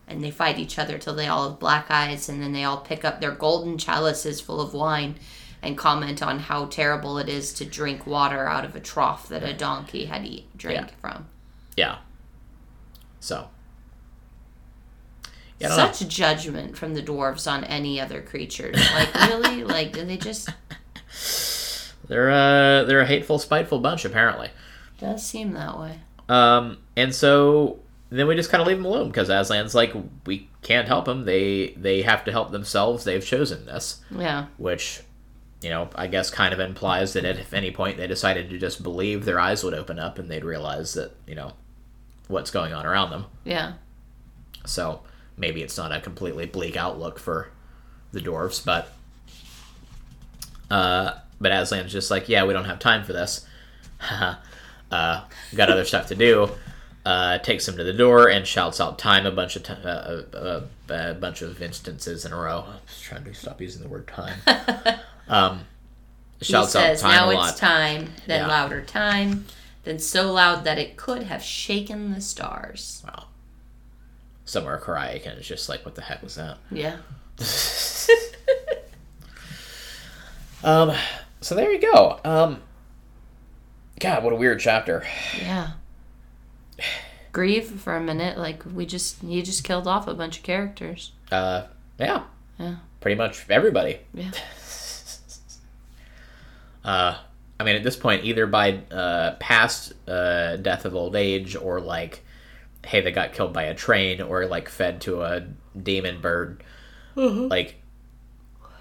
And 0.08 0.24
they 0.24 0.30
fight 0.30 0.58
each 0.58 0.78
other 0.78 0.98
till 0.98 1.14
they 1.14 1.28
all 1.28 1.50
have 1.50 1.60
black 1.60 1.90
eyes 1.90 2.28
and 2.28 2.42
then 2.42 2.52
they 2.52 2.64
all 2.64 2.78
pick 2.78 3.04
up 3.04 3.20
their 3.20 3.30
golden 3.30 3.78
chalices 3.78 4.40
full 4.40 4.60
of 4.60 4.74
wine 4.74 5.14
and 5.62 5.78
comment 5.78 6.22
on 6.22 6.38
how 6.40 6.64
terrible 6.66 7.18
it 7.18 7.28
is 7.28 7.52
to 7.54 7.64
drink 7.64 8.06
water 8.06 8.48
out 8.48 8.64
of 8.64 8.74
a 8.74 8.80
trough 8.80 9.28
that 9.28 9.42
a 9.44 9.52
donkey 9.52 10.06
had 10.06 10.24
eat 10.24 10.56
drank 10.56 10.88
Yeah. 10.88 10.94
from. 11.00 11.26
Yeah. 11.76 11.98
So. 13.20 13.48
I 15.64 15.68
know. 15.68 15.76
Such 15.92 16.08
judgment 16.08 16.76
from 16.76 16.94
the 16.94 17.02
dwarves 17.02 17.50
on 17.50 17.64
any 17.64 18.00
other 18.00 18.20
creatures. 18.22 18.76
Like 18.94 19.14
really? 19.28 19.64
like 19.76 19.92
do 19.92 20.04
they 20.04 20.16
just 20.16 20.48
They're 22.08 22.30
uh 22.30 22.84
they're 22.84 23.00
a 23.00 23.06
hateful, 23.06 23.38
spiteful 23.38 23.78
bunch 23.80 24.04
apparently. 24.04 24.50
does 24.98 25.24
seem 25.24 25.52
that 25.52 25.78
way. 25.78 26.00
Um, 26.28 26.78
and 26.96 27.14
so 27.14 27.80
then 28.10 28.26
we 28.26 28.34
just 28.34 28.50
kind 28.50 28.60
of 28.60 28.66
leave 28.66 28.76
them 28.76 28.86
alone 28.86 29.08
because 29.08 29.28
Aslan's 29.28 29.74
like, 29.74 29.92
we 30.26 30.48
can't 30.62 30.86
help 30.88 31.04
them. 31.06 31.24
They 31.24 31.74
they 31.76 32.02
have 32.02 32.24
to 32.24 32.32
help 32.32 32.50
themselves. 32.50 33.04
They've 33.04 33.24
chosen 33.24 33.64
this, 33.66 34.00
Yeah. 34.10 34.46
which, 34.58 35.00
you 35.62 35.70
know, 35.70 35.88
I 35.94 36.06
guess 36.08 36.30
kind 36.30 36.52
of 36.52 36.60
implies 36.60 37.12
that 37.14 37.24
at 37.24 37.52
any 37.52 37.70
point 37.70 37.96
they 37.96 38.06
decided 38.06 38.50
to 38.50 38.58
just 38.58 38.82
believe, 38.82 39.24
their 39.24 39.40
eyes 39.40 39.64
would 39.64 39.74
open 39.74 39.98
up 39.98 40.18
and 40.18 40.30
they'd 40.30 40.44
realize 40.44 40.94
that 40.94 41.12
you 41.26 41.34
know 41.34 41.52
what's 42.28 42.50
going 42.50 42.72
on 42.72 42.84
around 42.86 43.10
them. 43.10 43.26
Yeah. 43.44 43.74
So 44.64 45.00
maybe 45.36 45.62
it's 45.62 45.76
not 45.78 45.92
a 45.92 46.00
completely 46.00 46.46
bleak 46.46 46.76
outlook 46.76 47.18
for 47.18 47.48
the 48.12 48.20
dwarves, 48.20 48.64
but 48.64 48.92
uh, 50.70 51.18
but 51.40 51.52
Aslan's 51.52 51.92
just 51.92 52.10
like, 52.10 52.28
yeah, 52.28 52.44
we 52.44 52.52
don't 52.52 52.64
have 52.64 52.78
time 52.78 53.04
for 53.04 53.12
this. 53.12 53.44
uh, 54.10 54.34
got 55.54 55.70
other 55.70 55.84
stuff 55.84 56.08
to 56.08 56.14
do. 56.14 56.50
Uh, 57.04 57.38
takes 57.38 57.66
him 57.66 57.76
to 57.76 57.82
the 57.82 57.92
door 57.92 58.28
and 58.30 58.46
shouts 58.46 58.80
out 58.80 58.96
time 58.98 59.26
a 59.26 59.30
bunch 59.32 59.56
of 59.56 59.64
ti- 59.64 59.72
uh, 59.84 59.88
uh, 59.88 60.22
uh, 60.34 60.60
a 60.88 61.14
bunch 61.14 61.42
of 61.42 61.60
instances 61.60 62.24
in 62.24 62.32
a 62.32 62.36
row. 62.36 62.64
I 62.68 62.74
was 62.86 63.00
trying 63.00 63.24
to 63.24 63.34
stop 63.34 63.60
using 63.60 63.82
the 63.82 63.88
word 63.88 64.06
time. 64.06 64.38
um, 65.28 65.62
shouts 66.40 66.74
he 66.74 66.78
says, 66.78 67.02
out 67.02 67.08
time 67.08 67.16
now 67.16 67.26
a 67.30 67.30
it's 67.30 67.38
lot. 67.38 67.56
time, 67.56 68.10
then 68.28 68.42
Yeah. 68.42 68.46
louder 68.46 68.82
time, 68.82 69.46
then 69.82 69.98
so 69.98 70.30
loud 70.32 70.62
that 70.62 70.78
it 70.78 70.96
could 70.96 71.24
have 71.24 71.42
shaken 71.42 72.14
the 72.14 72.20
stars. 72.20 73.02
Wow. 73.04 73.24
Somewhere 74.52 74.78
Karaikan 74.78 75.38
it's 75.38 75.48
just 75.48 75.70
like, 75.70 75.82
what 75.86 75.94
the 75.94 76.02
heck 76.02 76.22
was 76.22 76.34
that? 76.34 76.58
Yeah. 76.70 76.98
Um, 80.64 80.92
so 81.40 81.56
there 81.56 81.72
you 81.72 81.80
go. 81.80 82.20
Um, 82.24 82.62
God, 83.98 84.22
what 84.22 84.32
a 84.32 84.36
weird 84.36 84.60
chapter. 84.60 85.04
Yeah. 85.40 85.70
Grieve 87.32 87.66
for 87.68 87.96
a 87.96 88.00
minute, 88.00 88.38
like 88.38 88.62
we 88.72 88.86
just 88.86 89.24
you 89.24 89.42
just 89.42 89.64
killed 89.64 89.88
off 89.88 90.06
a 90.06 90.14
bunch 90.14 90.36
of 90.36 90.44
characters. 90.44 91.10
Uh, 91.32 91.64
yeah, 91.98 92.22
Yeah. 92.60 92.76
pretty 93.00 93.16
much 93.16 93.44
everybody. 93.50 93.98
Yeah. 94.14 94.30
Uh, 96.84 97.16
I 97.60 97.64
mean, 97.64 97.76
at 97.76 97.84
this 97.84 97.94
point, 97.96 98.24
either 98.24 98.44
by 98.46 98.80
uh, 98.90 99.36
past 99.38 99.92
uh, 100.08 100.56
death 100.56 100.84
of 100.84 100.96
old 100.96 101.14
age, 101.14 101.54
or 101.54 101.80
like, 101.80 102.24
hey, 102.86 103.00
they 103.00 103.12
got 103.12 103.32
killed 103.32 103.52
by 103.52 103.64
a 103.64 103.74
train, 103.74 104.20
or 104.20 104.46
like 104.46 104.68
fed 104.68 105.00
to 105.02 105.22
a 105.22 105.46
demon 105.80 106.20
bird. 106.20 106.62
Like, 107.48 107.76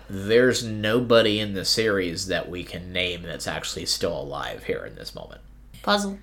there's 0.10 0.64
nobody 0.64 1.40
in 1.40 1.54
the 1.54 1.66
series 1.66 2.28
that 2.28 2.50
we 2.50 2.64
can 2.64 2.92
name 2.92 3.24
that's 3.24 3.48
actually 3.48 3.86
still 3.86 4.20
alive 4.20 4.66
here 4.66 4.86
in 4.86 4.96
this 4.96 5.16
moment. 5.16 5.42
Puzzle. 5.84 6.20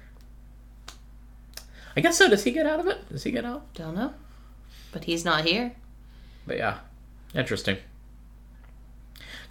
I 1.96 2.00
guess 2.00 2.16
so. 2.16 2.28
Does 2.28 2.44
he 2.44 2.50
get 2.50 2.66
out 2.66 2.80
of 2.80 2.86
it? 2.86 3.08
Does 3.08 3.24
he 3.24 3.30
get 3.30 3.44
out? 3.44 3.72
Don't 3.74 3.94
know. 3.94 4.14
But 4.92 5.04
he's 5.04 5.24
not 5.24 5.44
here. 5.44 5.72
But 6.46 6.58
yeah, 6.58 6.78
interesting. 7.34 7.78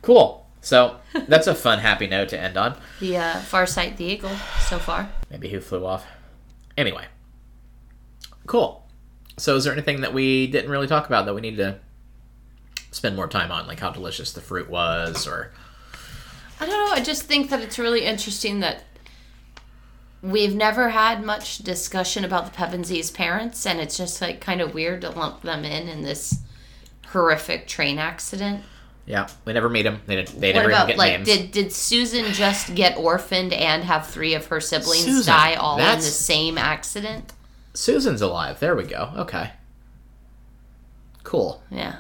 Cool. 0.01 0.45
So 0.61 0.97
that's 1.28 1.47
a 1.47 1.55
fun, 1.55 1.80
happy 1.80 2.07
note 2.07 2.30
to 2.30 2.39
end 2.39 2.57
on. 2.57 2.78
The 2.99 3.17
uh, 3.17 3.34
Farsight 3.36 3.97
the 3.97 4.05
Eagle 4.05 4.36
so 4.67 4.80
far. 4.80 5.09
Maybe 5.30 5.49
who 5.49 5.59
flew 5.59 5.86
off. 5.86 6.05
Anyway, 6.78 7.05
cool. 8.47 8.87
So 9.37 9.55
is 9.55 9.63
there 9.65 9.73
anything 9.73 10.01
that 10.01 10.13
we 10.13 10.47
didn't 10.47 10.71
really 10.71 10.87
talk 10.87 11.05
about 11.05 11.25
that 11.27 11.35
we 11.35 11.41
need 11.41 11.57
to 11.57 11.77
spend 12.91 13.15
more 13.15 13.27
time 13.27 13.51
on, 13.51 13.67
like 13.67 13.79
how 13.79 13.91
delicious 13.91 14.33
the 14.33 14.41
fruit 14.41 14.67
was, 14.69 15.27
or 15.27 15.51
I 16.59 16.65
don't 16.65 16.73
know. 16.89 16.93
I 16.95 17.01
just 17.01 17.23
think 17.23 17.51
that 17.51 17.61
it's 17.61 17.77
really 17.77 18.03
interesting 18.03 18.61
that 18.61 18.83
we've 20.23 20.55
never 20.55 20.89
had 20.89 21.23
much 21.23 21.59
discussion 21.59 22.25
about 22.25 22.45
the 22.51 22.57
Pevensies' 22.57 23.13
parents, 23.13 23.65
and 23.67 23.79
it's 23.79 23.95
just 23.95 24.21
like 24.21 24.41
kind 24.41 24.59
of 24.61 24.73
weird 24.73 25.01
to 25.01 25.11
lump 25.11 25.43
them 25.43 25.63
in 25.63 25.87
in 25.87 26.01
this 26.01 26.39
horrific 27.09 27.67
train 27.67 27.99
accident. 27.99 28.63
yeah, 29.05 29.27
we 29.45 29.53
never 29.53 29.69
meet 29.69 29.83
them. 29.83 30.01
They 30.07 30.15
didn't. 30.15 30.41
They 30.41 30.51
What 30.51 30.61
never 30.61 30.69
about 30.69 30.89
even 30.89 30.95
get 30.95 30.97
like 30.97 31.11
names. 31.13 31.27
did 31.27 31.51
did 31.51 31.71
Susan 31.71 32.33
just 32.33 32.73
get 32.73 32.97
orphaned 32.97 33.53
and 33.53 33.83
have 33.83 34.07
three 34.07 34.33
of 34.33 34.47
her 34.47 34.59
siblings 34.59 35.05
Susan, 35.05 35.31
die 35.31 35.53
all 35.53 35.77
in 35.77 35.85
the 35.97 36.01
same 36.01 36.57
accident? 36.57 37.33
Susan's 37.78 38.21
alive. 38.23 38.59
There 38.59 38.75
we 38.75 38.84
go. 38.86 39.11
Okay. 39.17 39.51
Cool. 41.23 41.61
Yeah. 41.69 41.97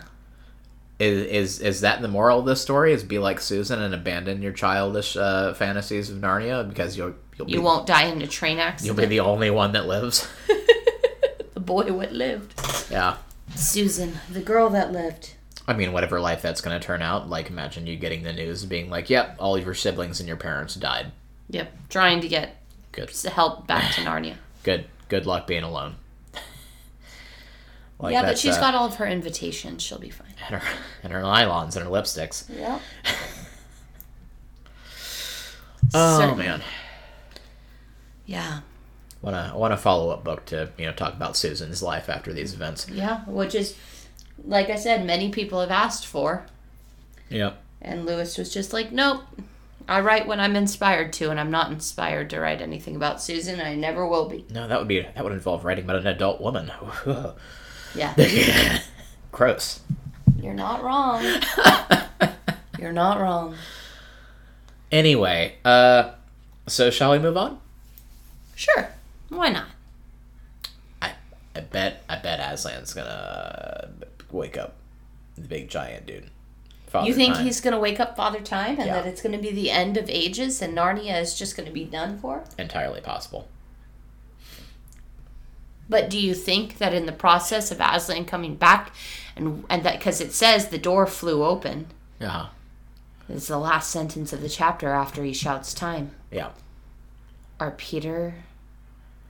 Is 0.99 1.27
is 1.27 1.59
is 1.61 1.81
that 1.81 2.01
the 2.01 2.07
moral 2.07 2.39
of 2.39 2.45
this 2.45 2.61
story? 2.61 2.93
Is 2.93 3.03
be 3.03 3.19
like 3.19 3.39
Susan 3.39 3.81
and 3.81 3.93
abandon 3.93 4.41
your 4.41 4.53
childish 4.53 5.15
uh, 5.15 5.53
fantasies 5.53 6.09
of 6.09 6.17
Narnia 6.17 6.67
because 6.67 6.97
you'll 6.97 7.13
you'll 7.37 7.47
You 7.49 7.57
be, 7.57 7.63
won't 7.63 7.85
die 7.85 8.05
in 8.05 8.21
a 8.21 8.27
train 8.27 8.57
accident. 8.57 8.97
you'll 8.97 9.07
be 9.07 9.09
the 9.09 9.19
only 9.19 9.51
one 9.51 9.73
that 9.73 9.85
lives. 9.85 10.27
the 11.53 11.59
boy 11.59 11.93
what 11.93 12.11
lived. 12.11 12.59
yeah. 12.89 13.17
Susan, 13.55 14.13
the 14.31 14.41
girl 14.41 14.69
that 14.71 14.91
lived. 14.91 15.35
I 15.67 15.73
mean, 15.73 15.91
whatever 15.93 16.19
life 16.19 16.41
that's 16.41 16.61
going 16.61 16.79
to 16.79 16.85
turn 16.85 17.01
out. 17.01 17.29
Like, 17.29 17.49
imagine 17.49 17.85
you 17.87 17.97
getting 17.97 18.23
the 18.23 18.33
news 18.33 18.65
being 18.65 18.89
like, 18.89 19.09
"Yep, 19.09 19.35
all 19.37 19.55
of 19.55 19.63
your 19.63 19.73
siblings 19.75 20.19
and 20.19 20.27
your 20.27 20.37
parents 20.37 20.73
died." 20.75 21.11
Yep. 21.49 21.71
Trying 21.89 22.21
to 22.21 22.27
get 22.27 22.55
Good, 22.91 23.11
help 23.33 23.67
back 23.67 23.93
to 23.95 24.01
Narnia. 24.01 24.35
good, 24.63 24.85
good 25.09 25.25
luck 25.25 25.47
being 25.47 25.63
alone. 25.63 25.95
like 27.99 28.13
yeah, 28.13 28.21
but 28.23 28.37
she's 28.37 28.55
uh, 28.57 28.59
got 28.59 28.75
all 28.75 28.85
of 28.87 28.95
her 28.95 29.05
invitations. 29.07 29.81
She'll 29.83 29.99
be 29.99 30.09
fine. 30.09 30.33
and 30.49 30.61
her 30.61 30.67
and 31.03 31.13
her 31.13 31.21
nylons 31.21 31.75
and 31.75 31.85
her 31.85 31.91
lipsticks. 31.91 32.49
Yep. 32.55 32.81
Oh 35.93 36.19
Certainly. 36.19 36.43
man, 36.45 36.61
Yeah. 38.25 38.59
wanna 39.21 39.51
I 39.53 39.57
want 39.57 39.73
a 39.73 39.77
follow 39.77 40.09
up 40.09 40.23
book 40.23 40.45
to 40.47 40.69
you 40.77 40.85
know 40.85 40.91
talk 40.91 41.13
about 41.13 41.37
Susan's 41.37 41.81
life 41.81 42.09
after 42.09 42.33
these 42.33 42.53
events. 42.53 42.89
Yeah. 42.89 43.21
Which 43.25 43.55
is, 43.55 43.75
like 44.43 44.69
I 44.69 44.75
said, 44.75 45.05
many 45.05 45.29
people 45.29 45.61
have 45.61 45.71
asked 45.71 46.05
for. 46.05 46.45
Yep. 47.29 47.61
And 47.81 48.05
Lewis 48.05 48.37
was 48.37 48.53
just 48.53 48.73
like, 48.73 48.91
nope. 48.91 49.23
I 49.87 50.01
write 50.01 50.27
when 50.27 50.39
I'm 50.39 50.55
inspired 50.55 51.13
to, 51.13 51.29
and 51.29 51.39
I'm 51.39 51.51
not 51.51 51.71
inspired 51.71 52.29
to 52.31 52.39
write 52.39 52.61
anything 52.61 52.95
about 52.95 53.21
Susan. 53.21 53.61
I 53.61 53.75
never 53.75 54.05
will 54.05 54.27
be. 54.27 54.45
No, 54.49 54.67
that 54.67 54.79
would 54.79 54.87
be 54.87 55.01
that 55.01 55.23
would 55.23 55.33
involve 55.33 55.63
writing 55.63 55.85
about 55.85 55.97
an 55.97 56.07
adult 56.07 56.41
woman. 56.41 56.71
Yeah. 57.95 58.79
Gross. 59.31 59.79
You're 60.41 60.53
not 60.53 60.83
wrong. 60.83 61.23
You're 62.79 62.91
not 62.91 63.19
wrong. 63.19 63.55
Anyway, 64.91 65.55
uh, 65.65 66.11
so 66.67 66.89
shall 66.89 67.11
we 67.11 67.19
move 67.19 67.37
on? 67.37 67.59
Sure. 68.55 68.89
Why 69.29 69.49
not? 69.49 69.67
I 71.01 71.13
I 71.55 71.61
bet 71.61 72.03
I 72.09 72.17
bet 72.17 72.39
Aslan's 72.39 72.93
gonna 72.93 73.89
wake 74.31 74.57
up 74.57 74.75
the 75.35 75.47
big 75.47 75.69
giant 75.69 76.05
dude. 76.05 76.29
Father 76.97 77.07
you 77.07 77.13
think 77.15 77.35
Time. 77.35 77.45
he's 77.45 77.61
going 77.61 77.73
to 77.73 77.79
wake 77.79 77.99
up 77.99 78.15
Father 78.15 78.39
Time 78.41 78.77
and 78.77 78.87
Yeah. 78.87 78.93
that 78.95 79.07
it's 79.07 79.21
going 79.21 79.35
to 79.35 79.41
be 79.41 79.51
the 79.51 79.71
end 79.71 79.97
of 79.97 80.09
ages 80.09 80.61
and 80.61 80.75
Narnia 80.77 81.21
is 81.21 81.37
just 81.37 81.55
going 81.55 81.67
to 81.67 81.73
be 81.73 81.85
done 81.85 82.17
for? 82.19 82.43
entirely 82.57 83.01
possible? 83.01 83.47
But 85.89 86.09
do 86.09 86.19
you 86.19 86.33
think 86.33 86.79
that 86.79 86.93
in 86.93 87.05
the 87.05 87.11
process 87.13 87.71
of 87.71 87.79
Aslan 87.79 88.25
coming 88.25 88.55
back 88.55 88.93
and 89.35 89.63
and 89.69 89.83
that 89.83 89.97
because 89.99 90.19
it 90.19 90.33
says 90.33 90.67
the 90.67 90.77
door 90.77 91.07
flew 91.07 91.43
open 91.43 91.87
uh-huh. 92.19 92.47
Yeah, 93.29 93.35
is 93.35 93.47
the 93.47 93.57
last 93.59 93.89
sentence 93.91 94.33
of 94.33 94.41
the 94.41 94.49
chapter 94.49 94.89
after 94.89 95.23
he 95.23 95.33
shouts 95.33 95.73
time. 95.73 96.11
yeah. 96.31 96.49
Are 97.59 97.71
Peter 97.71 98.35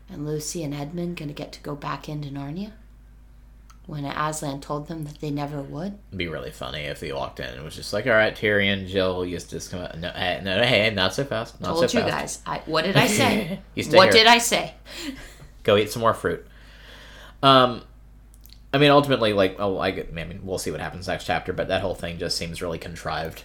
and 0.10 0.26
Lucy 0.26 0.64
and 0.64 0.74
Edmund 0.74 1.16
going 1.18 1.30
to 1.30 1.34
get 1.34 1.52
to 1.54 1.62
go 1.62 1.76
back 1.76 2.10
into 2.10 2.30
Narnia? 2.30 2.72
When 3.88 4.04
Aslan 4.04 4.60
told 4.60 4.90
them 4.90 5.06
that 5.06 5.22
they 5.22 5.32
never 5.32 5.62
would? 5.62 5.98
It'd 6.10 6.18
be 6.18 6.28
really 6.28 6.52
funny 6.52 6.82
if 6.82 7.00
he 7.00 7.14
walked 7.14 7.40
in 7.40 7.48
and 7.48 7.64
was 7.64 7.74
just 7.76 7.94
like, 7.94 8.06
"All 8.06 8.12
right, 8.12 8.36
Tirian, 8.36 8.86
Jill, 8.86 9.26
you 9.26 9.40
just 9.40 9.72
come 9.72 9.80
out. 9.80 9.98
No, 9.98 10.12
hey, 10.12 10.42
no, 10.44 10.62
hey, 10.62 10.92
not 10.94 11.14
so 11.14 11.24
fast. 11.24 11.62
Not 11.62 11.76
so 11.76 11.82
fast." 11.82 11.82
Told 11.82 11.90
so 11.92 11.98
you 12.00 12.12
fast. 12.12 12.46
guys. 12.46 12.60
I, 12.60 12.70
what 12.70 12.84
did 12.84 12.98
I 12.98 13.08
say? 13.08 13.60
You 13.76 13.84
stay 13.84 13.96
what 13.96 14.14
here. 14.14 14.24
did 14.24 14.28
I 14.28 14.40
say? 14.40 14.74
Go 15.64 15.78
eat 15.78 15.90
some 15.90 16.02
more 16.02 16.14
fruit." 16.14 16.46
Um, 17.42 17.82
I 18.74 18.78
mean, 18.78 18.92
ultimately, 18.92 19.32
like, 19.32 19.56
oh, 19.60 19.80
I 19.80 19.92
get. 19.92 20.10
I 20.10 20.12
mean, 20.12 20.42
we'll 20.44 20.58
see 20.58 20.72
what 20.72 20.82
happens 20.82 21.08
next 21.08 21.24
chapter, 21.26 21.54
but 21.54 21.70
that 21.70 21.82
whole 21.82 21.96
thing 21.96 22.18
just 22.18 22.38
seems 22.38 22.62
really 22.62 22.78
contrived. 22.80 23.44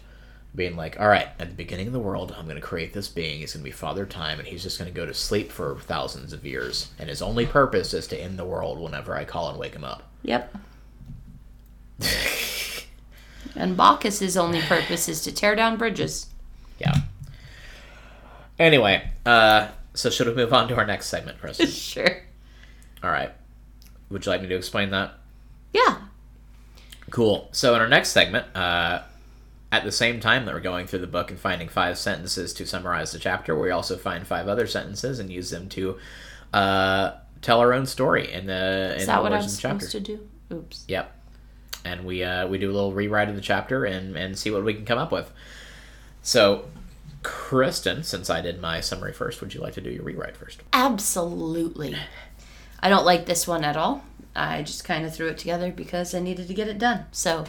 Being 0.54 0.76
like, 0.76 1.00
all 1.00 1.08
right, 1.08 1.28
at 1.38 1.48
the 1.48 1.54
beginning 1.54 1.86
of 1.86 1.94
the 1.94 1.98
world, 1.98 2.34
I'm 2.36 2.44
going 2.44 2.56
to 2.56 2.62
create 2.62 2.92
this 2.92 3.08
being. 3.08 3.40
He's 3.40 3.54
going 3.54 3.62
to 3.62 3.64
be 3.64 3.70
Father 3.70 4.04
Time, 4.04 4.38
and 4.38 4.46
he's 4.46 4.62
just 4.62 4.78
going 4.78 4.90
to 4.90 4.94
go 4.94 5.06
to 5.06 5.14
sleep 5.14 5.50
for 5.50 5.78
thousands 5.80 6.34
of 6.34 6.44
years. 6.44 6.90
And 6.98 7.08
his 7.08 7.22
only 7.22 7.46
purpose 7.46 7.94
is 7.94 8.06
to 8.08 8.20
end 8.20 8.38
the 8.38 8.44
world 8.44 8.78
whenever 8.78 9.16
I 9.16 9.24
call 9.24 9.48
and 9.48 9.58
wake 9.58 9.74
him 9.74 9.84
up. 9.84 10.02
Yep. 10.22 10.54
And 13.54 13.76
Bacchus's 13.76 14.36
only 14.36 14.60
purpose 14.62 15.08
is 15.08 15.22
to 15.22 15.32
tear 15.32 15.54
down 15.54 15.76
bridges. 15.76 16.26
Yeah. 16.78 16.94
Anyway, 18.58 19.08
uh, 19.26 19.68
so 19.94 20.10
should 20.10 20.26
we 20.26 20.34
move 20.34 20.52
on 20.52 20.68
to 20.68 20.76
our 20.76 20.86
next 20.86 21.06
segment, 21.06 21.38
Kristen? 21.40 21.66
sure. 21.68 22.22
All 23.02 23.10
right. 23.10 23.30
Would 24.10 24.24
you 24.24 24.32
like 24.32 24.42
me 24.42 24.48
to 24.48 24.56
explain 24.56 24.90
that? 24.90 25.14
Yeah. 25.72 25.98
Cool. 27.10 27.48
So 27.52 27.74
in 27.74 27.80
our 27.80 27.88
next 27.88 28.10
segment, 28.10 28.46
uh, 28.56 29.02
at 29.72 29.84
the 29.84 29.90
same 29.90 30.20
time 30.20 30.44
that 30.44 30.54
we're 30.54 30.60
going 30.60 30.86
through 30.86 30.98
the 30.98 31.06
book 31.06 31.30
and 31.30 31.40
finding 31.40 31.66
five 31.66 31.96
sentences 31.96 32.52
to 32.52 32.66
summarize 32.66 33.10
the 33.10 33.18
chapter, 33.18 33.58
we 33.58 33.70
also 33.70 33.96
find 33.96 34.26
five 34.26 34.46
other 34.46 34.66
sentences 34.66 35.18
and 35.18 35.32
use 35.32 35.48
them 35.48 35.68
to 35.70 35.96
uh, 36.52 37.12
tell 37.40 37.58
our 37.58 37.72
own 37.72 37.86
story 37.86 38.30
in 38.30 38.46
the 38.46 38.92
in 38.94 39.00
Is 39.00 39.06
the 39.06 39.12
that 39.12 39.22
what 39.22 39.32
I 39.32 39.36
words 39.36 39.46
was 39.46 39.54
of 39.54 39.62
the 39.62 39.68
chapter. 39.68 39.86
to 39.88 40.00
do? 40.00 40.28
Oops. 40.52 40.84
Yep. 40.86 41.18
And 41.86 42.04
we 42.04 42.22
uh, 42.22 42.46
we 42.46 42.58
do 42.58 42.70
a 42.70 42.74
little 42.74 42.92
rewrite 42.92 43.30
of 43.30 43.34
the 43.34 43.40
chapter 43.40 43.84
and 43.86 44.14
and 44.14 44.38
see 44.38 44.50
what 44.50 44.62
we 44.62 44.74
can 44.74 44.84
come 44.84 44.98
up 44.98 45.10
with. 45.10 45.32
So, 46.20 46.66
Kristen, 47.22 48.04
since 48.04 48.28
I 48.28 48.42
did 48.42 48.60
my 48.60 48.80
summary 48.80 49.12
first, 49.14 49.40
would 49.40 49.54
you 49.54 49.60
like 49.60 49.72
to 49.74 49.80
do 49.80 49.90
your 49.90 50.04
rewrite 50.04 50.36
first? 50.36 50.62
Absolutely. 50.74 51.96
I 52.80 52.88
don't 52.90 53.06
like 53.06 53.24
this 53.26 53.48
one 53.48 53.64
at 53.64 53.76
all. 53.76 54.04
I 54.36 54.62
just 54.62 54.84
kind 54.84 55.04
of 55.04 55.14
threw 55.14 55.28
it 55.28 55.38
together 55.38 55.72
because 55.72 56.14
I 56.14 56.20
needed 56.20 56.46
to 56.48 56.54
get 56.54 56.68
it 56.68 56.78
done. 56.78 57.06
So 57.10 57.44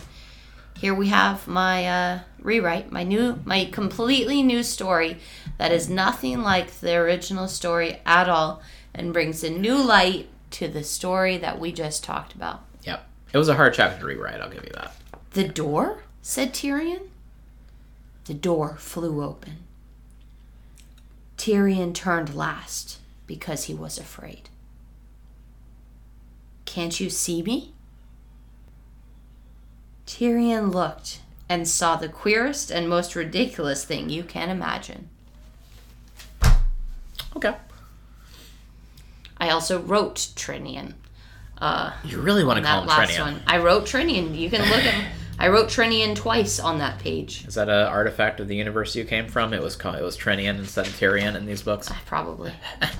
here 0.77 0.93
we 0.93 1.07
have 1.09 1.47
my 1.47 1.85
uh, 1.85 2.19
rewrite, 2.39 2.91
my 2.91 3.03
new, 3.03 3.39
my 3.45 3.65
completely 3.65 4.43
new 4.43 4.63
story 4.63 5.17
that 5.57 5.71
is 5.71 5.89
nothing 5.89 6.41
like 6.41 6.71
the 6.79 6.95
original 6.95 7.47
story 7.47 7.99
at 8.05 8.27
all 8.27 8.61
and 8.93 9.13
brings 9.13 9.43
a 9.43 9.49
new 9.49 9.77
light 9.81 10.27
to 10.51 10.67
the 10.67 10.83
story 10.83 11.37
that 11.37 11.59
we 11.59 11.71
just 11.71 12.03
talked 12.03 12.33
about. 12.33 12.63
Yep. 12.83 13.05
It 13.33 13.37
was 13.37 13.49
a 13.49 13.55
hard 13.55 13.73
chapter 13.73 13.99
to 13.99 14.05
rewrite, 14.05 14.41
I'll 14.41 14.49
give 14.49 14.63
you 14.63 14.73
that. 14.73 14.95
The 15.31 15.47
door? 15.47 16.03
said 16.21 16.53
Tirian. 16.53 17.07
The 18.25 18.33
door 18.33 18.75
flew 18.77 19.23
open. 19.23 19.57
Tirian 21.37 21.93
turned 21.93 22.33
last 22.35 22.99
because 23.27 23.65
he 23.65 23.73
was 23.73 23.97
afraid. 23.97 24.49
Can't 26.65 26.99
you 26.99 27.09
see 27.09 27.41
me? 27.43 27.73
Tirian 30.07 30.73
looked 30.73 31.19
and 31.49 31.67
saw 31.67 31.95
the 31.95 32.09
queerest 32.09 32.71
and 32.71 32.87
most 32.89 33.15
ridiculous 33.15 33.83
thing 33.85 34.09
you 34.09 34.23
can 34.23 34.49
imagine. 34.49 35.09
Okay. 37.35 37.55
I 39.37 39.49
also 39.49 39.79
wrote 39.81 40.15
Trinian. 40.35 40.93
Uh, 41.59 41.91
You 42.03 42.19
really 42.21 42.43
want 42.43 42.57
to 42.57 42.63
call 42.63 42.85
that 42.85 42.89
him 42.91 42.97
last 42.99 43.11
Trinian. 43.11 43.21
one. 43.33 43.41
I 43.47 43.57
wrote 43.57 43.85
Trinian. 43.85 44.37
You 44.37 44.49
can 44.49 44.61
look 44.69 44.83
at. 44.83 45.11
I 45.39 45.47
wrote 45.49 45.67
Trinian 45.67 46.15
twice 46.15 46.59
on 46.59 46.77
that 46.79 46.99
page. 46.99 47.45
Is 47.47 47.55
that 47.55 47.67
an 47.67 47.87
artifact 47.87 48.39
of 48.39 48.47
the 48.47 48.55
universe 48.55 48.95
you 48.95 49.03
came 49.03 49.27
from? 49.27 49.51
It 49.53 49.61
was 49.61 49.75
called, 49.75 49.95
it 49.95 50.03
was 50.03 50.17
Trinian 50.17 50.57
instead 50.59 50.85
of 50.87 50.93
Tirian 50.93 51.35
in 51.35 51.45
these 51.45 51.61
books. 51.63 51.89
Probably. 52.05 52.53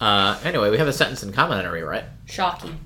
Uh, 0.00 0.38
anyway, 0.44 0.70
we 0.70 0.76
have 0.76 0.88
a 0.88 0.92
sentence 0.92 1.22
in 1.22 1.32
common 1.32 1.58
in 1.60 1.64
a 1.64 1.72
rewrite. 1.72 2.04
Shocking. 2.26 2.78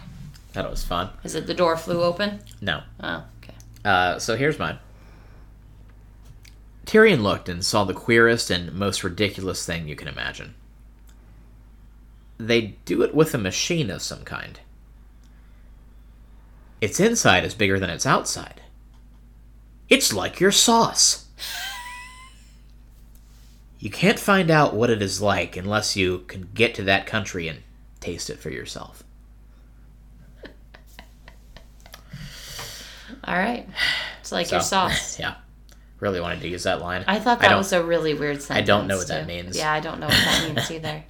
That 0.54 0.70
was 0.70 0.82
fun. 0.84 1.10
Is 1.24 1.34
it 1.34 1.46
the 1.46 1.54
door 1.54 1.76
flew 1.76 2.02
open? 2.02 2.40
No. 2.60 2.82
Oh, 3.00 3.24
okay. 3.42 3.54
Uh, 3.84 4.18
so 4.18 4.36
here's 4.36 4.58
mine. 4.58 4.78
Tirian 6.86 7.22
looked 7.22 7.48
and 7.48 7.64
saw 7.64 7.84
the 7.84 7.92
queerest 7.94 8.50
and 8.50 8.72
most 8.72 9.04
ridiculous 9.04 9.64
thing 9.66 9.86
you 9.88 9.96
can 9.96 10.08
imagine. 10.08 10.54
they 12.38 12.76
do 12.84 13.02
it 13.02 13.14
with 13.14 13.34
a 13.34 13.38
machine 13.38 13.90
of 13.90 14.00
some 14.00 14.22
kind. 14.24 14.60
Its 16.80 17.00
inside 17.00 17.44
is 17.44 17.52
bigger 17.54 17.78
than 17.80 17.90
its 17.90 18.06
outside. 18.06 18.62
It's 19.88 20.12
like 20.12 20.40
your 20.40 20.52
sauce. 20.52 21.26
You 23.80 23.90
can't 23.90 24.18
find 24.18 24.50
out 24.50 24.74
what 24.74 24.90
it 24.90 25.00
is 25.00 25.22
like 25.22 25.56
unless 25.56 25.94
you 25.94 26.24
can 26.26 26.48
get 26.52 26.74
to 26.74 26.82
that 26.84 27.06
country 27.06 27.46
and 27.46 27.60
taste 28.00 28.28
it 28.28 28.40
for 28.40 28.50
yourself. 28.50 29.04
All 33.28 33.36
right. 33.38 33.68
It's 34.20 34.32
like 34.32 34.50
your 34.50 34.60
sauce. 34.60 35.18
Yeah. 35.20 35.34
Really 36.00 36.20
wanted 36.20 36.40
to 36.42 36.48
use 36.48 36.62
that 36.62 36.80
line. 36.80 37.04
I 37.08 37.18
thought 37.18 37.40
that 37.40 37.48
don't- 37.48 37.58
was 37.58 37.72
a 37.72 37.82
really 37.82 38.14
weird 38.14 38.40
sentence. 38.40 38.62
I 38.62 38.66
don't 38.66 38.86
know 38.86 38.96
what 38.96 39.08
that 39.08 39.26
means. 39.26 39.56
Yeah, 39.56 39.72
I 39.72 39.80
don't 39.80 39.98
know 40.00 40.06
what 40.06 40.14
that 40.16 40.54
means 40.54 40.70
either. 40.70 41.04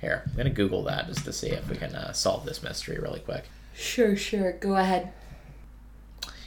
Here, 0.00 0.22
I'm 0.26 0.36
gonna 0.36 0.50
Google 0.50 0.84
that 0.84 1.06
just 1.08 1.24
to 1.24 1.32
see 1.32 1.48
if 1.48 1.68
we 1.68 1.76
can 1.76 1.94
uh, 1.94 2.12
solve 2.12 2.44
this 2.44 2.62
mystery 2.62 2.98
really 2.98 3.18
quick. 3.20 3.44
Sure, 3.74 4.16
sure. 4.16 4.52
Go 4.52 4.76
ahead. 4.76 5.12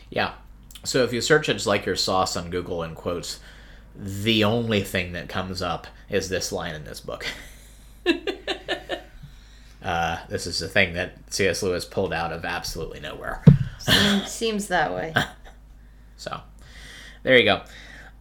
Yeah. 0.09 0.33
So 0.85 1.03
if 1.03 1.11
you 1.11 1.19
search 1.21 1.49
it's 1.49 1.67
like 1.67 1.85
your 1.85 1.97
sauce 1.97 2.37
on 2.37 2.49
Google 2.49 2.81
in 2.83 2.95
quotes, 2.95 3.39
the 3.95 4.43
only 4.45 4.81
thing 4.81 5.11
that 5.11 5.27
comes 5.27 5.61
up 5.61 5.85
is 6.09 6.29
this 6.29 6.51
line 6.53 6.73
in 6.75 6.85
this 6.85 7.01
book. 7.01 7.25
uh, 9.83 10.17
this 10.29 10.47
is 10.47 10.59
the 10.59 10.69
thing 10.69 10.93
that 10.93 11.13
C.S. 11.33 11.61
Lewis 11.61 11.85
pulled 11.85 12.13
out 12.13 12.31
of 12.31 12.45
absolutely 12.45 12.99
nowhere. 13.01 13.43
Seems, 13.79 14.31
seems 14.31 14.67
that 14.67 14.93
way. 14.93 15.13
So 16.17 16.37
there 17.23 17.37
you 17.37 17.45
go. 17.45 17.61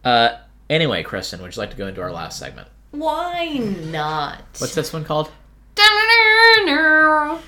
Uh, 0.05 0.37
anyway, 0.69 1.03
Kristen, 1.03 1.41
would 1.41 1.53
you 1.53 1.59
like 1.59 1.71
to 1.71 1.75
go 1.75 1.85
into 1.85 2.01
our 2.01 2.13
last 2.13 2.39
segment? 2.39 2.69
Why 2.91 3.57
not? 3.57 4.41
What's 4.57 4.73
this 4.73 4.93
one 4.93 5.03
called? 5.03 5.29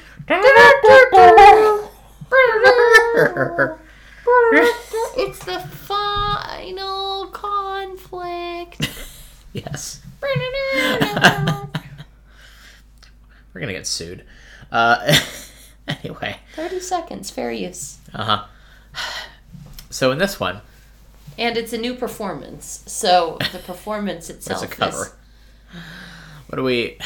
It's 5.18 5.44
the 5.46 5.60
final 5.60 7.28
conflict. 7.28 8.90
yes. 9.54 10.02
We're 13.54 13.62
gonna 13.62 13.74
get 13.74 13.88
sued. 13.88 14.24
Uh, 14.72 15.14
anyway, 16.04 16.38
30 16.56 16.80
seconds, 16.80 17.30
fair 17.30 17.52
use. 17.52 17.98
uh 18.14 18.24
huh. 18.24 18.46
So 19.90 20.12
in 20.12 20.18
this 20.18 20.40
one, 20.40 20.62
And 21.38 21.58
it's 21.58 21.74
a 21.74 21.78
new 21.78 21.96
performance. 21.96 22.84
So 22.88 23.38
the 23.52 23.60
performance 23.66 24.30
itself 24.30 24.64
it's 24.64 24.72
a 24.72 24.76
cover. 24.76 25.04
is. 25.06 25.14
What 26.48 26.56
do 26.58 26.64
we? 26.64 26.98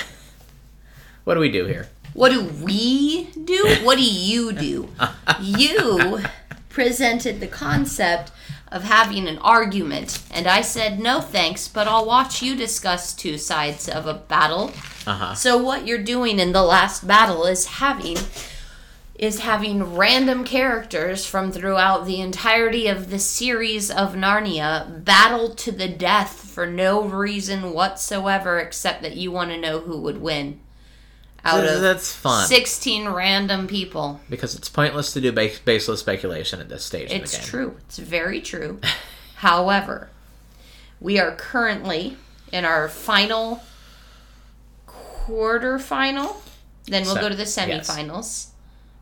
What 1.23 1.33
do 1.35 1.39
we 1.39 1.49
do 1.51 1.65
here? 1.65 1.87
What 2.13 2.29
do 2.31 2.43
we 2.63 3.25
do? 3.43 3.77
What 3.83 3.97
do 3.97 4.03
you 4.03 4.51
do? 4.53 4.89
you 5.41 6.21
presented 6.69 7.39
the 7.39 7.47
concept 7.47 8.31
of 8.71 8.83
having 8.83 9.27
an 9.27 9.37
argument, 9.39 10.21
and 10.31 10.47
I 10.47 10.61
said 10.61 10.99
no 10.99 11.21
thanks, 11.21 11.67
but 11.67 11.87
I'll 11.87 12.05
watch 12.05 12.41
you 12.41 12.55
discuss 12.55 13.13
two 13.13 13.37
sides 13.37 13.87
of 13.87 14.05
a 14.07 14.13
battle. 14.13 14.71
Uh 15.07 15.13
huh. 15.13 15.33
So 15.35 15.57
what 15.57 15.85
you're 15.87 16.03
doing 16.03 16.39
in 16.39 16.51
the 16.51 16.63
last 16.63 17.05
battle 17.07 17.45
is 17.45 17.65
having 17.65 18.17
is 19.17 19.39
having 19.39 19.95
random 19.95 20.43
characters 20.43 21.25
from 21.25 21.51
throughout 21.51 22.05
the 22.05 22.19
entirety 22.19 22.87
of 22.87 23.09
the 23.09 23.19
series 23.19 23.89
of 23.89 24.13
Narnia 24.13 25.03
battle 25.05 25.55
to 25.55 25.71
the 25.71 25.87
death 25.87 26.33
for 26.49 26.67
no 26.67 27.01
reason 27.03 27.71
whatsoever 27.71 28.59
except 28.59 29.01
that 29.01 29.15
you 29.15 29.31
want 29.31 29.51
to 29.51 29.57
know 29.57 29.79
who 29.79 30.01
would 30.01 30.21
win 30.21 30.59
out 31.45 31.63
of 31.63 31.79
That's 31.81 32.11
fun 32.11 32.47
16 32.47 33.07
random 33.09 33.67
people. 33.67 34.19
because 34.29 34.55
it's 34.55 34.67
pointless 34.67 35.13
to 35.13 35.21
do 35.21 35.31
base- 35.31 35.59
baseless 35.59 35.99
speculation 35.99 36.59
at 36.59 36.69
this 36.69 36.83
stage. 36.83 37.11
It's 37.11 37.47
true. 37.47 37.77
It's 37.87 37.99
very 37.99 38.41
true. 38.41 38.79
However, 39.35 40.09
we 40.99 41.19
are 41.19 41.35
currently 41.35 42.17
in 42.51 42.65
our 42.65 42.89
final 42.89 43.61
quarterfinal. 44.87 46.35
Then 46.85 47.03
we'll 47.03 47.15
Se- 47.15 47.21
go 47.21 47.29
to 47.29 47.35
the 47.35 47.43
yes. 47.43 48.51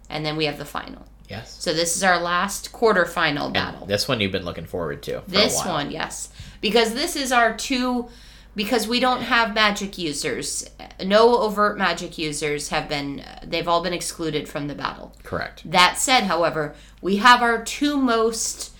And 0.09 0.25
then 0.25 0.35
we 0.37 0.45
have 0.45 0.57
the 0.57 0.65
final. 0.65 1.05
Yes. 1.29 1.55
So 1.59 1.73
this 1.73 1.95
is 1.95 2.03
our 2.03 2.19
last 2.19 2.71
quarterfinal 2.73 3.53
battle. 3.53 3.81
And 3.81 3.89
this 3.89 4.07
one 4.07 4.19
you've 4.19 4.31
been 4.31 4.45
looking 4.45 4.65
forward 4.65 5.01
to. 5.03 5.21
For 5.21 5.29
this 5.31 5.65
one, 5.65 5.89
yes. 5.91 6.29
Because 6.61 6.93
this 6.93 7.15
is 7.15 7.31
our 7.31 7.55
two 7.55 8.09
because 8.55 8.87
we 8.87 8.99
don't 8.99 9.21
have 9.23 9.55
magic 9.55 9.97
users. 9.97 10.69
No 11.03 11.39
overt 11.39 11.75
magic 11.77 12.17
users 12.19 12.69
have 12.69 12.87
been 12.87 13.25
they've 13.43 13.67
all 13.67 13.81
been 13.81 13.93
excluded 13.93 14.47
from 14.47 14.67
the 14.67 14.75
battle. 14.75 15.15
Correct. 15.23 15.63
That 15.71 15.97
said, 15.97 16.25
however, 16.25 16.75
we 17.01 17.15
have 17.17 17.41
our 17.41 17.63
two 17.63 17.97
most 17.97 18.71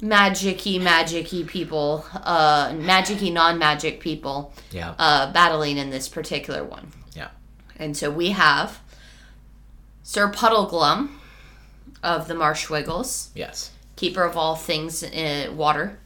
magicy 0.00 0.80
magicy 0.80 1.46
people, 1.46 2.04
uh 2.14 2.70
magicy 2.70 3.32
non-magic 3.32 4.00
people 4.00 4.52
Yeah. 4.72 4.94
uh 4.98 5.32
battling 5.32 5.76
in 5.78 5.90
this 5.90 6.08
particular 6.08 6.64
one. 6.64 6.90
yeah. 7.14 7.28
And 7.78 7.96
so 7.96 8.10
we 8.10 8.30
have 8.30 8.80
Sir 10.12 10.30
Puddleglum 10.30 11.08
of 12.02 12.28
the 12.28 12.34
Marsh 12.34 12.68
Wiggles. 12.68 13.30
Yes. 13.34 13.70
keeper 13.96 14.24
of 14.24 14.36
all 14.36 14.56
things 14.56 15.02
uh, 15.02 15.50
water, 15.54 15.98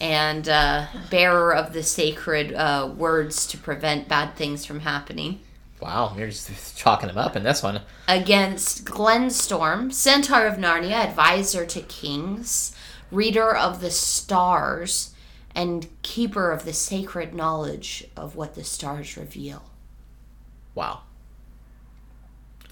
and 0.00 0.48
uh, 0.48 0.86
bearer 1.10 1.54
of 1.54 1.74
the 1.74 1.82
sacred 1.82 2.54
uh, 2.54 2.90
words 2.96 3.46
to 3.48 3.58
prevent 3.58 4.08
bad 4.08 4.36
things 4.36 4.64
from 4.64 4.80
happening. 4.80 5.40
Wow, 5.82 6.14
you're 6.16 6.28
just 6.28 6.78
chalking 6.78 7.08
them 7.08 7.18
up 7.18 7.36
in 7.36 7.42
this 7.42 7.62
one. 7.62 7.82
Against 8.08 8.86
Glenstorm, 8.86 9.92
Centaur 9.92 10.46
of 10.46 10.56
Narnia, 10.56 11.04
advisor 11.04 11.66
to 11.66 11.82
kings, 11.82 12.74
reader 13.10 13.54
of 13.54 13.82
the 13.82 13.90
stars, 13.90 15.14
and 15.54 15.88
keeper 16.00 16.50
of 16.50 16.64
the 16.64 16.72
sacred 16.72 17.34
knowledge 17.34 18.06
of 18.16 18.34
what 18.34 18.54
the 18.54 18.64
stars 18.64 19.18
reveal. 19.18 19.64
Wow. 20.74 21.02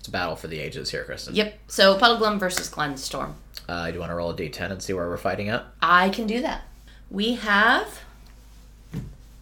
A 0.08 0.10
battle 0.10 0.36
for 0.36 0.48
the 0.48 0.58
ages 0.58 0.90
here, 0.90 1.04
Kristen. 1.04 1.34
Yep, 1.34 1.58
so 1.68 1.98
Puddleglum 1.98 2.38
versus 2.40 2.70
Glenstorm. 2.70 3.34
Uh, 3.68 3.86
do 3.88 3.92
you 3.94 4.00
want 4.00 4.10
to 4.10 4.14
roll 4.14 4.30
a 4.30 4.34
d10 4.34 4.70
and 4.72 4.82
see 4.82 4.92
where 4.94 5.08
we're 5.08 5.16
fighting 5.18 5.50
at? 5.50 5.64
I 5.82 6.08
can 6.08 6.26
do 6.26 6.40
that. 6.40 6.62
We 7.10 7.34
have 7.34 8.00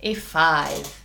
a 0.03 0.15
five. 0.15 1.05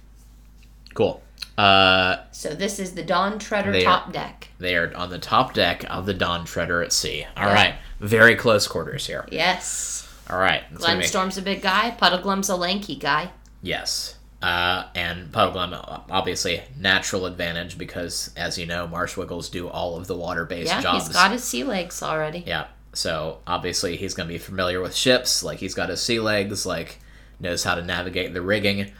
Cool. 0.95 1.21
Uh, 1.57 2.17
So 2.31 2.55
this 2.55 2.79
is 2.79 2.93
the 2.95 3.03
Dawn 3.03 3.37
Treader 3.37 3.71
They 3.71 3.85
are- 3.85 3.99
top 3.99 4.11
deck. 4.13 4.49
they 4.59 4.75
are 4.75 4.91
on 4.95 5.09
the 5.11 5.19
top 5.19 5.53
deck 5.53 5.85
of 5.89 6.05
the 6.07 6.13
Dawn 6.13 6.43
Treader 6.45 6.81
at 6.81 6.91
sea. 6.91 7.25
All 7.37 7.47
Yeah. 7.47 7.53
right, 7.53 7.75
very 7.99 8.35
close 8.35 8.67
quarters 8.67 9.05
here. 9.05 9.27
Yes. 9.31 10.07
All 10.29 10.39
right. 10.39 10.63
Glenstorm's 10.73 11.37
a 11.37 11.41
big 11.41 11.61
guy. 11.61 11.95
Puddleglum's 12.01 12.49
a 12.49 12.55
lanky 12.55 12.95
guy. 12.95 13.31
Yes. 13.61 14.15
Uh, 14.41 14.87
and 14.95 15.31
Puddleglum, 15.31 16.01
obviously, 16.09 16.61
natural 16.79 17.25
advantage 17.27 17.77
because, 17.77 18.31
as 18.35 18.57
you 18.57 18.65
know, 18.65 18.87
Marshwiggles 18.91 19.51
do 19.51 19.67
all 19.69 19.97
of 19.97 20.07
the 20.07 20.15
water-based 20.15 20.67
Yeah, 20.71 20.81
jobs. 20.81 21.05
he's 21.07 21.15
got 21.15 21.31
his 21.31 21.43
sea 21.43 21.63
legs 21.63 22.01
already. 22.01 22.43
Yeah. 22.47 22.65
So 22.93 23.39
obviously 23.45 23.97
he's 23.97 24.13
going 24.15 24.27
to 24.27 24.33
be 24.33 24.39
familiar 24.39 24.81
with 24.81 24.95
ships. 24.95 25.43
Like 25.43 25.59
he's 25.59 25.75
got 25.75 25.89
his 25.89 26.01
sea 26.01 26.19
legs. 26.19 26.65
Like 26.65 26.99
knows 27.39 27.63
how 27.63 27.75
to 27.75 27.81
navigate 27.83 28.33
the 28.33 28.41
rigging, 28.41 28.91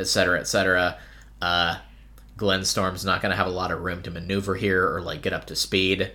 etc., 0.00 0.40
etc. 0.40 0.98
Uh, 1.40 1.78
Glenstorm's 2.36 3.04
not 3.04 3.22
going 3.22 3.30
to 3.30 3.36
have 3.36 3.46
a 3.46 3.50
lot 3.50 3.70
of 3.70 3.82
room 3.82 4.02
to 4.02 4.10
maneuver 4.10 4.54
here 4.56 4.92
or 4.92 5.00
like 5.00 5.22
get 5.22 5.32
up 5.32 5.46
to 5.46 5.56
speed. 5.56 6.10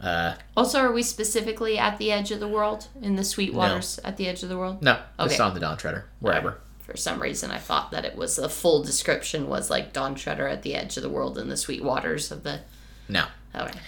Uh, 0.00 0.34
Also, 0.56 0.80
are 0.80 0.92
we 0.92 1.02
specifically 1.02 1.78
at 1.78 1.96
the 1.98 2.10
edge 2.12 2.30
of 2.30 2.40
the 2.40 2.48
world 2.48 2.88
in 3.00 3.16
the 3.16 3.24
sweet 3.24 3.54
waters 3.54 3.98
at 4.04 4.16
the 4.16 4.28
edge 4.28 4.42
of 4.42 4.48
the 4.48 4.58
world? 4.58 4.82
no, 4.82 4.98
just 5.20 5.34
Okay. 5.34 5.42
on 5.42 5.54
the 5.54 5.60
Dawn 5.60 5.76
Treader, 5.78 6.06
wherever. 6.20 6.58
For 6.92 6.96
some 6.98 7.20
reason, 7.22 7.50
I 7.50 7.56
thought 7.58 7.90
that 7.90 8.04
it 8.04 8.16
was 8.16 8.38
a 8.38 8.48
full 8.50 8.82
description 8.82 9.48
was 9.48 9.70
like 9.70 9.92
Dawn 9.94 10.14
Treader 10.14 10.46
at 10.46 10.62
the 10.62 10.74
edge 10.74 10.96
of 10.98 11.02
the 11.02 11.08
world 11.08 11.38
in 11.38 11.48
the 11.48 11.56
sweet 11.56 11.82
waters 11.82 12.30
of 12.30 12.42
the. 12.44 12.60
No. 13.08 13.24
Okay. 13.54 13.78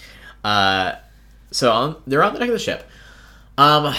Uh, 0.43 0.93
so 1.51 1.71
on, 1.71 1.97
they're 2.07 2.23
on 2.23 2.33
the 2.33 2.39
deck 2.39 2.49
of 2.49 2.55
the 2.55 2.59
ship. 2.59 2.89
Um, 3.59 3.95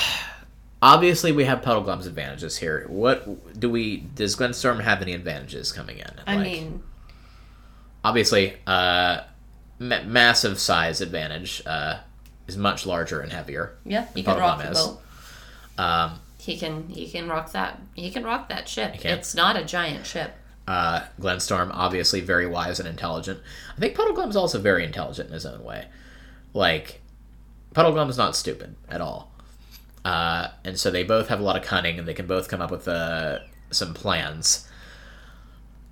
obviously 0.82 1.32
we 1.32 1.46
have 1.46 1.62
Puddleglum's 1.62 2.08
advantages 2.08 2.58
here. 2.58 2.86
What 2.88 3.60
do 3.60 3.70
we? 3.70 3.98
Does 3.98 4.36
Glenstorm 4.36 4.82
have 4.82 5.02
any 5.04 5.14
advantages 5.14 5.72
coming 5.72 6.00
in? 6.00 6.10
I 6.26 6.36
Like, 6.36 6.44
mean, 6.48 6.84
obviously, 8.04 8.56
uh, 8.68 9.22
ma- 9.80 10.04
massive 10.04 10.60
size 10.60 11.00
advantage. 11.02 11.62
Uh, 11.66 12.00
is 12.48 12.58
much 12.58 12.86
larger 12.86 13.22
and 13.22 13.32
heavier. 13.32 13.76
yeah, 13.86 14.06
he 14.14 14.22
than 14.22 14.34
can 14.36 14.40
rock 14.42 14.62
the 14.64 14.72
boat. 14.72 15.02
Um, 15.80 16.20
He 16.46 16.58
can 16.58 16.90
he 16.90 17.10
can 17.10 17.28
rock 17.28 17.52
that 17.54 17.82
he 17.96 18.12
can 18.12 18.24
rock 18.24 18.50
that 18.50 18.70
ship. 18.70 18.94
It's 19.04 19.34
not 19.36 19.56
a 19.58 19.64
giant 19.64 20.06
ship. 20.06 20.36
uh, 20.68 21.02
Glenstorm, 21.20 21.70
obviously 21.74 22.22
very 22.22 22.48
wise 22.48 22.80
and 22.80 22.88
intelligent. 22.88 23.40
I 23.76 23.80
think 23.80 23.96
Puddleglum's 23.96 24.36
also 24.36 24.60
very 24.60 24.84
intelligent 24.84 25.28
in 25.28 25.34
his 25.34 25.46
own 25.46 25.64
way. 25.64 25.88
Like, 26.54 27.02
Puddleglum's 27.74 28.18
not 28.18 28.36
stupid 28.36 28.76
at 28.90 29.02
all. 29.02 29.32
Uh, 30.04 30.50
and 30.64 30.80
so 30.80 30.90
they 30.92 31.04
both 31.04 31.28
have 31.30 31.40
a 31.40 31.44
lot 31.44 31.56
of 31.56 31.64
cunning 31.64 31.98
and 32.00 32.08
they 32.08 32.14
can 32.14 32.28
both 32.28 32.48
come 32.48 32.62
up 32.62 32.72
with 32.72 32.88
uh, 32.88 33.40
some 33.72 33.94
plans. 33.94 34.68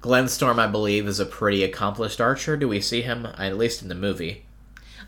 Glenstorm, 0.01 0.60
I 0.60 0.68
believe, 0.68 1.08
is 1.08 1.20
a 1.20 1.26
pretty 1.26 1.64
accomplished 1.64 2.20
archer. 2.22 2.58
Do 2.58 2.68
we 2.68 2.82
see 2.82 3.01
him 3.01 3.26
at 3.38 3.58
least 3.58 3.82
in 3.82 3.88
the 3.89 3.95
movie? 3.95 4.43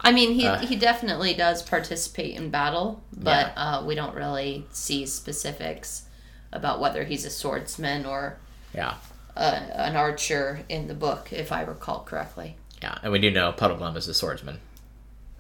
I 0.06 0.12
mean, 0.12 0.34
he 0.34 0.46
Uh, 0.48 0.60
he 0.60 0.76
definitely 0.76 1.34
does 1.34 1.62
participate 1.64 2.36
in 2.36 2.50
battle, 2.52 3.04
but 3.16 3.54
uh, 3.58 3.84
we 3.86 3.96
don't 3.96 4.16
really 4.16 4.66
see 4.72 5.06
specifics 5.06 6.04
about 6.54 6.80
whether 6.80 7.04
he's 7.04 7.26
a 7.26 7.30
swordsman 7.30 8.06
or 8.06 8.38
Yeah, 8.74 8.94
uh, 9.36 9.60
an 9.74 9.96
archer 9.96 10.64
in 10.70 10.88
the 10.88 10.94
book, 10.94 11.34
if 11.34 11.52
I 11.52 11.62
recall 11.62 12.04
correctly. 12.04 12.56
yeah, 12.82 12.98
and 13.04 13.12
we 13.12 13.20
do 13.20 13.32
know 13.32 13.52
Puddleglum 13.52 13.98
is 13.98 14.08
a 14.08 14.14
swordsman, 14.14 14.60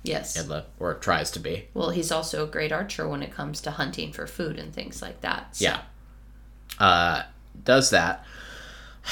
Yes. 0.03 0.36
in 0.36 0.47
the, 0.49 0.66
or 0.80 0.95
tries 0.95 1.30
to 1.32 1.39
be. 1.39 1.68
Well, 1.74 1.91
he's 1.91 2.11
also 2.11 2.43
a 2.43 2.47
great 2.47 2.72
archer 2.72 3.07
when 3.07 3.22
it 3.24 3.32
comes 3.32 3.61
to 3.61 3.72
hunting 3.72 4.11
for 4.13 4.26
food 4.28 4.57
and 4.59 4.74
things 4.74 5.01
like 5.01 5.22
that. 5.22 5.55
so- 5.55 5.66
Yeah. 5.66 5.80
Uh, 6.80 7.24
does 7.63 7.89
that. 7.91 8.26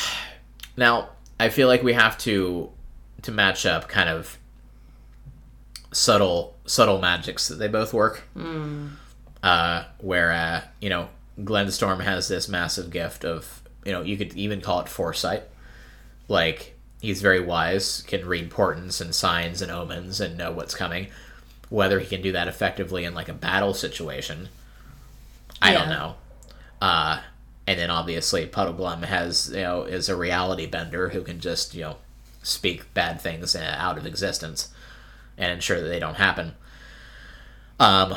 Now, 0.75 1.09
I 1.39 1.49
feel 1.49 1.67
like 1.67 1.83
we 1.83 1.93
have 1.93 2.17
to 2.19 2.71
to 3.21 3.31
match 3.31 3.65
up 3.65 3.87
kind 3.87 4.09
of 4.09 4.37
subtle 5.93 6.55
subtle 6.65 6.99
magics 6.99 7.47
that 7.47 7.55
they 7.55 7.67
both 7.67 7.93
work. 7.93 8.23
Uh, 9.41 9.85
where 9.99 10.31
uh, 10.31 10.61
you 10.79 10.89
know, 10.89 11.09
Glenstorm 11.39 12.01
has 12.01 12.27
this 12.27 12.47
massive 12.47 12.89
gift 12.91 13.25
of 13.25 13.61
you 13.85 13.91
know, 13.91 14.01
you 14.01 14.17
could 14.17 14.33
even 14.33 14.61
call 14.61 14.79
it 14.79 14.89
foresight. 14.89 15.43
Like 16.27 16.77
he's 17.01 17.21
very 17.21 17.39
wise, 17.41 18.01
can 18.07 18.25
read 18.25 18.49
portents 18.49 19.01
and 19.01 19.13
signs 19.13 19.61
and 19.61 19.71
omens 19.71 20.19
and 20.21 20.37
know 20.37 20.51
what's 20.51 20.75
coming. 20.75 21.07
Whether 21.69 21.99
he 21.99 22.07
can 22.07 22.21
do 22.21 22.31
that 22.31 22.47
effectively 22.47 23.03
in 23.03 23.13
like 23.13 23.29
a 23.29 23.33
battle 23.33 23.73
situation, 23.73 24.49
I 25.61 25.73
don't 25.73 25.89
know. 25.89 26.15
Uh, 26.81 27.21
and 27.65 27.79
then 27.79 27.89
obviously 27.89 28.45
Puddleglum 28.45 29.03
has 29.03 29.49
you 29.49 29.61
know 29.61 29.83
is 29.83 30.09
a 30.09 30.15
reality 30.15 30.65
bender 30.65 31.09
who 31.09 31.21
can 31.21 31.39
just 31.39 31.73
you 31.73 31.81
know 31.81 31.97
speak 32.41 32.93
bad 32.93 33.21
things 33.21 33.55
uh, 33.55 33.75
out 33.77 33.97
of 33.97 34.05
existence 34.05 34.69
and 35.37 35.51
ensure 35.51 35.81
that 35.81 35.87
they 35.87 35.99
don't 35.99 36.15
happen. 36.15 36.53
Um, 37.79 38.15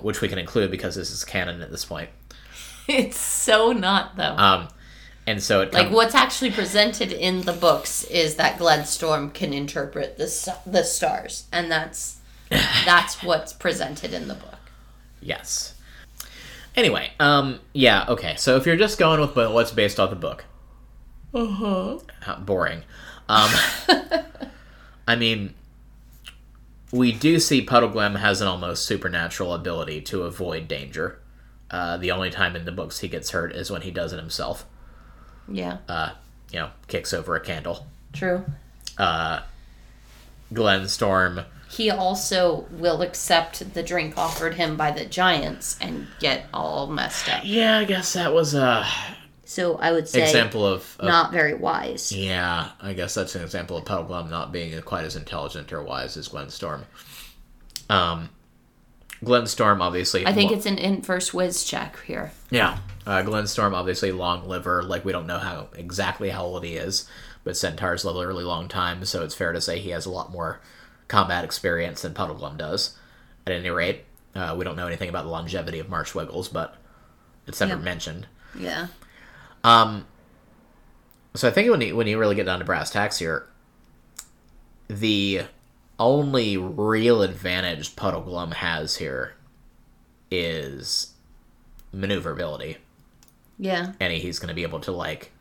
which 0.00 0.20
we 0.20 0.28
can 0.28 0.38
include 0.38 0.70
because 0.70 0.94
this 0.94 1.10
is 1.10 1.24
canon 1.24 1.62
at 1.62 1.70
this 1.70 1.84
point. 1.84 2.10
It's 2.88 3.18
so 3.18 3.72
not, 3.72 4.16
though. 4.16 4.36
Um, 4.36 4.68
and 5.26 5.42
so 5.42 5.62
it 5.62 5.72
like, 5.72 5.90
what's 5.90 6.14
actually 6.14 6.52
presented 6.52 7.10
in 7.10 7.42
the 7.42 7.52
books 7.52 8.04
is 8.04 8.36
that 8.36 8.60
Glenstorm 8.60 9.34
can 9.34 9.52
interpret 9.52 10.16
the, 10.18 10.56
the 10.64 10.84
stars, 10.84 11.46
and 11.50 11.68
that's 11.68 12.20
that's 12.48 13.24
what's 13.24 13.52
presented 13.52 14.14
in 14.14 14.28
the 14.28 14.34
book. 14.34 14.70
Yes. 15.20 15.74
Anyway, 16.76 17.10
um, 17.18 17.58
yeah, 17.72 18.04
okay. 18.06 18.36
So 18.36 18.54
if 18.54 18.66
you're 18.66 18.76
just 18.76 18.98
going 18.98 19.20
with 19.20 19.34
what's 19.34 19.72
based 19.72 19.98
off 19.98 20.10
the 20.10 20.16
book, 20.16 20.44
Uh-huh. 21.34 21.98
boring. 22.38 22.82
Um, 23.28 23.50
I 25.08 25.16
mean, 25.16 25.54
we 26.96 27.12
do 27.12 27.38
see 27.38 27.64
Puddleglum 27.64 28.16
has 28.18 28.40
an 28.40 28.48
almost 28.48 28.84
supernatural 28.86 29.52
ability 29.54 30.00
to 30.02 30.22
avoid 30.22 30.66
danger. 30.68 31.18
Uh, 31.70 31.96
the 31.96 32.10
only 32.10 32.30
time 32.30 32.56
in 32.56 32.64
the 32.64 32.72
books 32.72 33.00
he 33.00 33.08
gets 33.08 33.30
hurt 33.30 33.52
is 33.54 33.70
when 33.70 33.82
he 33.82 33.90
does 33.90 34.12
it 34.12 34.18
himself. 34.18 34.64
Yeah, 35.48 35.78
Uh, 35.88 36.10
you 36.52 36.58
know, 36.60 36.70
kicks 36.88 37.12
over 37.12 37.34
a 37.36 37.40
candle. 37.40 37.86
true. 38.12 38.44
Uh, 38.98 39.40
Glenstorm, 40.52 41.44
He 41.68 41.90
also 41.90 42.66
will 42.70 43.02
accept 43.02 43.74
the 43.74 43.82
drink 43.82 44.16
offered 44.16 44.54
him 44.54 44.76
by 44.76 44.92
the 44.92 45.04
giants 45.04 45.76
and 45.80 46.06
get 46.20 46.46
all 46.54 46.86
messed 46.86 47.28
up. 47.28 47.42
yeah, 47.44 47.78
I 47.78 47.84
guess 47.84 48.12
that 48.12 48.32
was 48.32 48.54
a 48.54 48.86
So 49.48 49.76
I 49.76 49.92
would 49.92 50.08
say 50.08 50.22
example 50.22 50.66
of, 50.66 50.96
of 50.98 51.06
not 51.06 51.30
very 51.30 51.54
wise. 51.54 52.10
Yeah, 52.10 52.70
I 52.82 52.94
guess 52.94 53.14
that's 53.14 53.36
an 53.36 53.42
example 53.42 53.76
of 53.76 53.84
Puddleglum 53.84 54.28
not 54.28 54.50
being 54.50 54.80
quite 54.82 55.04
as 55.04 55.14
intelligent 55.14 55.72
or 55.72 55.82
wise 55.84 56.16
as 56.16 56.28
Glenstorm. 56.28 56.82
Um, 57.88 58.30
Glenstorm 59.22 59.80
obviously. 59.80 60.26
I 60.26 60.32
think 60.32 60.50
it's 60.50 60.66
an 60.66 60.78
inverse 60.78 61.32
whiz 61.32 61.64
check 61.64 61.96
here. 62.06 62.32
yeah. 62.50 62.78
Uh, 63.06 63.22
Glenstorm 63.22 63.72
obviously 63.72 64.10
long 64.10 64.48
liver. 64.48 64.82
Like 64.82 65.04
we 65.04 65.12
don't 65.12 65.28
know 65.28 65.38
how 65.38 65.68
exactly 65.76 66.30
how 66.30 66.42
old 66.42 66.64
he 66.64 66.74
is, 66.74 67.08
but 67.44 67.56
centaurs 67.56 68.04
live 68.04 68.16
a 68.16 68.26
really 68.26 68.42
long 68.42 68.66
time, 68.66 69.04
so 69.04 69.22
it's 69.22 69.34
fair 69.34 69.52
to 69.52 69.60
say 69.60 69.78
he 69.78 69.90
has 69.90 70.06
a 70.06 70.10
lot 70.10 70.32
more 70.32 70.60
combat 71.06 71.44
experience 71.44 72.02
than 72.02 72.14
Puddleglum 72.14 72.56
does. 72.58 72.98
At 73.46 73.52
any 73.52 73.70
rate, 73.70 74.06
uh, 74.34 74.56
we 74.58 74.64
don't 74.64 74.74
know 74.74 74.88
anything 74.88 75.08
about 75.08 75.22
the 75.22 75.30
longevity 75.30 75.78
of 75.78 75.88
Marsh 75.88 76.16
Wiggles, 76.16 76.48
but 76.48 76.74
it's 77.46 77.60
never 77.60 77.76
mentioned. 77.76 78.26
Yeah. 78.58 78.88
Um, 79.66 80.06
so 81.34 81.48
I 81.48 81.50
think 81.50 81.70
when 81.70 81.80
you 81.80 81.96
when 81.96 82.06
you 82.06 82.18
really 82.18 82.34
get 82.36 82.46
down 82.46 82.60
to 82.60 82.64
brass 82.64 82.90
tacks 82.90 83.18
here, 83.18 83.46
the 84.88 85.42
only 85.98 86.56
real 86.56 87.22
advantage 87.22 87.96
Puddleglum 87.96 88.54
has 88.54 88.96
here 88.96 89.34
is 90.30 91.12
maneuverability, 91.92 92.76
Yeah. 93.58 93.92
and 94.00 94.12
he's 94.12 94.38
going 94.38 94.48
to 94.48 94.54
be 94.54 94.62
able 94.62 94.80
to 94.80 94.92
like 94.92 95.32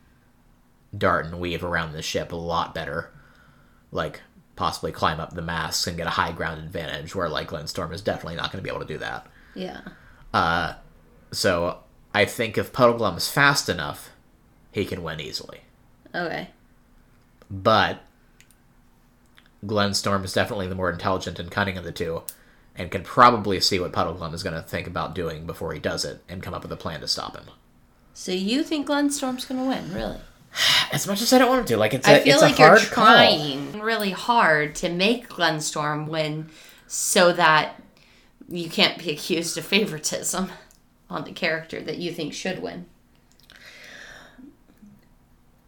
dart 0.98 1.26
and 1.26 1.40
weave 1.40 1.64
around 1.64 1.92
the 1.94 2.02
ship 2.02 2.32
a 2.32 2.36
lot 2.36 2.74
better, 2.74 3.12
like 3.92 4.22
possibly 4.56 4.92
climb 4.92 5.20
up 5.20 5.34
the 5.36 5.42
masts 5.42 5.86
and 5.86 5.98
get 5.98 6.08
a 6.08 6.12
high 6.12 6.32
ground 6.32 6.62
advantage. 6.62 7.14
Where 7.14 7.30
like 7.30 7.50
Glenstorm 7.50 7.94
is 7.94 8.02
definitely 8.02 8.38
not 8.38 8.52
going 8.52 8.64
to 8.64 8.68
be 8.68 8.74
able 8.74 8.86
to 8.86 8.94
do 8.94 8.98
that. 9.00 9.28
Yeah. 9.54 9.82
So 11.32 11.80
I 12.14 12.26
think 12.26 12.58
if 12.58 12.72
Puddleglum 12.74 13.18
is 13.18 13.30
fast 13.30 13.68
enough, 13.70 14.10
he 14.76 14.86
can 14.86 15.02
win 15.04 15.20
easily. 15.22 15.62
Okay. 16.14 16.50
but 17.50 18.02
Glenstorm 19.66 20.24
is 20.24 20.34
definitely 20.34 20.68
the 20.68 20.76
more 20.76 20.92
intelligent 20.92 21.40
and 21.40 21.50
cunning 21.50 21.78
of 21.78 21.84
the 21.84 21.92
two, 21.92 22.24
and 22.76 22.92
can 22.92 23.04
probably 23.04 23.60
see 23.60 23.80
what 23.80 23.92
Puddleglum 23.94 24.34
is 24.34 24.44
going 24.44 24.56
to 24.56 24.62
think 24.62 24.86
about 24.88 25.16
doing 25.16 25.46
before 25.46 25.74
he 25.74 25.80
does 25.80 26.06
it, 26.06 26.24
and 26.30 26.44
come 26.44 26.54
up 26.54 26.62
with 26.64 26.72
a 26.72 26.78
plan 26.78 27.00
to 27.02 27.08
stop 27.08 27.36
him. 27.36 27.46
So 28.14 28.32
you 28.32 28.64
think 28.64 28.88
Glenstorm's 28.88 29.46
gonna 29.46 29.66
win, 29.66 29.92
really? 29.94 30.20
As 30.92 31.08
much 31.08 31.22
as 31.22 31.34
I 31.34 31.38
don't 31.40 31.50
want 31.50 31.62
him 31.62 31.68
to, 31.68 31.78
like 31.78 31.94
it's 31.94 32.08
I 32.08 32.14
a, 32.14 32.22
feel 32.22 32.34
it's 32.34 32.42
like 32.42 32.60
you're 32.60 32.78
call. 32.78 32.80
trying 32.80 33.80
really 33.80 34.12
hard 34.12 34.76
to 34.76 34.90
make 34.90 35.28
Glenstorm 35.30 36.08
win 36.08 36.50
so 36.88 37.34
that 37.34 37.82
you 38.48 38.70
can't 38.70 38.98
be 38.98 39.12
accused 39.16 39.58
of 39.58 39.66
favoritism 39.66 40.52
on 41.10 41.24
the 41.26 41.32
character 41.34 41.82
that 41.82 41.98
you 41.98 42.12
think 42.14 42.34
should 42.34 42.62
win. 42.62 42.86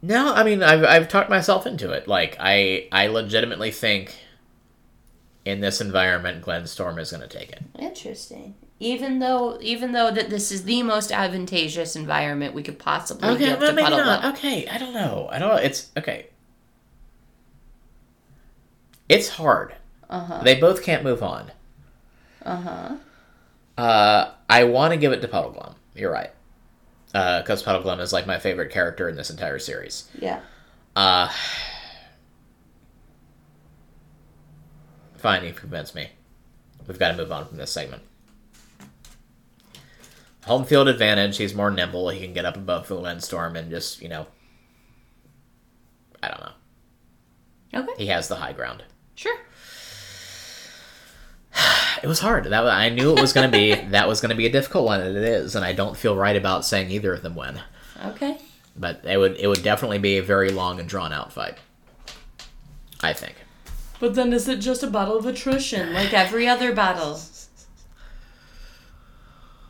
No, 0.02 0.34
I 0.34 0.44
mean 0.44 0.62
I've 0.64 0.84
I've 0.84 1.08
talked 1.10 1.30
myself 1.30 1.66
into 1.66 1.92
it. 1.92 2.08
Like 2.08 2.38
I 2.40 2.88
I 2.92 3.08
legitimately 3.08 3.72
think 3.72 4.16
in 5.46 5.62
this 5.62 5.80
environment, 5.80 6.44
Glenstorm 6.44 7.00
is 7.00 7.12
going 7.12 7.22
to 7.22 7.28
take 7.28 7.52
it. 7.52 7.64
Interesting. 7.80 8.56
Even 8.80 9.20
though 9.20 9.58
even 9.62 9.94
though 9.94 10.12
that 10.12 10.30
this 10.30 10.52
is 10.52 10.66
the 10.66 10.84
most 10.84 11.12
advantageous 11.12 11.96
environment 11.96 12.54
we 12.54 12.62
could 12.64 12.78
possibly 12.78 13.30
Okay, 13.30 13.46
give 13.46 13.60
well, 13.60 13.70
to 13.70 13.74
maybe 13.76 13.90
not. 13.90 14.26
Okay, 14.36 14.68
I 14.68 14.78
don't 14.78 14.94
know. 14.94 15.30
I 15.32 15.40
don't. 15.40 15.50
know. 15.50 15.56
It's 15.56 15.90
okay. 15.98 16.28
It's 19.10 19.30
hard. 19.30 19.74
Uh-huh. 20.10 20.42
They 20.44 20.60
both 20.60 20.84
can't 20.84 21.04
move 21.04 21.24
on. 21.24 21.52
Uh-huh. 22.46 22.98
Uh, 23.78 24.32
I 24.50 24.64
want 24.66 24.94
to 24.94 24.98
give 24.98 25.12
it 25.12 25.22
to 25.22 25.28
Puddleglum. 25.28 25.76
You're 25.96 26.12
right. 26.12 26.32
Because 27.08 27.64
Puddleglum 27.64 28.00
is 28.00 28.14
like 28.14 28.28
my 28.28 28.38
favorite 28.38 28.72
character 28.72 29.08
in 29.10 29.16
this 29.16 29.30
entire 29.30 29.60
series. 29.60 30.10
Yeah. 30.20 30.42
Uh, 30.96 31.32
fine, 35.16 35.44
you've 35.46 35.56
convinced 35.56 35.96
me. 35.96 36.10
We've 36.88 37.00
got 37.00 37.12
to 37.12 37.18
move 37.18 37.32
on 37.32 37.48
from 37.48 37.58
this 37.58 37.72
segment. 37.72 38.04
Home 40.46 40.64
field 40.64 40.88
advantage. 40.88 41.38
He's 41.38 41.54
more 41.54 41.70
nimble. 41.72 42.10
He 42.10 42.20
can 42.20 42.34
get 42.34 42.46
up 42.46 42.56
above 42.56 42.88
the 42.88 42.96
windstorm 42.96 43.56
and 43.56 43.70
just, 43.70 44.02
you 44.02 44.10
know. 44.10 44.28
I 46.24 46.30
don't 46.30 46.40
know. 46.40 47.82
Okay. 47.82 48.04
He 48.04 48.08
has 48.08 48.28
the 48.28 48.38
high 48.38 48.54
ground. 48.54 48.84
Sure. 49.16 49.38
It 52.04 52.06
was 52.06 52.20
hard. 52.20 52.44
That 52.44 52.68
I 52.68 52.90
knew 52.90 53.18
it 53.18 53.20
was 53.20 53.34
going 53.34 53.52
to 53.52 53.58
be 53.58 53.74
that 53.90 54.08
was 54.08 54.22
going 54.22 54.30
to 54.30 54.36
be 54.36 54.46
a 54.46 54.52
difficult 54.52 54.86
one, 54.86 55.02
and 55.02 55.18
it 55.18 55.24
is. 55.24 55.56
And 55.56 55.66
I 55.66 55.74
don't 55.74 55.98
feel 55.98 56.16
right 56.16 56.36
about 56.36 56.64
saying 56.64 56.92
either 56.92 57.12
of 57.16 57.24
them 57.24 57.36
win. 57.36 57.60
Okay. 58.06 58.38
But 58.76 59.02
it 59.04 59.18
would 59.18 59.36
it 59.38 59.48
would 59.48 59.64
definitely 59.64 59.98
be 59.98 60.18
a 60.18 60.24
very 60.24 60.52
long 60.52 60.80
and 60.80 60.88
drawn 60.88 61.12
out 61.12 61.34
fight. 61.34 61.58
I 63.02 63.14
think. 63.14 63.36
But 64.00 64.14
then 64.14 64.32
is 64.32 64.48
it 64.48 64.60
just 64.60 64.84
a 64.84 64.88
battle 64.88 65.18
of 65.18 65.26
attrition 65.26 65.92
like 65.94 66.14
every 66.14 66.48
other 66.48 66.72
battle? 66.74 67.20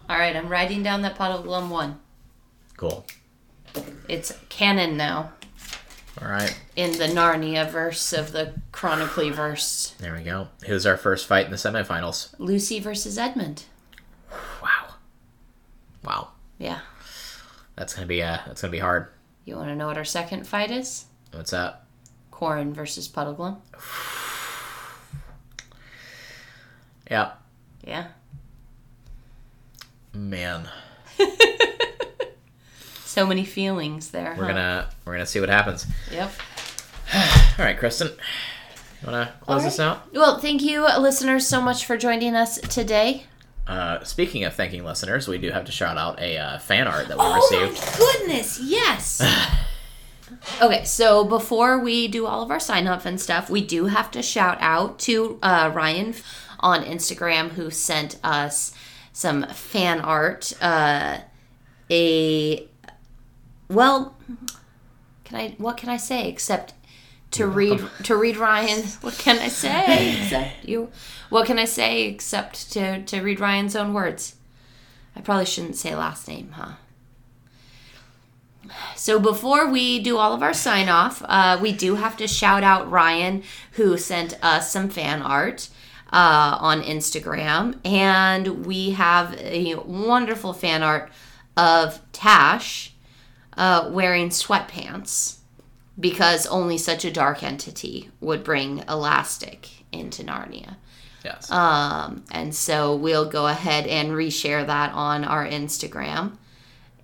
All 0.09 0.17
right, 0.17 0.35
I'm 0.35 0.49
writing 0.49 0.83
down 0.83 1.01
that 1.03 1.17
Puddleglum 1.17 1.69
won. 1.69 1.99
Cool. 2.75 3.05
It's 4.09 4.33
canon 4.49 4.97
now 4.97 5.31
All 6.21 6.27
right. 6.27 6.57
in 6.75 6.93
the 6.93 7.05
Narnia 7.07 7.69
verse 7.69 8.11
of 8.13 8.31
the 8.31 8.53
Chronically 8.71 9.29
verse. 9.29 9.93
There 9.99 10.13
we 10.15 10.23
go. 10.23 10.47
Who's 10.65 10.85
our 10.85 10.97
first 10.97 11.27
fight 11.27 11.45
in 11.45 11.51
the 11.51 11.57
semifinals? 11.57 12.33
Lucy 12.39 12.79
versus 12.79 13.17
Edmund. 13.17 13.65
Wow. 14.61 14.95
Wow. 16.03 16.27
Yeah. 16.57 16.79
That's 17.75 17.93
gonna 17.93 18.07
be 18.07 18.23
uh 18.23 18.39
that's 18.47 18.61
gonna 18.61 18.71
be 18.71 18.79
hard. 18.79 19.07
You 19.45 19.55
want 19.55 19.69
to 19.69 19.75
know 19.75 19.87
what 19.87 19.97
our 19.97 20.03
second 20.05 20.47
fight 20.47 20.71
is? 20.71 21.05
What's 21.33 21.51
that? 21.51 21.83
Corin 22.31 22.73
versus 22.73 23.07
Puddleglum. 23.07 23.57
Yeah. 27.09 27.31
Yeah. 27.85 28.07
Man. 30.13 30.67
So 33.07 33.25
many 33.25 33.45
feelings 33.45 34.11
there. 34.11 34.35
We're 34.37 34.43
huh? 34.43 34.47
gonna 34.49 34.89
we're 35.05 35.13
gonna 35.13 35.25
see 35.25 35.39
what 35.39 35.47
happens. 35.47 35.87
Yep. 36.11 36.29
All 37.57 37.65
right, 37.65 37.77
Kristen. 37.79 38.09
You 38.09 39.05
wanna 39.05 39.33
close 39.39 39.61
All 39.61 39.65
this 39.65 39.79
out? 39.79 40.13
Well, 40.13 40.39
thank 40.39 40.61
you, 40.61 40.81
listeners, 40.99 41.47
so 41.47 41.61
much 41.61 41.85
for 41.85 41.95
joining 41.95 42.35
us 42.35 42.59
today. 42.59 43.23
Uh, 43.65 44.03
speaking 44.03 44.43
of 44.43 44.53
thanking 44.55 44.83
listeners, 44.83 45.25
we 45.25 45.37
do 45.37 45.51
have 45.51 45.63
to 45.65 45.71
shout 45.71 45.97
out 45.97 46.19
a 46.19 46.37
uh, 46.37 46.59
fan 46.59 46.85
art 46.85 47.07
that 47.07 47.17
we 47.17 47.23
Oh 47.23 47.35
received. 47.35 47.79
my 47.81 47.97
goodness, 47.97 48.59
yes. 48.61 49.21
okay, 50.61 50.83
so 50.83 51.23
before 51.23 51.79
we 51.79 52.09
do 52.09 52.25
all 52.25 52.43
of 52.43 52.51
our 52.51 52.59
sign 52.59 52.87
up 52.87 53.05
and 53.05 53.21
stuff, 53.21 53.49
we 53.49 53.61
do 53.63 53.85
have 53.85 54.11
to 54.11 54.21
shout 54.21 54.57
out 54.59 54.99
to 54.99 55.39
uh, 55.41 55.71
Ryan 55.73 56.13
on 56.59 56.83
Instagram 56.83 57.51
who 57.51 57.71
sent 57.71 58.19
us 58.21 58.73
some 59.13 59.47
fan 59.47 60.01
art. 60.01 60.51
Uh, 60.61 61.19
a 61.89 62.66
well, 63.69 64.15
can 65.23 65.37
I? 65.37 65.55
What 65.57 65.77
can 65.77 65.89
I 65.89 65.97
say 65.97 66.29
except 66.29 66.73
to 67.31 67.47
read 67.47 67.81
to 68.03 68.15
read 68.15 68.37
Ryan? 68.37 68.83
What 69.01 69.17
can 69.17 69.39
I 69.39 69.47
say 69.49 70.17
except 70.21 70.65
you? 70.65 70.89
What 71.29 71.45
can 71.45 71.59
I 71.59 71.65
say 71.65 72.07
except 72.07 72.71
to 72.73 73.03
to 73.03 73.21
read 73.21 73.39
Ryan's 73.39 73.75
own 73.75 73.93
words? 73.93 74.35
I 75.15 75.21
probably 75.21 75.45
shouldn't 75.45 75.75
say 75.75 75.95
last 75.95 76.27
name, 76.27 76.51
huh? 76.51 76.73
So 78.95 79.19
before 79.19 79.67
we 79.67 79.99
do 79.99 80.17
all 80.17 80.33
of 80.33 80.43
our 80.43 80.53
sign 80.53 80.89
off, 80.89 81.23
uh, 81.25 81.57
we 81.61 81.71
do 81.71 81.95
have 81.95 82.17
to 82.17 82.27
shout 82.27 82.63
out 82.63 82.91
Ryan 82.91 83.43
who 83.73 83.97
sent 83.97 84.37
us 84.43 84.71
some 84.71 84.89
fan 84.89 85.21
art 85.21 85.69
uh, 86.11 86.57
on 86.59 86.81
Instagram, 86.81 87.79
and 87.85 88.65
we 88.65 88.91
have 88.91 89.33
a 89.39 89.75
wonderful 89.75 90.53
fan 90.53 90.83
art 90.83 91.09
of 91.55 91.99
Tash 92.11 92.93
uh, 93.57 93.89
wearing 93.91 94.29
sweatpants 94.29 95.37
because 95.99 96.45
only 96.47 96.77
such 96.77 97.03
a 97.03 97.11
dark 97.11 97.41
entity 97.43 98.09
would 98.21 98.43
bring 98.43 98.83
elastic 98.87 99.67
into 99.91 100.23
Narnia. 100.23 100.75
Yes. 101.25 101.49
Um, 101.51 102.23
and 102.31 102.53
so 102.55 102.95
we'll 102.95 103.29
go 103.29 103.47
ahead 103.47 103.87
and 103.87 104.11
reshare 104.11 104.65
that 104.65 104.93
on 104.93 105.25
our 105.25 105.45
Instagram. 105.45 106.37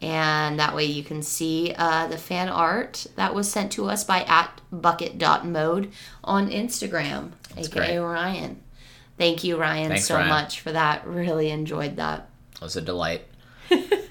And 0.01 0.59
that 0.59 0.75
way 0.75 0.85
you 0.85 1.03
can 1.03 1.21
see 1.23 1.73
uh, 1.77 2.07
the 2.07 2.17
fan 2.17 2.49
art 2.49 3.07
that 3.15 3.33
was 3.33 3.49
sent 3.49 3.71
to 3.73 3.89
us 3.89 4.03
by 4.03 4.23
at 4.23 4.61
bucket.mode 4.71 5.91
on 6.23 6.49
Instagram, 6.49 7.31
aka 7.57 7.69
great. 7.69 7.97
Ryan. 7.99 8.61
Thank 9.17 9.43
you, 9.43 9.57
Ryan, 9.57 9.89
Thanks, 9.89 10.05
so 10.05 10.15
Ryan. 10.15 10.29
much 10.29 10.59
for 10.59 10.71
that. 10.73 11.07
Really 11.07 11.49
enjoyed 11.51 11.95
that. 11.95 12.27
it 12.55 12.61
was 12.61 12.75
a 12.75 12.81
delight. 12.81 13.25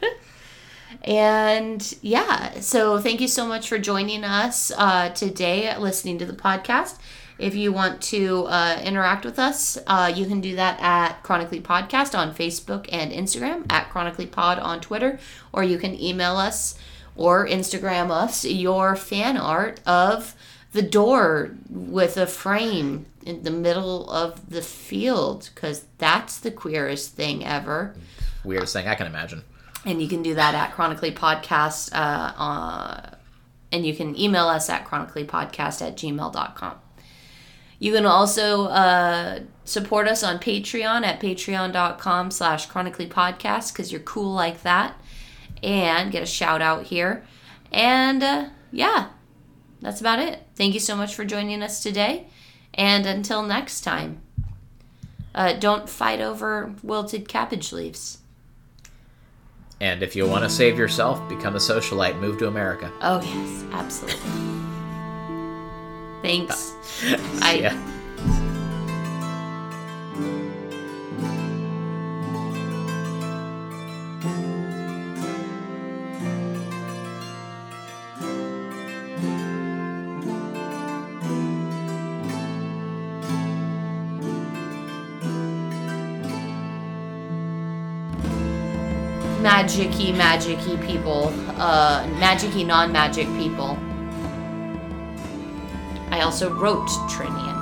And 1.03 1.95
yeah, 2.01 2.61
so 2.61 3.01
thank 3.01 3.21
you 3.21 3.29
so 3.29 3.45
much 3.47 3.69
for 3.69 3.79
joining 3.79 4.23
us 4.23 4.71
uh, 4.77 5.11
today, 5.11 5.77
listening 5.77 6.19
to 6.19 6.25
the 6.25 6.33
podcast. 6.33 6.99
If 7.39 7.57
you 7.57 7.73
want 7.73 8.01
to 8.03 8.45
uh, 8.45 8.81
interact 8.85 9.25
with 9.25 9.39
us, 9.39 9.77
uh, 9.89 10.13
you 10.15 10.27
can 10.27 10.41
do 10.41 10.55
that 10.55 10.79
at 10.81 11.23
Chronically 11.25 11.61
Podcast 11.61 12.17
on 12.17 12.33
Facebook 12.33 12.89
and 12.93 13.11
Instagram, 13.11 13.67
at 13.69 13.91
Chronically 13.91 14.27
Pod 14.27 14.61
on 14.61 14.81
Twitter, 14.81 15.19
or 15.53 15.65
you 15.65 15.77
can 15.77 16.01
email 16.01 16.37
us 16.37 16.79
or 17.17 17.49
Instagram 17.49 18.11
us 18.11 18.45
your 18.45 18.95
fan 18.95 19.37
art 19.37 19.81
of 19.85 20.37
the 20.73 20.83
door 20.83 21.57
with 21.69 22.17
a 22.17 22.27
frame 22.27 23.07
in 23.27 23.43
the 23.43 23.51
middle 23.51 24.09
of 24.09 24.51
the 24.51 24.63
field, 24.63 25.51
because 25.53 25.85
that's 25.99 26.39
the 26.39 26.51
queerest 26.51 27.15
thing 27.15 27.45
ever. 27.45 27.97
Weirdest 28.45 28.73
thing 28.73 28.87
I 28.87 28.95
can 28.95 29.09
imagine. 29.09 29.43
And 29.85 30.01
you 30.01 30.09
can 30.09 30.23
do 30.23 30.35
that 30.35 30.55
at 30.55 30.73
Chronically 30.73 31.11
Podcast. 31.11 31.93
Uh, 31.93 32.33
uh, 32.41 33.11
and 33.73 33.87
you 33.87 33.95
can 33.97 34.17
email 34.19 34.47
us 34.47 34.69
at 34.69 34.87
chronicallypodcast 34.87 35.85
at 35.85 35.97
gmail.com. 35.97 36.75
You 37.79 37.93
can 37.93 38.07
also 38.07 38.67
uh, 38.67 39.41
support 39.65 40.07
us 40.07 40.23
on 40.23 40.39
Patreon 40.39 41.05
at 41.05 41.21
patreon.com 41.21 42.31
slash 42.31 42.67
chronically 42.67 43.09
podcast 43.09 43.73
because 43.73 43.91
you're 43.91 44.03
cool 44.03 44.33
like 44.33 44.63
that. 44.63 44.95
And 45.65 46.13
get 46.13 46.23
a 46.23 46.27
shout 46.27 46.63
out 46.63 46.85
here. 46.85 47.25
And 47.73 48.23
uh, 48.23 48.51
yeah, 48.71 49.09
that's 49.81 50.01
about 50.01 50.21
it. 50.21 50.43
Thank 50.55 50.75
you 50.75 50.81
so 50.81 50.95
much 50.95 51.15
for 51.15 51.25
joining 51.25 51.63
us 51.63 51.83
today. 51.83 52.29
And 52.75 53.05
until 53.05 53.43
next 53.43 53.81
time, 53.81 54.21
uh, 55.35 55.55
don't 55.55 55.89
fight 55.89 56.21
over 56.21 56.75
wilted 56.83 57.27
cabbage 57.29 57.73
leaves. 57.73 58.19
And 59.83 60.01
if 60.01 60.15
you 60.15 60.29
want 60.29 60.45
to 60.45 60.49
save 60.49 60.79
yourself, 60.79 61.29
become 61.29 61.57
a 61.57 61.59
socialite, 61.59 62.21
move 62.21 62.39
to 62.39 62.47
America. 62.47 62.93
Oh, 63.01 63.21
yes, 63.21 63.65
absolutely. 63.73 64.21
Thanks. 66.23 66.71
Bye. 67.41 67.59
Yeah. 67.63 68.02
Magic-y, 89.43 90.13
magic-y 90.13 90.77
people. 90.87 91.29
Uh, 91.59 92.07
magic-y, 92.21 92.63
non-magic 92.63 93.27
people. 93.37 93.77
I 96.11 96.21
also 96.21 96.53
wrote 96.55 96.87
Trinian. 97.11 97.59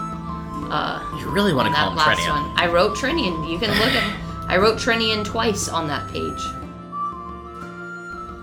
Uh, 0.71 1.01
You 1.19 1.31
really 1.31 1.55
want 1.55 1.69
to 1.69 1.75
call 1.75 1.91
that 1.91 1.93
him 1.93 1.97
last 1.97 2.21
Trinian. 2.21 2.49
one. 2.49 2.61
I 2.61 2.67
wrote 2.67 2.97
Trinian. 2.97 3.51
You 3.51 3.59
can 3.59 3.71
look 3.71 3.93
at. 3.95 4.21
I 4.51 4.57
wrote 4.59 4.79
Trinian 4.79 5.25
twice 5.25 5.69
on 5.69 5.87
that 5.89 6.07
page. 6.13 6.41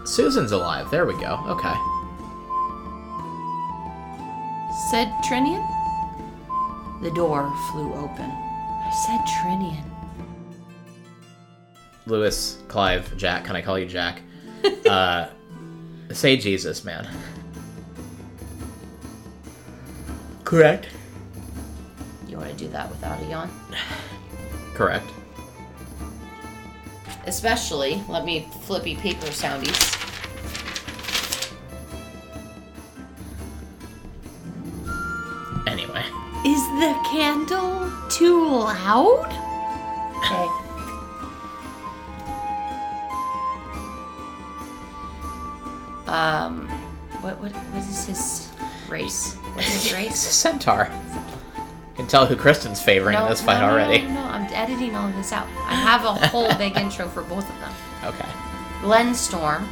Susan's 0.08 0.52
alive. 0.54 0.90
There 0.90 1.06
we 1.06 1.14
go. 1.16 1.40
Okay. 1.48 1.76
Said 4.90 5.10
Trinian? 5.26 5.64
The 7.04 7.12
door 7.12 7.54
flew 7.72 7.94
open. 7.94 8.32
I 8.32 8.92
said 9.06 9.20
Trinian. 9.36 9.84
Lewis, 12.06 12.57
Clive, 12.68 13.16
Jack. 13.18 13.46
Can 13.46 13.56
I 13.56 13.62
call 13.62 13.80
you 13.80 13.86
Jack? 13.86 14.22
uh, 14.90 15.28
say 16.12 16.38
Jesus, 16.38 16.84
man. 16.84 17.08
Correct. 20.44 20.88
You 22.28 22.38
want 22.38 22.50
to 22.50 22.56
do 22.56 22.68
that 22.70 22.90
without 22.90 23.22
a 23.22 23.26
yawn? 23.26 23.50
Correct. 24.74 25.06
Especially, 27.26 28.02
let 28.08 28.24
me 28.24 28.48
flippy 28.62 28.96
paper 28.96 29.26
soundies. 29.28 29.94
Anyway. 35.68 36.06
Is 36.46 36.64
the 36.80 36.98
candle 37.12 37.92
too 38.10 38.48
loud? 38.48 39.28
Okay. 40.18 40.57
Um, 46.18 46.68
what 47.22 47.40
what 47.40 47.52
what 47.52 47.84
is 47.84 48.06
his 48.06 48.50
race? 48.90 49.36
What's 49.54 49.68
his 49.68 49.86
It's 49.86 49.94
race? 49.94 50.30
a 50.30 50.34
centaur. 50.34 50.90
You 51.56 51.96
can 51.96 52.08
tell 52.08 52.26
who 52.26 52.36
Kristen's 52.36 52.82
favoring 52.82 53.18
in 53.18 53.28
this 53.30 53.42
fight 53.42 53.60
no, 53.60 53.68
no, 53.68 53.74
already. 53.74 54.02
No, 54.08 54.14
no, 54.16 54.22
I'm 54.22 54.54
editing 54.54 54.96
all 54.96 55.08
of 55.08 55.16
this 55.16 55.32
out. 55.32 55.48
I 55.68 55.76
have 55.76 56.06
a 56.06 56.14
whole 56.28 56.54
big 56.56 56.76
intro 56.84 57.08
for 57.08 57.22
both 57.24 57.48
of 57.48 57.60
them. 57.60 57.74
Okay. 58.04 58.30
Glenstorm, 58.82 59.68